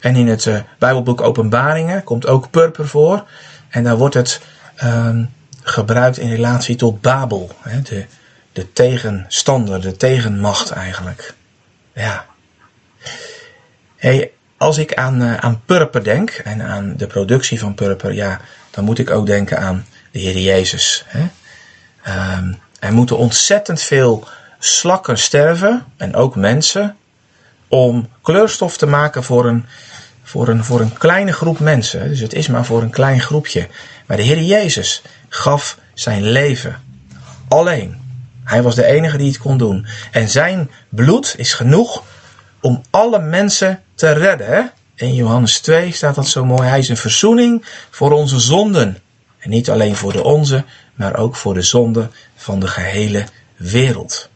En 0.00 0.16
in 0.16 0.28
het 0.28 0.44
uh, 0.44 0.60
Bijbelboek 0.78 1.20
Openbaringen 1.20 2.04
komt 2.04 2.26
ook 2.26 2.50
purper 2.50 2.88
voor. 2.88 3.24
En 3.68 3.84
daar 3.84 3.96
wordt 3.96 4.14
het 4.14 4.40
uh, 4.84 5.16
gebruikt 5.62 6.18
in 6.18 6.30
relatie 6.30 6.76
tot 6.76 7.00
Babel. 7.00 7.50
Hè, 7.60 7.82
de, 7.82 8.06
de 8.52 8.72
tegenstander, 8.72 9.80
de 9.80 9.96
tegenmacht 9.96 10.70
eigenlijk. 10.70 11.34
Ja. 11.92 12.26
Hey, 13.96 14.30
als 14.56 14.78
ik 14.78 14.94
aan, 14.94 15.22
uh, 15.22 15.36
aan 15.36 15.62
purper 15.64 16.04
denk 16.04 16.30
en 16.30 16.62
aan 16.62 16.96
de 16.96 17.06
productie 17.06 17.58
van 17.58 17.74
purper, 17.74 18.12
ja, 18.12 18.40
dan 18.70 18.84
moet 18.84 18.98
ik 18.98 19.10
ook 19.10 19.26
denken 19.26 19.58
aan 19.58 19.86
de 20.10 20.18
Heer 20.18 20.38
Jezus. 20.38 21.04
Hè? 21.06 21.26
Um, 22.38 22.58
er 22.78 22.92
moeten 22.92 23.18
ontzettend 23.18 23.82
veel 23.82 24.28
slakken 24.58 25.18
sterven 25.18 25.84
en 25.96 26.14
ook 26.14 26.36
mensen 26.36 26.96
om 27.70 28.08
kleurstof 28.22 28.76
te 28.76 28.86
maken 28.86 29.24
voor 29.24 29.46
een, 29.46 29.66
voor 30.22 30.48
een, 30.48 30.64
voor 30.64 30.80
een 30.80 30.92
kleine 30.92 31.32
groep 31.32 31.58
mensen. 31.58 32.08
Dus 32.08 32.20
het 32.20 32.32
is 32.32 32.46
maar 32.46 32.64
voor 32.64 32.82
een 32.82 32.90
klein 32.90 33.20
groepje. 33.20 33.68
Maar 34.06 34.16
de 34.16 34.22
Heer 34.22 34.42
Jezus 34.42 35.02
gaf 35.28 35.78
zijn 35.94 36.22
leven 36.22 36.82
alleen. 37.48 38.00
Hij 38.44 38.62
was 38.62 38.74
de 38.74 38.84
enige 38.84 39.16
die 39.16 39.28
het 39.28 39.38
kon 39.38 39.58
doen. 39.58 39.86
En 40.10 40.28
zijn 40.28 40.70
bloed 40.88 41.34
is 41.36 41.54
genoeg 41.54 42.02
om 42.60 42.82
alle 42.90 43.18
mensen 43.18 43.82
te 43.94 44.12
redden. 44.12 44.72
In 44.94 45.14
Johannes 45.14 45.60
2 45.60 45.92
staat 45.92 46.14
dat 46.14 46.28
zo 46.28 46.44
mooi. 46.44 46.68
Hij 46.68 46.78
is 46.78 46.88
een 46.88 46.96
verzoening 46.96 47.64
voor 47.90 48.12
onze 48.12 48.40
zonden. 48.40 48.98
En 49.38 49.50
niet 49.50 49.70
alleen 49.70 49.96
voor 49.96 50.12
de 50.12 50.24
onze, 50.24 50.64
maar 50.94 51.16
ook 51.16 51.36
voor 51.36 51.54
de 51.54 51.62
zonden 51.62 52.10
van 52.36 52.60
de 52.60 52.66
gehele 52.66 53.24
wereld. 53.56 54.28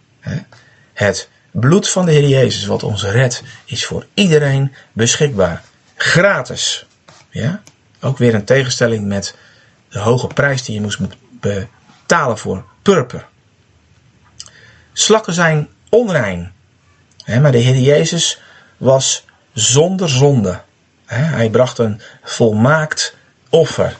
Het 0.92 1.28
bloed 1.60 1.88
van 1.88 2.06
de 2.06 2.12
Heer 2.12 2.28
Jezus, 2.28 2.66
wat 2.66 2.82
ons 2.82 3.04
redt, 3.04 3.42
is 3.64 3.86
voor 3.86 4.06
iedereen 4.14 4.74
beschikbaar. 4.92 5.62
Gratis. 5.96 6.86
Ja? 7.30 7.62
Ook 8.00 8.18
weer 8.18 8.34
een 8.34 8.44
tegenstelling 8.44 9.06
met 9.06 9.36
de 9.88 9.98
hoge 9.98 10.26
prijs 10.26 10.62
die 10.62 10.74
je 10.74 10.80
moest 10.80 10.98
betalen 11.40 12.38
voor 12.38 12.64
purper. 12.82 13.26
Slakken 14.92 15.32
zijn 15.32 15.68
onrein. 15.88 16.52
Maar 17.26 17.52
de 17.52 17.58
Heer 17.58 17.78
Jezus 17.78 18.40
was 18.76 19.24
zonder 19.52 20.08
zonde. 20.08 20.60
Hij 21.04 21.50
bracht 21.50 21.78
een 21.78 22.00
volmaakt 22.22 23.16
offer. 23.48 23.96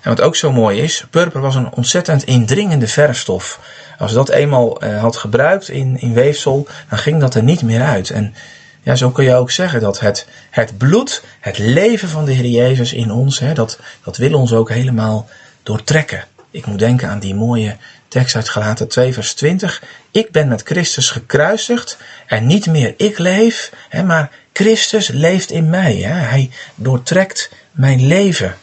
En 0.00 0.08
wat 0.08 0.20
ook 0.20 0.36
zo 0.36 0.52
mooi 0.52 0.80
is, 0.80 1.04
purper 1.10 1.40
was 1.40 1.54
een 1.54 1.72
ontzettend 1.72 2.22
indringende 2.22 2.88
verfstof. 2.88 3.60
Als 4.00 4.12
dat 4.12 4.28
eenmaal 4.28 4.80
eh, 4.80 5.00
had 5.00 5.16
gebruikt 5.16 5.68
in, 5.68 6.00
in 6.00 6.12
weefsel, 6.12 6.66
dan 6.88 6.98
ging 6.98 7.20
dat 7.20 7.34
er 7.34 7.42
niet 7.42 7.62
meer 7.62 7.82
uit. 7.82 8.10
En 8.10 8.34
ja, 8.82 8.94
zo 8.94 9.10
kun 9.10 9.24
je 9.24 9.34
ook 9.34 9.50
zeggen 9.50 9.80
dat 9.80 10.00
het, 10.00 10.26
het 10.50 10.78
bloed, 10.78 11.22
het 11.40 11.58
leven 11.58 12.08
van 12.08 12.24
de 12.24 12.32
Heer 12.32 12.46
Jezus 12.46 12.92
in 12.92 13.12
ons, 13.12 13.38
hè, 13.38 13.52
dat, 13.52 13.78
dat 14.04 14.16
wil 14.16 14.34
ons 14.34 14.52
ook 14.52 14.70
helemaal 14.70 15.28
doortrekken. 15.62 16.24
Ik 16.50 16.66
moet 16.66 16.78
denken 16.78 17.08
aan 17.08 17.18
die 17.18 17.34
mooie 17.34 17.76
tekst 18.08 18.36
uit 18.36 18.48
Galaten 18.48 18.88
2 18.88 19.12
vers 19.12 19.34
20. 19.34 19.82
Ik 20.10 20.30
ben 20.30 20.48
met 20.48 20.62
Christus 20.62 21.10
gekruisigd 21.10 21.98
en 22.26 22.46
niet 22.46 22.66
meer 22.66 22.94
ik 22.96 23.18
leef, 23.18 23.72
hè, 23.88 24.02
maar 24.02 24.30
Christus 24.52 25.08
leeft 25.08 25.50
in 25.50 25.70
mij. 25.70 25.96
Hè. 25.96 26.14
Hij 26.14 26.50
doortrekt 26.74 27.50
mijn 27.72 28.06
leven. 28.06 28.54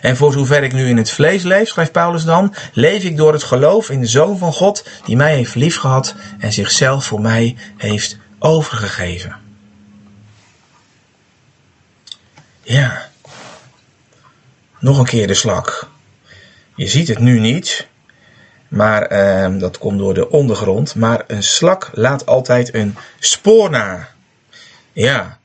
En 0.00 0.16
voor 0.16 0.32
zover 0.32 0.62
ik 0.62 0.72
nu 0.72 0.88
in 0.88 0.96
het 0.96 1.10
vlees 1.10 1.42
leef, 1.42 1.68
schrijft 1.68 1.92
Paulus 1.92 2.24
dan, 2.24 2.54
leef 2.72 3.04
ik 3.04 3.16
door 3.16 3.32
het 3.32 3.42
geloof 3.42 3.90
in 3.90 4.00
de 4.00 4.06
Zoon 4.06 4.38
van 4.38 4.52
God, 4.52 4.84
die 5.04 5.16
mij 5.16 5.34
heeft 5.34 5.54
liefgehad 5.54 6.14
en 6.38 6.52
zichzelf 6.52 7.04
voor 7.04 7.20
mij 7.20 7.56
heeft 7.76 8.18
overgegeven. 8.38 9.36
Ja. 12.62 13.08
Nog 14.78 14.98
een 14.98 15.04
keer 15.04 15.26
de 15.26 15.34
slak. 15.34 15.88
Je 16.74 16.88
ziet 16.88 17.08
het 17.08 17.18
nu 17.18 17.38
niet, 17.40 17.86
maar 18.68 19.02
eh, 19.02 19.58
dat 19.58 19.78
komt 19.78 19.98
door 19.98 20.14
de 20.14 20.30
ondergrond. 20.30 20.94
Maar 20.94 21.24
een 21.26 21.42
slak 21.42 21.90
laat 21.92 22.26
altijd 22.26 22.74
een 22.74 22.96
spoor 23.18 23.70
na. 23.70 24.08
Ja, 24.92 25.38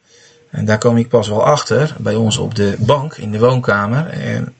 en 0.49 0.65
daar 0.65 0.77
kom 0.77 0.97
ik 0.97 1.09
pas 1.09 1.27
wel 1.27 1.45
achter 1.45 1.95
bij 1.97 2.15
ons 2.15 2.37
op 2.37 2.55
de 2.55 2.75
bank 2.79 3.15
in 3.15 3.31
de 3.31 3.39
woonkamer. 3.39 4.07
En 4.07 4.53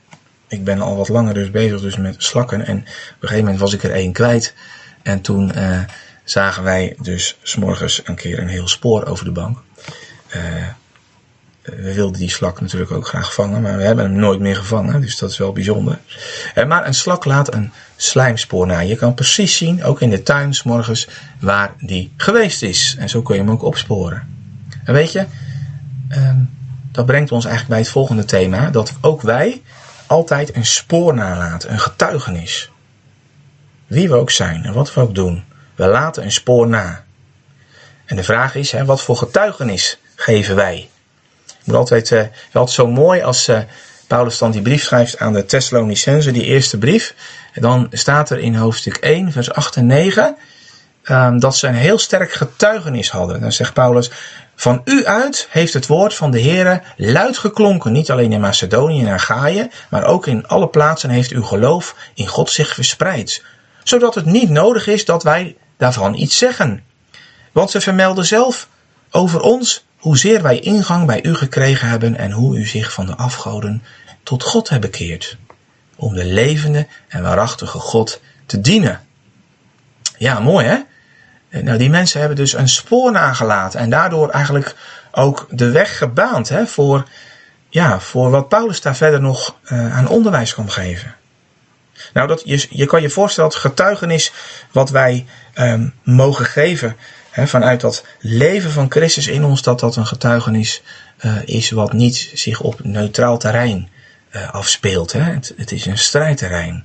ik 0.48 0.64
ben 0.64 0.80
al 0.80 0.96
wat 0.96 1.08
langer 1.08 1.34
dus 1.34 1.50
bezig 1.50 1.80
dus 1.80 1.96
met 1.96 2.14
slakken. 2.18 2.66
En 2.66 2.76
op 2.76 2.84
een 2.84 3.28
gegeven 3.28 3.44
moment 3.44 3.60
was 3.60 3.72
ik 3.72 3.82
er 3.82 3.90
één 3.90 4.12
kwijt. 4.12 4.54
En 5.02 5.20
toen 5.20 5.52
uh, 5.56 5.80
zagen 6.24 6.62
wij 6.62 6.96
dus 7.00 7.38
s'morgens 7.42 8.00
een 8.04 8.14
keer 8.14 8.38
een 8.38 8.48
heel 8.48 8.68
spoor 8.68 9.06
over 9.06 9.24
de 9.24 9.30
bank. 9.30 9.58
Uh, 10.36 10.42
we 11.62 11.94
wilden 11.94 12.18
die 12.18 12.30
slak 12.30 12.60
natuurlijk 12.60 12.90
ook 12.90 13.06
graag 13.06 13.34
vangen, 13.34 13.62
maar 13.62 13.76
we 13.76 13.82
hebben 13.82 14.04
hem 14.04 14.14
nooit 14.14 14.40
meer 14.40 14.56
gevangen, 14.56 15.00
dus 15.00 15.18
dat 15.18 15.30
is 15.30 15.38
wel 15.38 15.52
bijzonder. 15.52 15.98
Uh, 16.54 16.64
maar 16.64 16.86
een 16.86 16.94
slak 16.94 17.24
laat 17.24 17.54
een 17.54 17.72
slijmspoor 17.96 18.66
na. 18.66 18.80
Je 18.80 18.96
kan 18.96 19.14
precies 19.14 19.56
zien, 19.56 19.84
ook 19.84 20.00
in 20.00 20.10
de 20.10 20.22
tuin 20.22 20.54
s'morgens, 20.54 21.08
waar 21.40 21.74
die 21.78 22.12
geweest 22.16 22.62
is. 22.62 22.96
En 22.98 23.08
zo 23.08 23.22
kun 23.22 23.34
je 23.34 23.40
hem 23.40 23.50
ook 23.50 23.62
opsporen. 23.62 24.28
En 24.84 24.94
weet 24.94 25.12
je, 25.12 25.26
um, 26.16 26.58
dat 26.92 27.06
brengt 27.06 27.32
ons 27.32 27.44
eigenlijk 27.44 27.74
bij 27.74 27.82
het 27.82 27.92
volgende 27.92 28.24
thema. 28.24 28.70
Dat 28.70 28.92
ook 29.00 29.22
wij 29.22 29.62
altijd 30.06 30.56
een 30.56 30.66
spoor 30.66 31.14
nalaten, 31.14 31.72
een 31.72 31.80
getuigenis. 31.80 32.70
Wie 33.86 34.08
we 34.08 34.14
ook 34.14 34.30
zijn 34.30 34.64
en 34.64 34.72
wat 34.72 34.94
we 34.94 35.00
ook 35.00 35.14
doen. 35.14 35.44
We 35.74 35.86
laten 35.86 36.22
een 36.22 36.32
spoor 36.32 36.68
na. 36.68 37.04
En 38.04 38.16
de 38.16 38.24
vraag 38.24 38.54
is, 38.54 38.72
hè, 38.72 38.84
wat 38.84 39.02
voor 39.02 39.16
getuigenis 39.16 39.98
geven 40.14 40.54
wij? 40.54 40.88
Ik 41.46 41.66
moet 41.66 41.76
altijd, 41.76 42.10
uh, 42.10 42.22
altijd 42.52 42.70
zo 42.70 42.86
mooi 42.86 43.22
als 43.22 43.48
uh, 43.48 43.58
Paulus 44.06 44.38
dan 44.38 44.50
die 44.50 44.62
brief 44.62 44.82
schrijft 44.82 45.18
aan 45.18 45.32
de 45.32 45.44
Thessalonicenzen, 45.44 46.32
die 46.32 46.44
eerste 46.44 46.78
brief. 46.78 47.14
Dan 47.54 47.86
staat 47.90 48.30
er 48.30 48.38
in 48.38 48.54
hoofdstuk 48.54 48.96
1, 48.96 49.32
vers 49.32 49.52
8 49.52 49.76
en 49.76 49.86
9, 49.86 50.36
um, 51.04 51.40
dat 51.40 51.56
ze 51.56 51.66
een 51.66 51.74
heel 51.74 51.98
sterk 51.98 52.32
getuigenis 52.32 53.10
hadden. 53.10 53.40
Dan 53.40 53.52
zegt 53.52 53.72
Paulus, 53.72 54.10
van 54.60 54.80
u 54.84 55.06
uit 55.06 55.46
heeft 55.50 55.74
het 55.74 55.86
woord 55.86 56.14
van 56.14 56.30
de 56.30 56.42
Heere 56.42 56.82
luid 56.96 57.38
geklonken, 57.38 57.92
niet 57.92 58.10
alleen 58.10 58.32
in 58.32 58.40
Macedonië 58.40 59.00
en 59.00 59.12
Achaïe, 59.12 59.70
maar 59.90 60.04
ook 60.04 60.26
in 60.26 60.46
alle 60.46 60.68
plaatsen 60.68 61.10
heeft 61.10 61.30
uw 61.30 61.42
geloof 61.42 61.96
in 62.14 62.26
God 62.26 62.50
zich 62.50 62.74
verspreid, 62.74 63.44
zodat 63.84 64.14
het 64.14 64.24
niet 64.24 64.50
nodig 64.50 64.86
is 64.86 65.04
dat 65.04 65.22
wij 65.22 65.56
daarvan 65.76 66.14
iets 66.14 66.38
zeggen. 66.38 66.82
Want 67.52 67.70
ze 67.70 67.80
vermelden 67.80 68.26
zelf 68.26 68.68
over 69.10 69.40
ons 69.40 69.84
hoezeer 69.96 70.42
wij 70.42 70.58
ingang 70.58 71.06
bij 71.06 71.24
u 71.24 71.34
gekregen 71.34 71.88
hebben 71.88 72.16
en 72.16 72.30
hoe 72.30 72.58
u 72.58 72.66
zich 72.66 72.92
van 72.92 73.06
de 73.06 73.16
afgoden 73.16 73.82
tot 74.22 74.42
God 74.42 74.68
hebt 74.68 74.82
bekeerd, 74.82 75.36
om 75.96 76.14
de 76.14 76.24
levende 76.24 76.86
en 77.08 77.22
waarachtige 77.22 77.78
God 77.78 78.20
te 78.46 78.60
dienen. 78.60 79.00
Ja, 80.18 80.40
mooi 80.40 80.66
hè? 80.66 80.78
Nou, 81.50 81.78
die 81.78 81.90
mensen 81.90 82.18
hebben 82.20 82.36
dus 82.36 82.52
een 82.52 82.68
spoor 82.68 83.12
nagelaten 83.12 83.80
en 83.80 83.90
daardoor 83.90 84.30
eigenlijk 84.30 84.74
ook 85.10 85.46
de 85.50 85.70
weg 85.70 85.98
gebaand 85.98 86.48
hè, 86.48 86.66
voor, 86.66 87.04
ja, 87.68 88.00
voor 88.00 88.30
wat 88.30 88.48
Paulus 88.48 88.80
daar 88.80 88.96
verder 88.96 89.20
nog 89.20 89.56
uh, 89.64 89.96
aan 89.96 90.08
onderwijs 90.08 90.54
kan 90.54 90.70
geven. 90.70 91.14
Nou, 92.12 92.28
dat, 92.28 92.42
je, 92.44 92.66
je 92.70 92.86
kan 92.86 93.02
je 93.02 93.10
voorstellen 93.10 93.50
dat 93.50 93.58
getuigenis 93.58 94.32
wat 94.72 94.90
wij 94.90 95.26
um, 95.58 95.94
mogen 96.02 96.44
geven 96.44 96.96
hè, 97.30 97.46
vanuit 97.46 97.80
dat 97.80 98.04
leven 98.18 98.70
van 98.70 98.90
Christus 98.90 99.26
in 99.26 99.44
ons, 99.44 99.62
dat 99.62 99.80
dat 99.80 99.96
een 99.96 100.06
getuigenis 100.06 100.82
uh, 101.20 101.36
is 101.44 101.70
wat 101.70 101.92
niet 101.92 102.30
zich 102.34 102.60
op 102.60 102.84
neutraal 102.84 103.38
terrein 103.38 103.88
afspeelt. 104.50 105.12
Hè? 105.12 105.20
Het, 105.20 105.54
het, 105.56 105.72
is 105.72 105.86
een 105.86 105.98
strijdterrein. 105.98 106.84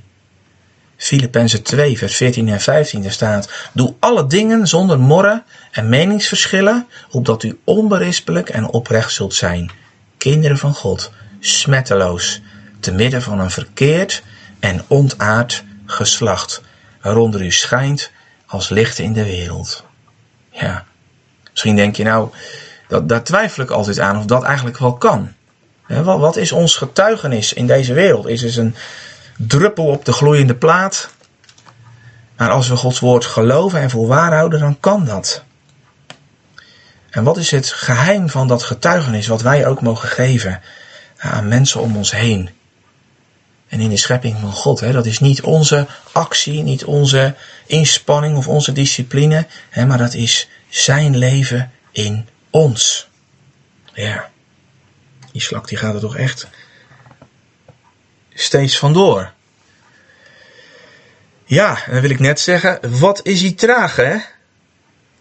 Filippenzen 0.98 1.64
2, 1.64 1.98
vers 1.98 2.16
14 2.16 2.50
en 2.50 2.62
15, 2.62 3.02
daar 3.02 3.12
staat: 3.12 3.50
Doe 3.74 3.94
alle 4.00 4.28
dingen 4.28 4.68
zonder 4.68 5.00
morren 5.00 5.44
en 5.72 5.90
meningsverschillen, 5.90 6.88
opdat 7.12 7.44
u 7.44 7.60
onberispelijk 7.64 8.50
en 8.50 8.68
oprecht 8.68 9.12
zult 9.12 9.34
zijn. 9.34 9.72
Kinderen 10.18 10.58
van 10.58 10.74
God, 10.74 11.12
smetteloos, 11.40 12.42
te 12.80 12.92
midden 12.92 13.22
van 13.22 13.40
een 13.40 13.52
verkeerd 13.52 14.24
en 14.60 14.84
ontaard 14.88 15.64
geslacht, 15.86 16.62
waaronder 17.02 17.42
u 17.42 17.52
schijnt 17.52 18.12
als 18.46 18.70
licht 18.70 19.00
in 19.00 19.14
de 19.14 19.24
wereld. 19.24 19.84
Ja, 20.52 20.86
misschien 21.52 21.76
denk 21.76 21.96
je 21.96 22.04
nou, 22.04 22.30
dat, 22.88 23.10
daar 23.10 23.24
twijfel 23.24 23.64
ik 23.64 23.70
altijd 23.70 24.00
aan 24.00 24.18
of 24.18 24.26
dat 24.26 24.44
eigenlijk 24.44 24.78
wel 24.78 24.94
kan. 24.94 25.34
Wat, 25.88 26.20
wat 26.20 26.36
is 26.36 26.52
ons 26.52 26.76
getuigenis 26.76 27.54
in 27.54 27.68
deze 27.68 27.94
wereld? 27.94 28.28
Is 28.28 28.42
het 28.42 28.56
een 28.56 28.76
druppel 29.38 29.86
op 29.86 30.06
de 30.06 30.14
gloeiende 30.14 30.56
plaat? 30.56 31.10
Maar 32.38 32.50
als 32.50 32.68
we 32.68 32.76
Gods 32.76 33.00
woord 33.00 33.26
geloven 33.26 33.80
en 33.80 33.90
voor 33.90 34.08
waar 34.08 34.34
houden, 34.34 34.60
dan 34.60 34.80
kan 34.80 35.06
dat. 35.06 35.44
En 37.10 37.24
wat 37.24 37.38
is 37.38 37.52
het 37.52 37.72
geheim 37.72 38.30
van 38.30 38.48
dat 38.48 38.64
getuigenis 38.64 39.28
wat 39.28 39.42
wij 39.42 39.68
ook 39.68 39.82
mogen 39.82 40.10
geven 40.10 40.62
aan 41.18 41.48
mensen 41.48 41.82
om 41.82 41.98
ons 41.98 42.12
heen? 42.12 42.50
En 43.68 43.80
in 43.80 43.90
de 43.90 43.98
schepping 43.98 44.38
van 44.40 44.52
God, 44.52 44.80
hè, 44.80 44.92
dat 44.92 45.06
is 45.06 45.20
niet 45.20 45.42
onze 45.42 45.88
actie, 46.12 46.64
niet 46.64 46.86
onze 46.86 47.36
inspanning 47.66 48.38
of 48.38 48.48
onze 48.48 48.72
discipline, 48.72 49.48
hè, 49.70 49.86
maar 49.86 49.98
dat 49.98 50.14
is 50.14 50.50
zijn 50.70 51.18
leven 51.18 51.72
in 51.92 52.28
ons. 52.50 53.08
Ja, 53.94 54.30
die 55.32 55.42
slak 55.42 55.68
die 55.68 55.78
gaat 55.78 55.94
er 55.94 56.00
toch 56.00 56.16
echt 56.18 56.48
steeds 58.36 58.78
vandoor. 58.78 59.32
Ja, 61.46 61.78
dan 61.90 62.02
wil 62.02 62.10
ik 62.10 62.20
net 62.20 62.40
zeggen, 62.40 62.80
wat 63.00 63.20
is 63.24 63.40
die 63.40 63.54
traag 63.54 63.96
hè? 63.96 64.16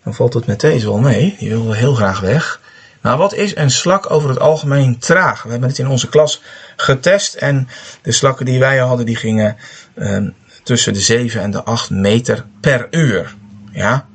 Dan 0.03 0.15
valt 0.15 0.35
het 0.35 0.47
met 0.47 0.61
deze 0.61 0.87
wel 0.87 0.99
mee, 0.99 1.37
die 1.39 1.49
wil 1.49 1.73
heel 1.73 1.95
graag 1.95 2.21
weg. 2.21 2.61
Maar 3.01 3.17
wat 3.17 3.35
is 3.35 3.57
een 3.57 3.71
slak 3.71 4.11
over 4.11 4.29
het 4.29 4.39
algemeen 4.39 4.99
traag? 4.99 5.43
We 5.43 5.51
hebben 5.51 5.69
het 5.69 5.79
in 5.79 5.89
onze 5.89 6.09
klas 6.09 6.43
getest 6.77 7.35
en 7.35 7.69
de 8.03 8.13
slakken 8.13 8.47
die 8.47 8.59
wij 8.59 8.79
hadden, 8.79 9.07
die 9.07 9.17
gingen 9.17 9.57
ehm, 9.95 10.31
tussen 10.63 10.93
de 10.93 11.01
7 11.01 11.41
en 11.41 11.51
de 11.51 11.63
8 11.63 11.91
meter 11.91 12.45
per 12.61 12.87
uur. 12.91 13.35
Ja? 13.71 14.07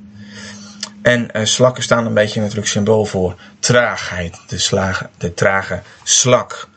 En 1.01 1.29
uh, 1.33 1.45
slakken 1.45 1.83
staan 1.83 2.05
een 2.05 2.13
beetje 2.13 2.41
natuurlijk 2.41 2.67
symbool 2.67 3.05
voor 3.05 3.35
traagheid. 3.59 4.37
De, 4.47 4.57
slagen, 4.57 5.09
de 5.17 5.33
trage 5.33 5.81
slak. 6.03 6.67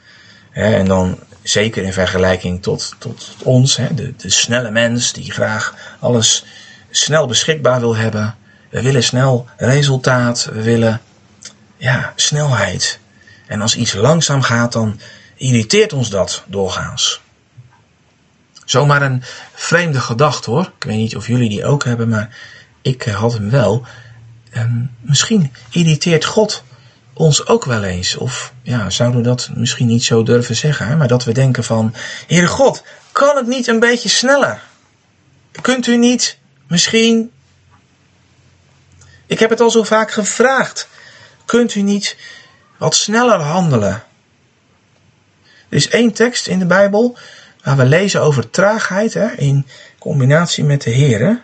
en 0.51 0.87
dan 0.87 1.19
zeker 1.43 1.83
in 1.83 1.93
vergelijking 1.93 2.63
tot, 2.63 2.95
tot, 2.99 3.35
ons, 3.43 3.75
de, 3.95 4.15
de 4.17 4.31
snelle 4.31 4.71
mens 4.71 5.13
die 5.13 5.33
graag 5.33 5.75
alles 5.99 6.45
snel 6.91 7.27
beschikbaar 7.27 7.81
wil 7.81 7.97
hebben. 7.97 8.37
We 8.71 8.83
willen 8.83 9.03
snel 9.03 9.47
resultaat, 9.57 10.49
we 10.53 10.63
willen 10.63 11.01
ja, 11.77 12.13
snelheid. 12.17 12.99
En 13.47 13.61
als 13.61 13.77
iets 13.77 13.93
langzaam 13.93 14.43
gaat, 14.43 14.73
dan 14.73 15.01
irriteert 15.37 15.93
ons 15.93 16.11
dat 16.11 16.43
doorgaans. 16.47 17.21
Zomaar 18.65 19.03
een 19.03 19.23
vreemde 19.55 20.01
gedachte 20.01 20.51
hoor. 20.51 20.73
Ik 20.77 20.85
weet 20.85 20.97
niet 20.97 21.17
of 21.17 21.27
jullie 21.27 21.49
die 21.49 21.65
ook 21.65 21.85
hebben, 21.85 22.09
maar 22.09 22.37
ik 22.83 23.07
eh, 23.07 23.15
had 23.15 23.33
hem 23.33 23.51
wel. 23.51 23.87
Um, 24.57 24.91
misschien 25.01 25.53
irriteert 25.71 26.25
God 26.25 26.63
ons 27.13 27.47
ook 27.47 27.65
wel 27.65 27.83
eens. 27.83 28.17
Of 28.17 28.53
ja, 28.63 28.91
zouden 28.91 29.21
we 29.21 29.27
dat 29.27 29.51
misschien 29.55 29.87
niet 29.87 30.05
zo 30.05 30.23
durven 30.23 30.57
zeggen. 30.57 30.97
Maar 30.99 31.09
dat 31.09 31.25
we 31.25 31.33
denken 31.33 31.65
van, 31.65 31.95
Heere 32.27 32.47
God, 32.47 32.83
kan 33.13 33.37
het 33.37 33.47
niet 33.47 33.67
een 33.67 33.81
beetje 33.81 34.09
sneller? 34.09 34.63
Kunt 35.61 35.87
u 35.87 35.97
niet 35.97 36.39
misschien... 36.67 37.31
Ik 39.27 39.39
heb 39.39 39.51
het 39.51 39.61
al 39.61 39.71
zo 39.71 39.83
vaak 39.83 40.11
gevraagd. 40.11 40.89
Kunt 41.45 41.75
u 41.75 41.83
niet 41.83 42.17
wat 42.79 42.95
sneller 42.95 43.41
handelen? 43.41 44.03
Er 45.69 45.79
is 45.79 45.89
één 45.89 46.13
tekst 46.13 46.47
in 46.47 46.59
de 46.59 46.67
Bijbel 46.67 47.19
waar 47.63 47.77
we 47.77 47.85
lezen 47.85 48.21
over 48.21 48.51
traagheid 48.51 49.15
hè, 49.15 49.33
in 49.33 49.67
combinatie 49.99 50.65
met 50.65 50.83
de 50.83 50.91
Heere. 50.91 51.41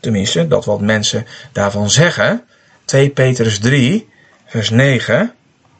Tenminste, 0.00 0.48
dat 0.48 0.64
wat 0.64 0.80
mensen 0.80 1.26
daarvan 1.52 1.90
zeggen. 1.90 2.44
2 2.84 3.10
Petrus 3.10 3.58
3, 3.58 4.08
vers 4.52 4.70
9. 4.70 5.32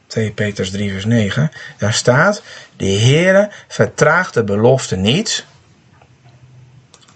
2 0.07 0.31
Petrus 0.31 0.71
3, 0.71 0.91
vers 0.91 1.05
9. 1.05 1.51
Daar 1.77 1.93
staat: 1.93 2.41
De 2.77 2.85
Heere 2.85 3.51
vertraagt 3.67 4.33
de 4.33 4.43
belofte 4.43 4.95
niet. 4.95 5.45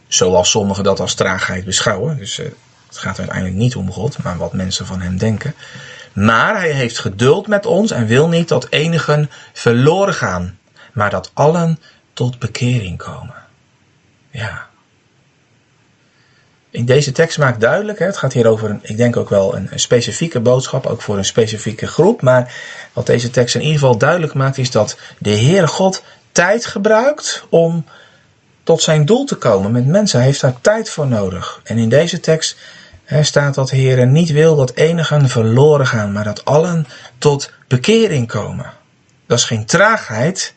Zoals 0.08 0.50
sommigen 0.50 0.84
dat 0.84 1.00
als 1.00 1.14
traagheid 1.14 1.66
beschouwen. 1.66 2.18
Dus 2.18 2.40
uh, 2.40 2.46
het 2.88 2.98
gaat 2.98 3.18
uiteindelijk 3.18 3.58
niet 3.58 3.76
om 3.76 3.92
God, 3.92 4.24
maar 4.24 4.38
wat 4.38 4.54
mensen 4.54 4.86
van 4.86 5.02
hem 5.02 5.18
denken. 5.18 5.56
Maar 6.14 6.60
hij 6.60 6.72
heeft 6.72 7.00
geduld 7.00 7.48
met 7.48 7.66
ons 7.66 7.92
en 7.92 8.06
wil 8.06 8.28
niet 8.28 8.48
dat 8.48 8.68
enigen 8.70 9.30
verloren 9.54 10.14
gaan, 10.14 10.58
maar 10.94 11.10
dat 11.10 11.32
allen 11.34 11.80
tot 12.14 12.40
bekering 12.40 12.98
komen. 12.98 13.44
Ja. 14.32 14.67
In 16.78 16.86
deze 16.86 17.12
tekst 17.12 17.38
maakt 17.38 17.62
duidelijk, 17.62 18.00
het 18.00 18.18
gaat 18.18 18.34
hier 18.34 18.48
over, 18.48 18.70
een, 18.70 18.80
ik 18.82 18.98
denk 18.98 19.18
ook 19.18 19.30
wel 19.30 19.56
een, 19.56 19.70
specifieke 19.76 20.40
boodschap, 20.40 20.86
ook 20.86 21.02
voor 21.02 21.18
een 21.18 21.26
specifieke 21.26 21.88
groep. 21.88 22.22
Maar 22.22 22.54
wat 22.94 23.06
deze 23.06 23.30
tekst 23.30 23.56
in 23.56 23.62
ieder 23.62 23.80
geval 23.80 23.98
duidelijk 23.98 24.34
maakt, 24.34 24.58
is 24.58 24.72
dat 24.72 24.98
de 25.18 25.30
Heere 25.30 25.68
God 25.68 26.04
tijd 26.32 26.66
gebruikt 26.66 27.46
om 27.50 27.86
tot 28.64 28.82
zijn 28.82 29.06
doel 29.06 29.26
te 29.26 29.36
komen 29.36 29.72
met 29.72 29.86
mensen. 29.88 30.18
Hij 30.18 30.28
heeft 30.28 30.42
daar 30.42 30.62
tijd 30.62 30.90
voor 30.90 31.08
nodig. 31.08 31.62
En 31.64 31.78
in 31.78 31.90
deze 31.90 32.20
tekst 32.20 32.58
staat 33.22 33.56
dat 33.56 33.70
de 33.70 33.76
Heere 33.76 34.06
niet 34.06 34.32
wil 34.32 34.56
dat 34.56 34.74
enigen 34.74 35.30
verloren 35.30 35.88
gaan, 35.88 36.12
maar 36.12 36.24
dat 36.24 36.46
allen 36.46 36.88
tot 37.18 37.52
bekering 37.68 38.28
komen. 38.28 38.74
Dat 39.28 39.38
is 39.38 39.46
geen 39.46 39.66
traagheid. 39.66 40.54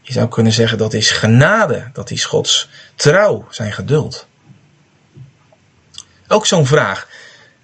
Je 0.00 0.12
zou 0.12 0.28
kunnen 0.28 0.52
zeggen 0.52 0.78
dat 0.78 0.92
is 0.92 1.10
genade, 1.10 1.90
dat 1.92 2.10
is 2.10 2.24
Gods 2.24 2.68
trouw, 2.94 3.46
zijn 3.50 3.72
geduld. 3.72 4.28
Ook 6.32 6.46
zo'n 6.46 6.66
vraag. 6.66 7.08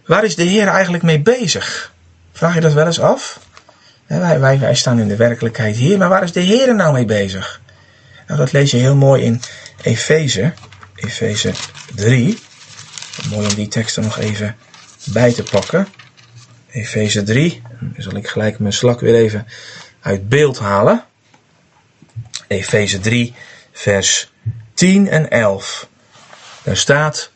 Waar 0.07 0.24
is 0.24 0.37
de 0.37 0.42
Heer 0.42 0.66
eigenlijk 0.66 1.02
mee 1.02 1.20
bezig? 1.20 1.92
Vraag 2.33 2.55
je 2.55 2.61
dat 2.61 2.72
wel 2.72 2.87
eens 2.87 3.00
af? 3.00 3.40
Wij, 4.07 4.40
wij, 4.40 4.59
wij 4.59 4.74
staan 4.74 4.98
in 4.98 5.09
de 5.09 5.16
werkelijkheid 5.16 5.76
hier, 5.76 5.98
maar 5.98 6.09
waar 6.09 6.22
is 6.22 6.33
de 6.33 6.40
Heer 6.40 6.74
nou 6.74 6.92
mee 6.92 7.05
bezig? 7.05 7.61
Nou, 8.26 8.38
dat 8.38 8.52
lees 8.52 8.70
je 8.70 8.76
heel 8.76 8.96
mooi 8.96 9.22
in 9.22 9.40
Efeze, 9.83 10.52
Efeze 10.94 11.52
3. 11.94 12.38
Mooi 13.31 13.46
om 13.46 13.55
die 13.55 13.68
tekst 13.68 13.96
er 13.96 14.02
nog 14.02 14.18
even 14.18 14.57
bij 15.05 15.33
te 15.33 15.42
pakken. 15.42 15.88
Efeze 16.70 17.22
3. 17.22 17.62
Dan 17.81 18.02
zal 18.02 18.16
ik 18.16 18.29
gelijk 18.29 18.59
mijn 18.59 18.72
slak 18.72 19.00
weer 19.00 19.14
even 19.14 19.46
uit 20.00 20.29
beeld 20.29 20.59
halen. 20.59 21.05
Efeze 22.46 23.00
3, 23.00 23.35
vers 23.72 24.33
10 24.74 25.09
en 25.09 25.31
11. 25.31 25.88
Daar 26.62 26.76
staat: 26.76 27.31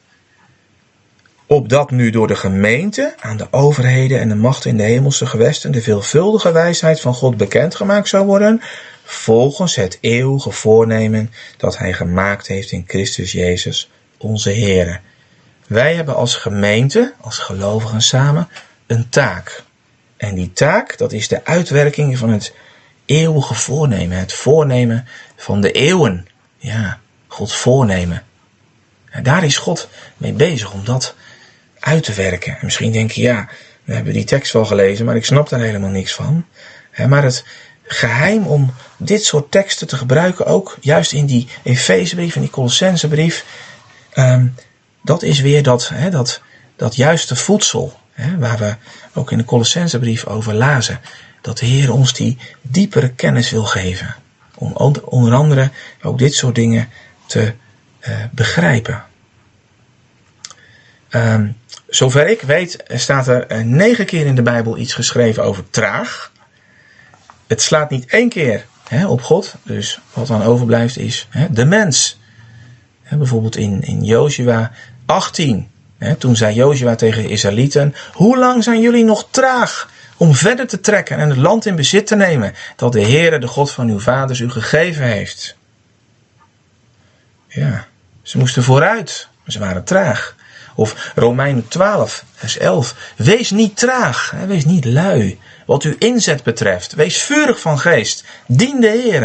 opdat 1.53 1.91
nu 1.91 2.11
door 2.11 2.27
de 2.27 2.37
gemeente 2.37 3.15
aan 3.21 3.37
de 3.37 3.47
overheden 3.51 4.21
en 4.21 4.29
de 4.29 4.35
machten 4.35 4.71
in 4.71 4.77
de 4.77 4.83
hemelse 4.83 5.27
gewesten 5.27 5.73
de 5.73 5.83
veelvuldige 5.83 6.53
wijsheid 6.53 7.01
van 7.01 7.15
God 7.15 7.37
bekendgemaakt 7.37 8.09
zou 8.09 8.27
worden, 8.27 8.63
volgens 9.05 9.77
het 9.77 9.99
eeuwige 10.01 10.51
voornemen 10.51 11.33
dat 11.57 11.79
Hij 11.79 11.93
gemaakt 11.93 12.47
heeft 12.47 12.73
in 12.73 12.85
Christus 12.87 13.33
Jezus, 13.33 13.91
onze 14.19 14.51
Heer. 14.51 15.01
Wij 15.67 15.95
hebben 15.95 16.15
als 16.15 16.35
gemeente, 16.35 17.15
als 17.21 17.39
gelovigen 17.39 18.03
samen, 18.03 18.49
een 18.87 19.09
taak. 19.09 19.63
En 20.17 20.35
die 20.35 20.53
taak, 20.53 20.99
dat 20.99 21.13
is 21.13 21.29
de 21.29 21.45
uitwerking 21.45 22.19
van 22.19 22.31
het 22.31 22.55
eeuwige 23.05 23.55
voornemen, 23.55 24.19
het 24.19 24.33
voornemen 24.33 25.07
van 25.37 25.61
de 25.61 25.73
eeuwen. 25.73 26.27
Ja, 26.57 26.98
Gods 27.27 27.57
voornemen. 27.57 28.23
En 29.11 29.23
daar 29.23 29.44
is 29.44 29.59
God 29.59 29.88
mee 30.17 30.33
bezig 30.33 30.73
om 30.73 30.85
dat 30.85 31.15
uit 31.81 32.04
te 32.04 32.12
werken. 32.12 32.52
En 32.52 32.58
misschien 32.62 32.92
denk 32.92 33.10
je, 33.10 33.22
ja, 33.22 33.48
we 33.85 33.94
hebben 33.94 34.12
die 34.12 34.24
tekst 34.24 34.52
wel 34.52 34.64
gelezen, 34.64 35.04
maar 35.04 35.16
ik 35.16 35.24
snap 35.24 35.48
daar 35.48 35.60
helemaal 35.60 35.90
niks 35.90 36.14
van. 36.14 36.46
Maar 37.08 37.22
het 37.22 37.44
geheim 37.83 38.46
om 38.46 38.72
dit 38.96 39.24
soort 39.24 39.50
teksten 39.50 39.87
te 39.87 39.96
gebruiken, 39.96 40.46
ook 40.46 40.76
juist 40.81 41.12
in 41.12 41.26
die 41.26 41.48
Efezebrief 41.62 42.35
en 42.35 42.40
die 42.40 42.50
Colossensebrief, 42.50 43.44
um, 44.14 44.54
dat 45.02 45.22
is 45.22 45.40
weer 45.40 45.62
dat, 45.62 45.92
dat, 46.10 46.42
dat 46.76 46.96
juiste 46.96 47.37
voedsel, 47.37 47.98
waar 48.38 48.58
we 48.58 48.74
ook 49.14 49.31
in 49.31 49.38
de 49.38 49.44
Colossensebrief 49.44 50.26
over 50.26 50.54
lazen. 50.54 51.00
Dat 51.40 51.58
de 51.58 51.66
Heer 51.66 51.92
ons 51.92 52.12
die 52.12 52.38
diepere 52.62 53.10
kennis 53.10 53.50
wil 53.50 53.64
geven. 53.64 54.16
Om 54.54 54.72
onder 55.04 55.35
andere 55.35 55.70
ook 56.02 56.18
dit 56.18 56.35
soort 56.35 56.54
dingen 56.54 56.88
te 57.26 57.54
uh, 58.08 58.16
begrijpen. 58.31 59.04
Um, 61.10 61.56
Zover 61.91 62.29
ik 62.29 62.43
weet 62.43 62.85
staat 62.88 63.27
er 63.29 63.47
eh, 63.47 63.61
negen 63.61 64.07
keer 64.07 64.27
in 64.27 64.35
de 64.35 64.43
Bijbel 64.43 64.79
iets 64.79 64.93
geschreven 64.93 65.45
over 65.45 65.71
traag. 65.71 66.33
Het 67.47 67.63
slaat 67.63 67.91
niet 67.91 68.07
één 68.07 68.29
keer 68.29 68.65
hè, 68.88 69.07
op 69.07 69.23
God. 69.23 69.55
Dus 69.63 70.01
wat 70.13 70.27
dan 70.27 70.43
overblijft 70.43 70.99
is 70.99 71.27
hè, 71.31 71.53
de 71.53 71.65
mens. 71.65 72.19
Hè, 73.03 73.17
bijvoorbeeld 73.17 73.57
in, 73.57 73.83
in 73.83 74.05
Joshua 74.05 74.73
18. 75.07 75.71
Hè, 75.99 76.15
toen 76.15 76.37
zei 76.37 76.55
Joshua 76.55 76.95
tegen 76.95 77.23
de 77.23 77.29
Israëlieten: 77.29 77.95
Hoe 78.13 78.38
lang 78.38 78.65
zijn 78.65 78.81
jullie 78.81 79.05
nog 79.05 79.29
traag 79.31 79.91
om 80.17 80.35
verder 80.35 80.67
te 80.67 80.81
trekken 80.81 81.17
en 81.17 81.29
het 81.29 81.38
land 81.38 81.67
in 81.67 81.77
bezit 81.77 82.07
te 82.07 82.17
nemen 82.17 82.55
dat 82.77 82.93
de 82.93 83.03
Heere, 83.03 83.38
de 83.38 83.47
God 83.47 83.71
van 83.71 83.88
uw 83.88 84.01
vaders, 84.01 84.41
u 84.41 84.51
gegeven 84.51 85.05
heeft? 85.05 85.57
Ja, 87.49 87.87
ze 88.23 88.38
moesten 88.38 88.63
vooruit, 88.63 89.29
maar 89.43 89.53
ze 89.53 89.59
waren 89.59 89.85
traag. 89.85 90.35
Of 90.81 91.12
Romeinen 91.14 91.68
12, 91.68 92.24
vers 92.35 92.58
11. 92.58 92.94
Wees 93.16 93.50
niet 93.50 93.76
traag, 93.76 94.35
wees 94.46 94.64
niet 94.64 94.85
lui. 94.85 95.38
Wat 95.66 95.83
uw 95.83 95.94
inzet 95.98 96.42
betreft, 96.42 96.92
wees 96.92 97.22
vurig 97.22 97.60
van 97.60 97.78
geest. 97.78 98.24
Dien 98.46 98.81
de 98.81 98.88
Heer. 98.88 99.22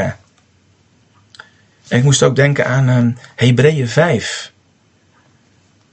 En 1.87 1.97
ik 1.97 2.03
moest 2.03 2.23
ook 2.23 2.35
denken 2.35 2.65
aan 2.65 2.89
um, 2.89 3.17
Hebreeën 3.35 3.87
5. 3.87 4.51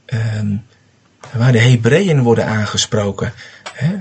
Um, 0.07 0.67
waar 1.33 1.53
de 1.53 1.61
Hebreeën 1.61 2.23
worden 2.23 2.47
aangesproken. 2.47 3.33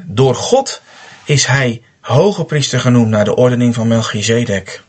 Door 0.06 0.36
God 0.36 0.82
is 1.24 1.46
hij 1.46 1.84
hoge 2.00 2.44
priester 2.44 2.80
genoemd 2.80 3.10
naar 3.10 3.26
de 3.26 3.36
ordening 3.36 3.74
van 3.74 3.88
Melchizedek. 3.88 4.82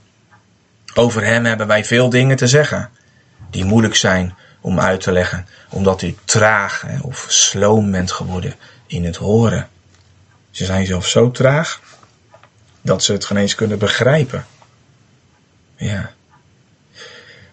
Over 0.94 1.24
hem 1.24 1.44
hebben 1.44 1.66
wij 1.66 1.84
veel 1.84 2.10
dingen 2.10 2.36
te 2.36 2.46
zeggen, 2.46 2.90
die 3.50 3.64
moeilijk 3.64 3.96
zijn 3.96 4.34
om 4.62 4.80
uit 4.80 5.00
te 5.00 5.12
leggen, 5.12 5.46
omdat 5.68 6.02
u 6.02 6.16
traag 6.24 6.82
hè, 6.86 6.98
of 7.00 7.26
sloom 7.28 7.90
bent 7.90 8.12
geworden 8.12 8.54
in 8.86 9.04
het 9.04 9.16
horen. 9.16 9.68
Ze 10.50 10.64
zijn 10.64 10.86
zelfs 10.86 11.10
zo 11.10 11.30
traag 11.30 11.80
dat 12.80 13.02
ze 13.02 13.12
het 13.12 13.24
geen 13.24 13.36
eens 13.36 13.54
kunnen 13.54 13.78
begrijpen. 13.78 14.46
Ja. 15.76 16.10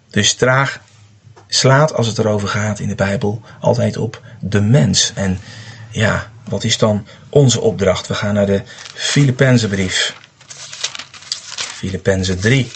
Dus 0.09 0.33
traag 0.33 0.79
slaat, 1.47 1.93
als 1.93 2.07
het 2.07 2.17
erover 2.17 2.47
gaat 2.47 2.79
in 2.79 2.87
de 2.87 2.95
Bijbel, 2.95 3.41
altijd 3.59 3.97
op 3.97 4.21
de 4.39 4.61
mens. 4.61 5.11
En 5.15 5.39
ja, 5.89 6.31
wat 6.43 6.63
is 6.63 6.77
dan 6.77 7.07
onze 7.29 7.61
opdracht? 7.61 8.07
We 8.07 8.13
gaan 8.13 8.33
naar 8.33 8.45
de 8.45 8.61
Filippenzenbrief. 8.93 10.15
Filippenzen 11.55 12.39
3. 12.39 12.71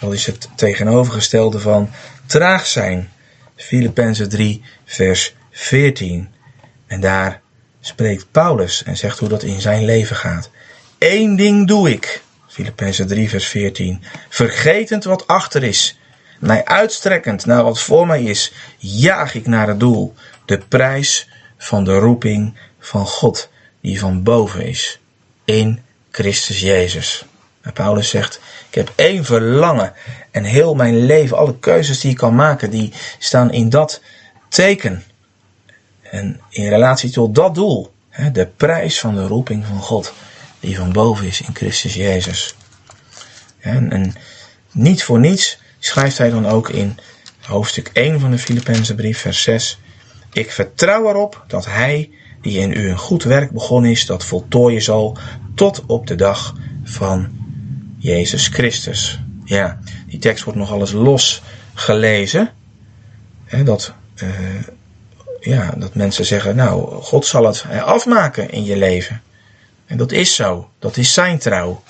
Dat 0.00 0.12
is 0.12 0.26
het 0.26 0.48
tegenovergestelde 0.54 1.60
van 1.60 1.90
traag 2.32 2.66
zijn. 2.66 3.10
Filippenzen 3.56 4.28
3, 4.28 4.62
vers 4.84 5.34
14. 5.50 6.28
En 6.86 7.00
daar 7.00 7.40
spreekt 7.80 8.26
Paulus 8.30 8.82
en 8.82 8.96
zegt 8.96 9.18
hoe 9.18 9.28
dat 9.28 9.42
in 9.42 9.60
zijn 9.60 9.84
leven 9.84 10.16
gaat. 10.16 10.50
Eén 10.98 11.36
ding 11.36 11.66
doe 11.66 11.90
ik. 11.90 12.22
Filippenzen 12.48 13.06
3, 13.06 13.28
vers 13.28 13.46
14. 13.46 14.02
Vergetend 14.28 15.04
wat 15.04 15.26
achter 15.26 15.62
is. 15.62 15.98
Mij 16.38 16.64
uitstrekkend 16.64 17.46
naar 17.46 17.64
wat 17.64 17.80
voor 17.80 18.06
mij 18.06 18.22
is, 18.22 18.52
jaag 18.78 19.34
ik 19.34 19.46
naar 19.46 19.68
het 19.68 19.80
doel. 19.80 20.14
De 20.44 20.58
prijs 20.58 21.28
van 21.58 21.84
de 21.84 21.98
roeping 21.98 22.54
van 22.78 23.06
God, 23.06 23.50
die 23.80 23.98
van 23.98 24.22
boven 24.22 24.66
is. 24.66 25.00
In 25.44 25.82
Christus 26.10 26.60
Jezus. 26.60 27.24
Paulus 27.70 28.08
zegt, 28.08 28.40
ik 28.68 28.74
heb 28.74 28.92
één 28.94 29.24
verlangen. 29.24 29.92
En 30.30 30.44
heel 30.44 30.74
mijn 30.74 31.06
leven, 31.06 31.36
alle 31.36 31.58
keuzes 31.58 32.00
die 32.00 32.10
ik 32.10 32.16
kan 32.16 32.34
maken, 32.34 32.70
die 32.70 32.92
staan 33.18 33.52
in 33.52 33.68
dat 33.68 34.02
teken. 34.48 35.04
En 36.02 36.40
in 36.48 36.68
relatie 36.68 37.10
tot 37.10 37.34
dat 37.34 37.54
doel, 37.54 37.92
de 38.32 38.46
prijs 38.46 39.00
van 39.00 39.14
de 39.14 39.26
roeping 39.26 39.66
van 39.66 39.80
God, 39.80 40.12
die 40.60 40.76
van 40.76 40.92
boven 40.92 41.26
is 41.26 41.40
in 41.40 41.54
Christus 41.54 41.94
Jezus. 41.94 42.54
En, 43.60 43.92
en 43.92 44.14
niet 44.72 45.04
voor 45.04 45.18
niets 45.18 45.58
schrijft 45.78 46.18
hij 46.18 46.30
dan 46.30 46.46
ook 46.46 46.68
in 46.68 46.98
hoofdstuk 47.40 47.90
1 47.92 48.20
van 48.20 48.30
de 48.30 48.38
Filippense 48.38 48.94
brief, 48.94 49.18
vers 49.18 49.42
6. 49.42 49.78
Ik 50.32 50.50
vertrouw 50.50 51.08
erop 51.08 51.44
dat 51.46 51.66
hij, 51.66 52.10
die 52.40 52.58
in 52.58 52.70
u 52.72 52.88
een 52.88 52.98
goed 52.98 53.22
werk 53.22 53.50
begonnen 53.50 53.90
is, 53.90 54.06
dat 54.06 54.24
voltooien 54.24 54.82
zal 54.82 55.16
tot 55.54 55.82
op 55.86 56.06
de 56.06 56.14
dag 56.14 56.54
van 56.84 57.41
Jezus 58.02 58.48
Christus. 58.48 59.18
Ja, 59.44 59.78
die 60.06 60.18
tekst 60.18 60.44
wordt 60.44 60.58
nogal 60.58 60.80
eens 60.80 60.92
los 60.92 61.42
gelezen. 61.74 62.50
Hè, 63.44 63.62
dat, 63.62 63.92
uh, 64.22 64.28
ja, 65.40 65.74
dat 65.76 65.94
mensen 65.94 66.24
zeggen, 66.24 66.56
nou, 66.56 67.02
God 67.02 67.26
zal 67.26 67.46
het 67.46 67.64
afmaken 67.84 68.50
in 68.50 68.64
je 68.64 68.76
leven. 68.76 69.22
En 69.86 69.96
dat 69.96 70.12
is 70.12 70.34
zo. 70.34 70.70
Dat 70.78 70.96
is 70.96 71.12
zijn 71.12 71.38
trouw. 71.38 71.82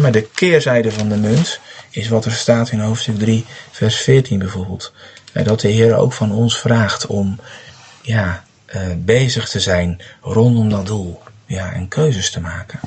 Maar 0.00 0.12
de 0.12 0.28
keerzijde 0.34 0.92
van 0.92 1.08
de 1.08 1.16
munt 1.16 1.60
is 1.90 2.08
wat 2.08 2.24
er 2.24 2.32
staat 2.32 2.70
in 2.70 2.80
hoofdstuk 2.80 3.18
3, 3.18 3.44
vers 3.70 3.96
14 3.96 4.38
bijvoorbeeld. 4.38 4.92
Dat 5.32 5.60
de 5.60 5.68
Heer 5.68 5.96
ook 5.96 6.12
van 6.12 6.32
ons 6.32 6.58
vraagt 6.58 7.06
om 7.06 7.40
ja, 8.02 8.44
uh, 8.76 8.82
bezig 8.96 9.48
te 9.48 9.60
zijn 9.60 10.00
rondom 10.20 10.68
dat 10.70 10.86
doel. 10.86 11.22
Ja, 11.46 11.72
en 11.72 11.88
keuzes 11.88 12.30
te 12.30 12.40
maken. 12.40 12.80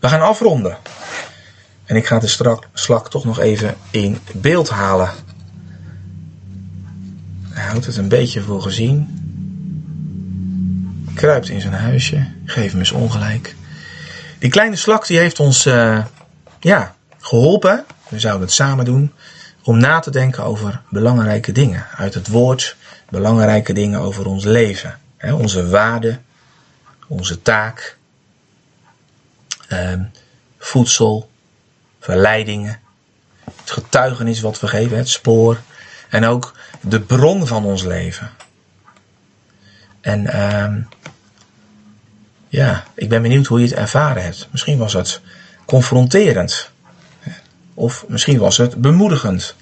We 0.00 0.08
gaan 0.08 0.22
afronden. 0.22 0.76
En 1.84 1.96
ik 1.96 2.06
ga 2.06 2.18
de 2.18 2.26
strak, 2.26 2.68
slak 2.72 3.10
toch 3.10 3.24
nog 3.24 3.40
even 3.40 3.74
in 3.90 4.18
beeld 4.32 4.68
halen. 4.68 5.10
Hij 7.48 7.64
houdt 7.64 7.86
het 7.86 7.96
een 7.96 8.08
beetje 8.08 8.40
voor 8.40 8.62
gezien. 8.62 9.24
Kruipt 11.14 11.48
in 11.48 11.60
zijn 11.60 11.72
huisje. 11.72 12.26
Geef 12.44 12.70
hem 12.70 12.80
eens 12.80 12.92
ongelijk. 12.92 13.54
Die 14.38 14.50
kleine 14.50 14.76
slak 14.76 15.06
die 15.06 15.18
heeft 15.18 15.40
ons 15.40 15.66
uh, 15.66 16.04
ja, 16.60 16.94
geholpen. 17.18 17.84
We 18.08 18.18
zouden 18.18 18.42
het 18.42 18.52
samen 18.52 18.84
doen. 18.84 19.12
Om 19.62 19.78
na 19.78 20.00
te 20.00 20.10
denken 20.10 20.44
over 20.44 20.80
belangrijke 20.90 21.52
dingen 21.52 21.86
uit 21.96 22.14
het 22.14 22.28
woord. 22.28 22.76
Belangrijke 23.10 23.72
dingen 23.72 24.00
over 24.00 24.26
ons 24.26 24.44
leven. 24.44 24.98
Onze 25.20 25.68
waarden. 25.68 26.24
Onze 27.06 27.42
taak. 27.42 27.95
Uh, 29.72 29.92
voedsel. 30.58 31.30
Verleidingen. 32.00 32.80
Het 33.44 33.70
getuigenis 33.70 34.40
wat 34.40 34.60
we 34.60 34.66
geven. 34.66 34.96
Het 34.96 35.08
spoor. 35.08 35.60
En 36.08 36.24
ook 36.24 36.54
de 36.80 37.00
bron 37.00 37.46
van 37.46 37.64
ons 37.64 37.82
leven. 37.82 38.30
En 40.00 40.22
uh, 40.22 40.84
ja, 42.48 42.84
ik 42.94 43.08
ben 43.08 43.22
benieuwd 43.22 43.46
hoe 43.46 43.60
je 43.60 43.66
het 43.66 43.74
ervaren 43.74 44.22
hebt. 44.22 44.48
Misschien 44.50 44.78
was 44.78 44.92
het 44.92 45.20
confronterend. 45.64 46.70
Of 47.74 48.04
misschien 48.08 48.38
was 48.38 48.56
het 48.56 48.80
bemoedigend. 48.80 49.54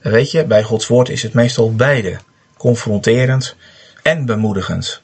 weet 0.00 0.30
je, 0.30 0.44
bij 0.44 0.62
Gods 0.62 0.86
woord 0.86 1.08
is 1.08 1.22
het 1.22 1.32
meestal 1.32 1.74
beide. 1.74 2.18
Confronterend 2.56 3.56
en 4.02 4.26
bemoedigend. 4.26 5.00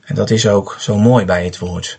En 0.00 0.14
dat 0.14 0.30
is 0.30 0.46
ook 0.46 0.76
zo 0.80 0.98
mooi 0.98 1.24
bij 1.24 1.44
het 1.44 1.58
woord. 1.58 1.98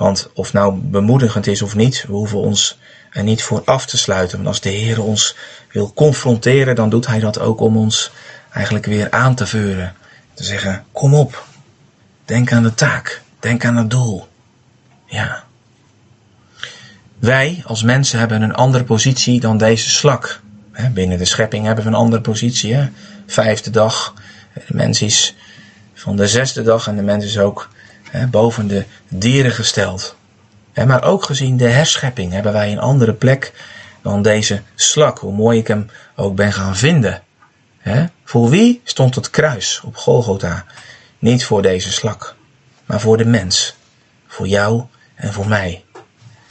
Want 0.00 0.30
of 0.34 0.52
nou 0.52 0.74
bemoedigend 0.74 1.46
is 1.46 1.62
of 1.62 1.74
niet, 1.74 2.04
we 2.06 2.12
hoeven 2.12 2.38
ons 2.38 2.78
er 3.10 3.22
niet 3.22 3.42
voor 3.42 3.62
af 3.64 3.86
te 3.86 3.98
sluiten. 3.98 4.36
Want 4.36 4.48
als 4.48 4.60
de 4.60 4.68
Heer 4.68 5.02
ons 5.02 5.36
wil 5.72 5.92
confronteren, 5.92 6.74
dan 6.74 6.90
doet 6.90 7.06
Hij 7.06 7.18
dat 7.18 7.38
ook 7.38 7.60
om 7.60 7.76
ons 7.76 8.10
eigenlijk 8.52 8.86
weer 8.86 9.10
aan 9.10 9.34
te 9.34 9.46
vuren. 9.46 9.94
Te 10.34 10.44
zeggen, 10.44 10.84
kom 10.92 11.14
op, 11.14 11.46
denk 12.24 12.52
aan 12.52 12.62
de 12.62 12.74
taak, 12.74 13.22
denk 13.40 13.64
aan 13.64 13.76
het 13.76 13.90
doel. 13.90 14.28
Ja. 15.06 15.44
Wij 17.18 17.62
als 17.66 17.82
mensen 17.82 18.18
hebben 18.18 18.42
een 18.42 18.54
andere 18.54 18.84
positie 18.84 19.40
dan 19.40 19.58
deze 19.58 19.90
slak. 19.90 20.40
Binnen 20.92 21.18
de 21.18 21.24
schepping 21.24 21.66
hebben 21.66 21.84
we 21.84 21.90
een 21.90 21.96
andere 21.96 22.22
positie. 22.22 22.74
Hè? 22.74 22.88
Vijfde 23.26 23.70
dag. 23.70 24.14
De 24.54 24.74
mens 24.76 25.02
is 25.02 25.36
van 25.94 26.16
de 26.16 26.26
zesde 26.26 26.62
dag 26.62 26.86
en 26.86 26.96
de 26.96 27.02
mens 27.02 27.24
is 27.24 27.38
ook 27.38 27.68
hè, 28.10 28.26
boven 28.26 28.66
de 28.66 28.84
dieren 29.08 29.52
gesteld. 29.52 30.16
Maar 30.86 31.02
ook 31.04 31.24
gezien 31.24 31.56
de 31.56 31.68
herschepping 31.68 32.32
hebben 32.32 32.52
wij 32.52 32.72
een 32.72 32.78
andere 32.78 33.12
plek 33.12 33.52
dan 34.02 34.22
deze 34.22 34.62
slak. 34.74 35.18
Hoe 35.18 35.32
mooi 35.32 35.58
ik 35.58 35.66
hem 35.66 35.90
ook 36.16 36.34
ben 36.34 36.52
gaan 36.52 36.76
vinden. 36.76 37.22
Voor 38.24 38.48
wie 38.48 38.80
stond 38.84 39.14
het 39.14 39.30
kruis 39.30 39.80
op 39.84 39.96
Golgotha? 39.96 40.64
Niet 41.18 41.44
voor 41.44 41.62
deze 41.62 41.92
slak, 41.92 42.34
maar 42.86 43.00
voor 43.00 43.16
de 43.16 43.24
mens. 43.24 43.74
Voor 44.26 44.46
jou 44.46 44.84
en 45.14 45.32
voor 45.32 45.48
mij. 45.48 45.84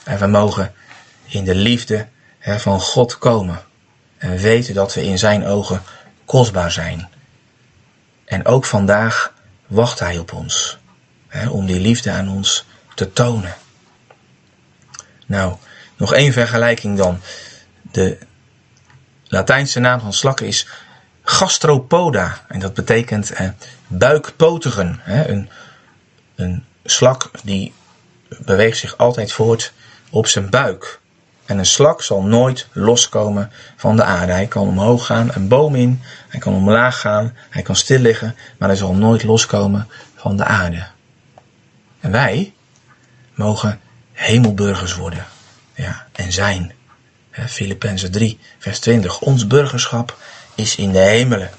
En 0.03 0.17
we 0.17 0.27
mogen 0.27 0.73
in 1.25 1.43
de 1.43 1.55
liefde 1.55 2.07
van 2.39 2.79
God 2.79 3.17
komen. 3.17 3.61
En 4.17 4.37
weten 4.37 4.73
dat 4.73 4.93
we 4.93 5.03
in 5.03 5.17
zijn 5.17 5.45
ogen 5.45 5.81
kostbaar 6.25 6.71
zijn. 6.71 7.09
En 8.25 8.45
ook 8.45 8.65
vandaag 8.65 9.33
wacht 9.67 9.99
hij 9.99 10.17
op 10.17 10.33
ons. 10.33 10.78
Om 11.49 11.65
die 11.65 11.79
liefde 11.79 12.11
aan 12.11 12.29
ons 12.29 12.65
te 12.95 13.13
tonen. 13.13 13.55
Nou, 15.25 15.55
nog 15.97 16.13
één 16.13 16.33
vergelijking 16.33 16.97
dan. 16.97 17.19
De 17.91 18.17
Latijnse 19.27 19.79
naam 19.79 19.99
van 19.99 20.13
slakken 20.13 20.47
is 20.47 20.67
gastropoda. 21.21 22.45
En 22.47 22.59
dat 22.59 22.73
betekent 22.73 23.31
eh, 23.31 23.47
buikpotigen. 23.87 24.99
Hè? 25.01 25.27
Een, 25.27 25.49
een 26.35 26.63
slak 26.83 27.31
die 27.43 27.73
beweegt 28.37 28.77
zich 28.77 28.97
altijd 28.97 29.31
voort 29.31 29.73
op 30.09 30.27
zijn 30.27 30.49
buik. 30.49 30.99
En 31.45 31.57
een 31.57 31.65
slak 31.65 32.01
zal 32.01 32.21
nooit 32.21 32.67
loskomen 32.71 33.51
van 33.75 33.95
de 33.95 34.03
aarde. 34.03 34.31
Hij 34.31 34.47
kan 34.47 34.67
omhoog 34.67 35.05
gaan, 35.05 35.29
een 35.33 35.47
boom 35.47 35.75
in, 35.75 36.01
hij 36.27 36.39
kan 36.39 36.53
omlaag 36.53 36.99
gaan, 36.99 37.35
hij 37.49 37.61
kan 37.61 37.75
stil 37.75 37.99
liggen, 37.99 38.35
maar 38.57 38.69
hij 38.69 38.77
zal 38.77 38.93
nooit 38.93 39.23
loskomen 39.23 39.87
van 40.15 40.37
de 40.37 40.43
aarde. 40.43 40.87
En 41.99 42.11
wij 42.11 42.53
mogen 43.33 43.79
hemelburgers 44.11 44.95
worden. 44.95 45.25
Ja, 45.73 46.07
en 46.11 46.31
zijn. 46.31 46.73
Filippenzen 47.31 48.11
3, 48.11 48.39
vers 48.57 48.79
20. 48.79 49.19
Ons 49.19 49.47
burgerschap 49.47 50.17
is 50.55 50.75
in 50.75 50.91
de 50.91 50.99
hemelen. 50.99 51.49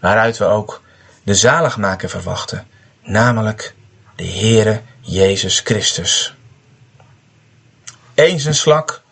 Waaruit 0.00 0.38
we 0.38 0.44
ook 0.44 0.82
de 1.22 1.34
zaligmaker 1.34 2.08
verwachten, 2.08 2.66
namelijk 3.02 3.74
de 4.16 4.26
Heere 4.26 4.82
Jezus 5.00 5.60
Christus. 5.60 6.34
Eens 8.14 8.44
een 8.44 8.54
slak, 8.54 9.02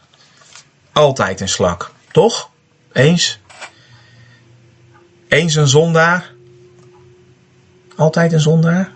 altijd 0.93 1.41
een 1.41 1.49
slak. 1.49 1.93
Toch? 2.13 2.51
Eens? 2.93 3.39
Eens 5.29 5.55
een 5.55 5.69
zondaar, 5.69 6.33
altijd 7.97 8.33
een 8.33 8.41
zondaar? 8.41 8.93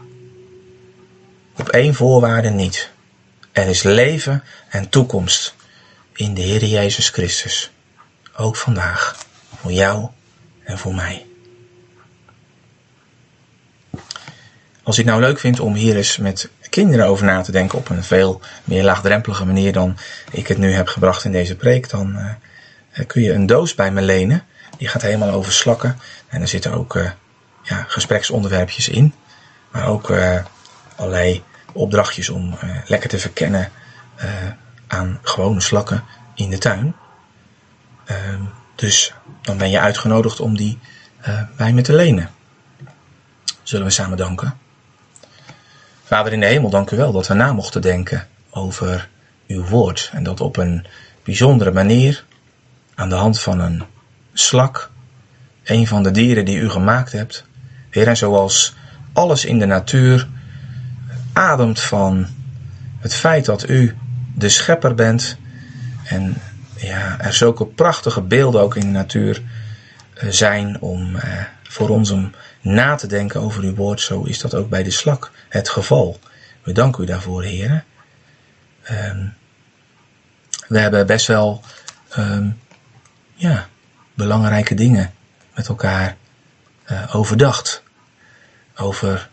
Op 1.59 1.69
één 1.69 1.95
voorwaarde 1.95 2.51
niet. 2.51 2.91
Er 3.53 3.67
is 3.67 3.83
leven 3.83 4.45
en 4.69 4.89
toekomst 4.89 5.55
in 6.13 6.35
de 6.35 6.41
Heer 6.41 6.65
Jezus 6.65 7.09
Christus. 7.09 7.71
Ook 8.37 8.57
vandaag. 8.57 9.17
Voor 9.61 9.73
jou 9.73 10.09
en 10.65 10.79
voor 10.79 10.95
mij. 10.95 11.27
Als 14.83 14.97
je 14.97 15.03
het 15.03 15.11
nou 15.11 15.21
leuk 15.21 15.39
vindt 15.39 15.61
om 15.61 15.75
hier 15.75 15.97
eens 15.97 16.17
met 16.17 16.49
kinderen 16.71 17.07
over 17.07 17.25
na 17.25 17.43
te 17.43 17.53
denken 17.53 17.79
op 17.79 17.89
een 17.89 18.05
veel 18.05 18.41
meer 18.65 18.85
laagdrempelige 18.85 19.45
manier 19.45 19.73
dan 19.73 19.97
ik 20.33 20.47
het 20.47 20.59
nu 20.59 20.73
heb 20.73 20.89
gebracht 20.89 21.25
in 21.25 21.33
deze 21.33 21.57
preek, 21.57 21.91
dan 21.91 22.17
uh, 22.17 23.07
kun 23.07 23.23
je 23.23 23.33
een 23.33 23.47
doos 23.47 23.75
bij 23.75 23.91
me 23.91 24.03
lenen. 24.03 24.45
Die 24.77 24.89
gaat 24.89 25.03
helemaal 25.03 25.31
over 25.31 25.53
slakken. 25.53 25.99
En 26.29 26.41
er 26.41 26.49
zitten 26.49 26.73
ook 26.73 26.95
uh, 26.95 27.11
ja, 27.63 27.85
gespreksonderwerpjes 27.89 28.89
in. 28.89 29.15
Maar 29.71 29.89
ook 29.89 30.11
allerlei 30.99 31.43
opdrachtjes 31.73 32.29
om 32.29 32.55
lekker 32.87 33.09
te 33.09 33.19
verkennen 33.19 33.71
aan 34.87 35.19
gewone 35.23 35.61
slakken 35.61 36.05
in 36.35 36.51
de 36.51 36.59
tuin. 36.59 36.95
Ehm, 38.05 38.43
dus 38.75 39.15
dan 39.43 39.59
ben 39.59 39.71
je 39.71 39.81
uitgenodigd 39.81 40.41
om 40.41 40.57
die 40.57 40.79
bij 41.57 41.73
me 41.73 41.83
te 41.83 41.95
lenen. 41.95 42.31
Zullen 43.63 43.87
we 43.87 43.93
samen 43.93 44.17
danken? 44.17 44.59
Vader 46.05 46.33
in 46.33 46.41
de 46.41 46.47
hemel, 46.47 46.71
dank 46.71 46.91
u 46.91 46.97
wel 46.97 47.13
dat 47.13 47.27
we 47.27 47.35
na 47.35 47.53
mochten 47.53 47.83
denken 47.83 48.27
over 48.51 49.09
uw 49.47 49.65
woord. 49.65 50.11
En 50.13 50.23
dat 50.23 50.41
op 50.41 50.57
een 50.57 50.87
bijzondere 51.25 51.73
manier, 51.73 52.25
aan 52.95 53.09
de 53.09 53.15
hand 53.15 53.41
van 53.41 53.61
een 53.61 53.85
slak, 54.33 54.91
een 55.65 55.87
van 55.87 56.03
de 56.03 56.11
dieren 56.11 56.45
die 56.45 56.59
u 56.59 56.71
gemaakt 56.71 57.13
hebt. 57.13 57.45
Heer, 57.91 58.09
en 58.09 58.17
zoals 58.17 58.75
alles 59.13 59.45
in 59.45 59.59
de 59.59 59.67
natuur 59.67 60.29
ademt 61.39 61.81
van 61.81 62.27
het 62.99 63.15
feit 63.15 63.45
dat 63.45 63.69
u 63.69 63.97
de 64.35 64.49
schepper 64.49 64.95
bent. 64.95 65.37
En 66.05 66.37
ja, 66.77 67.21
er 67.21 67.33
zulke 67.33 67.67
prachtige 67.67 68.23
beelden 68.23 68.61
ook 68.61 68.77
in 68.77 68.81
de 68.81 68.87
natuur 68.87 69.43
eh, 70.15 70.29
zijn 70.29 70.81
om 70.81 71.17
eh, 71.17 71.43
voor 71.63 71.89
ons 71.89 72.11
om 72.11 72.33
na 72.61 72.95
te 72.95 73.07
denken 73.07 73.41
over 73.41 73.63
uw 73.63 73.75
woord. 73.75 74.01
Zo 74.01 74.23
is 74.23 74.39
dat 74.39 74.55
ook 74.55 74.69
bij 74.69 74.83
de 74.83 74.91
slak 74.91 75.31
het 75.49 75.69
geval. 75.69 76.19
We 76.63 76.73
danken 76.73 77.03
u 77.03 77.07
daarvoor, 77.07 77.43
heren. 77.43 77.85
Um, 78.91 79.35
we 80.69 80.79
hebben 80.79 81.07
best 81.07 81.27
wel 81.27 81.63
um, 82.19 82.61
ja, 83.35 83.69
belangrijke 84.15 84.75
dingen 84.75 85.13
met 85.55 85.69
elkaar 85.69 86.17
uh, 86.91 87.17
overdacht. 87.17 87.83
Over 88.77 89.29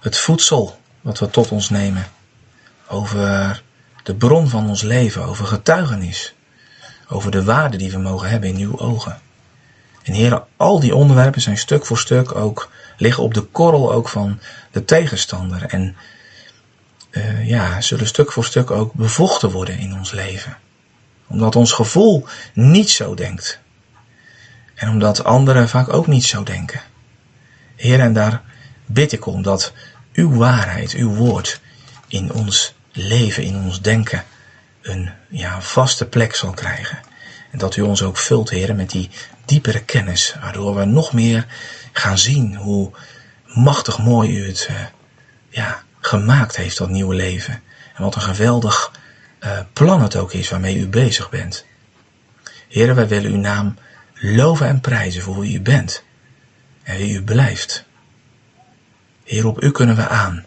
het 0.00 0.16
voedsel 0.16 0.78
wat 1.06 1.18
we 1.18 1.30
tot 1.30 1.50
ons 1.50 1.70
nemen. 1.70 2.06
Over 2.88 3.62
de 4.02 4.14
bron 4.14 4.48
van 4.48 4.68
ons 4.68 4.82
leven. 4.82 5.24
Over 5.24 5.46
getuigenis. 5.46 6.34
Over 7.08 7.30
de 7.30 7.44
waarde 7.44 7.76
die 7.76 7.90
we 7.90 7.98
mogen 7.98 8.28
hebben 8.28 8.48
in 8.48 8.56
uw 8.56 8.78
ogen. 8.78 9.20
En 10.02 10.12
heren, 10.12 10.44
al 10.56 10.80
die 10.80 10.94
onderwerpen 10.94 11.40
zijn 11.40 11.58
stuk 11.58 11.86
voor 11.86 11.98
stuk 11.98 12.34
ook 12.34 12.70
liggen 12.96 13.22
op 13.22 13.34
de 13.34 13.42
korrel 13.42 13.92
ook 13.92 14.08
van 14.08 14.40
de 14.70 14.84
tegenstander. 14.84 15.62
En 15.62 15.96
uh, 17.10 17.48
ja, 17.48 17.80
zullen 17.80 18.06
stuk 18.06 18.32
voor 18.32 18.44
stuk 18.44 18.70
ook 18.70 18.92
bevochten 18.92 19.50
worden 19.50 19.78
in 19.78 19.94
ons 19.94 20.10
leven. 20.10 20.58
Omdat 21.26 21.56
ons 21.56 21.72
gevoel 21.72 22.26
niet 22.52 22.90
zo 22.90 23.14
denkt. 23.14 23.58
En 24.74 24.88
omdat 24.88 25.24
anderen 25.24 25.68
vaak 25.68 25.92
ook 25.92 26.06
niet 26.06 26.24
zo 26.24 26.42
denken. 26.42 26.80
Heer, 27.76 28.00
en 28.00 28.12
daar 28.12 28.42
bid 28.86 29.12
ik 29.12 29.26
om 29.26 29.42
dat 29.42 29.72
uw 30.16 30.34
waarheid, 30.34 30.92
uw 30.92 31.14
woord 31.14 31.60
in 32.08 32.32
ons 32.32 32.74
leven, 32.92 33.42
in 33.42 33.56
ons 33.56 33.80
denken, 33.80 34.24
een 34.82 35.10
ja, 35.28 35.60
vaste 35.60 36.06
plek 36.06 36.34
zal 36.34 36.50
krijgen. 36.50 36.98
En 37.50 37.58
dat 37.58 37.76
u 37.76 37.82
ons 37.82 38.02
ook 38.02 38.16
vult, 38.16 38.50
Heer, 38.50 38.74
met 38.74 38.90
die 38.90 39.10
diepere 39.44 39.82
kennis, 39.84 40.34
waardoor 40.40 40.74
we 40.74 40.84
nog 40.84 41.12
meer 41.12 41.46
gaan 41.92 42.18
zien 42.18 42.56
hoe 42.56 42.90
machtig 43.46 43.98
mooi 43.98 44.38
u 44.38 44.46
het 44.46 44.68
uh, 44.70 44.76
ja, 45.48 45.82
gemaakt 46.00 46.56
heeft, 46.56 46.78
dat 46.78 46.88
nieuwe 46.88 47.14
leven. 47.14 47.62
En 47.94 48.02
wat 48.02 48.14
een 48.14 48.20
geweldig 48.20 48.92
uh, 49.40 49.58
plan 49.72 50.02
het 50.02 50.16
ook 50.16 50.32
is 50.32 50.48
waarmee 50.48 50.78
u 50.78 50.88
bezig 50.88 51.30
bent. 51.30 51.64
Heren, 52.68 52.94
wij 52.94 53.08
willen 53.08 53.30
uw 53.30 53.40
naam 53.40 53.76
loven 54.14 54.66
en 54.66 54.80
prijzen 54.80 55.22
voor 55.22 55.40
wie 55.40 55.54
u 55.54 55.60
bent 55.60 56.02
en 56.82 56.96
wie 56.96 57.14
u 57.14 57.22
blijft. 57.22 57.85
Heer, 59.26 59.46
op 59.46 59.62
u 59.62 59.70
kunnen 59.70 59.96
we 59.96 60.08
aan. 60.08 60.44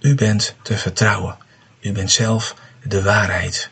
U 0.00 0.14
bent 0.14 0.56
te 0.62 0.76
vertrouwen. 0.76 1.36
U 1.80 1.92
bent 1.92 2.10
zelf 2.10 2.54
de 2.82 3.02
waarheid. 3.02 3.70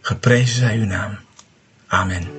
Geprezen 0.00 0.58
zij 0.58 0.76
uw 0.76 0.84
naam. 0.84 1.18
Amen. 1.86 2.35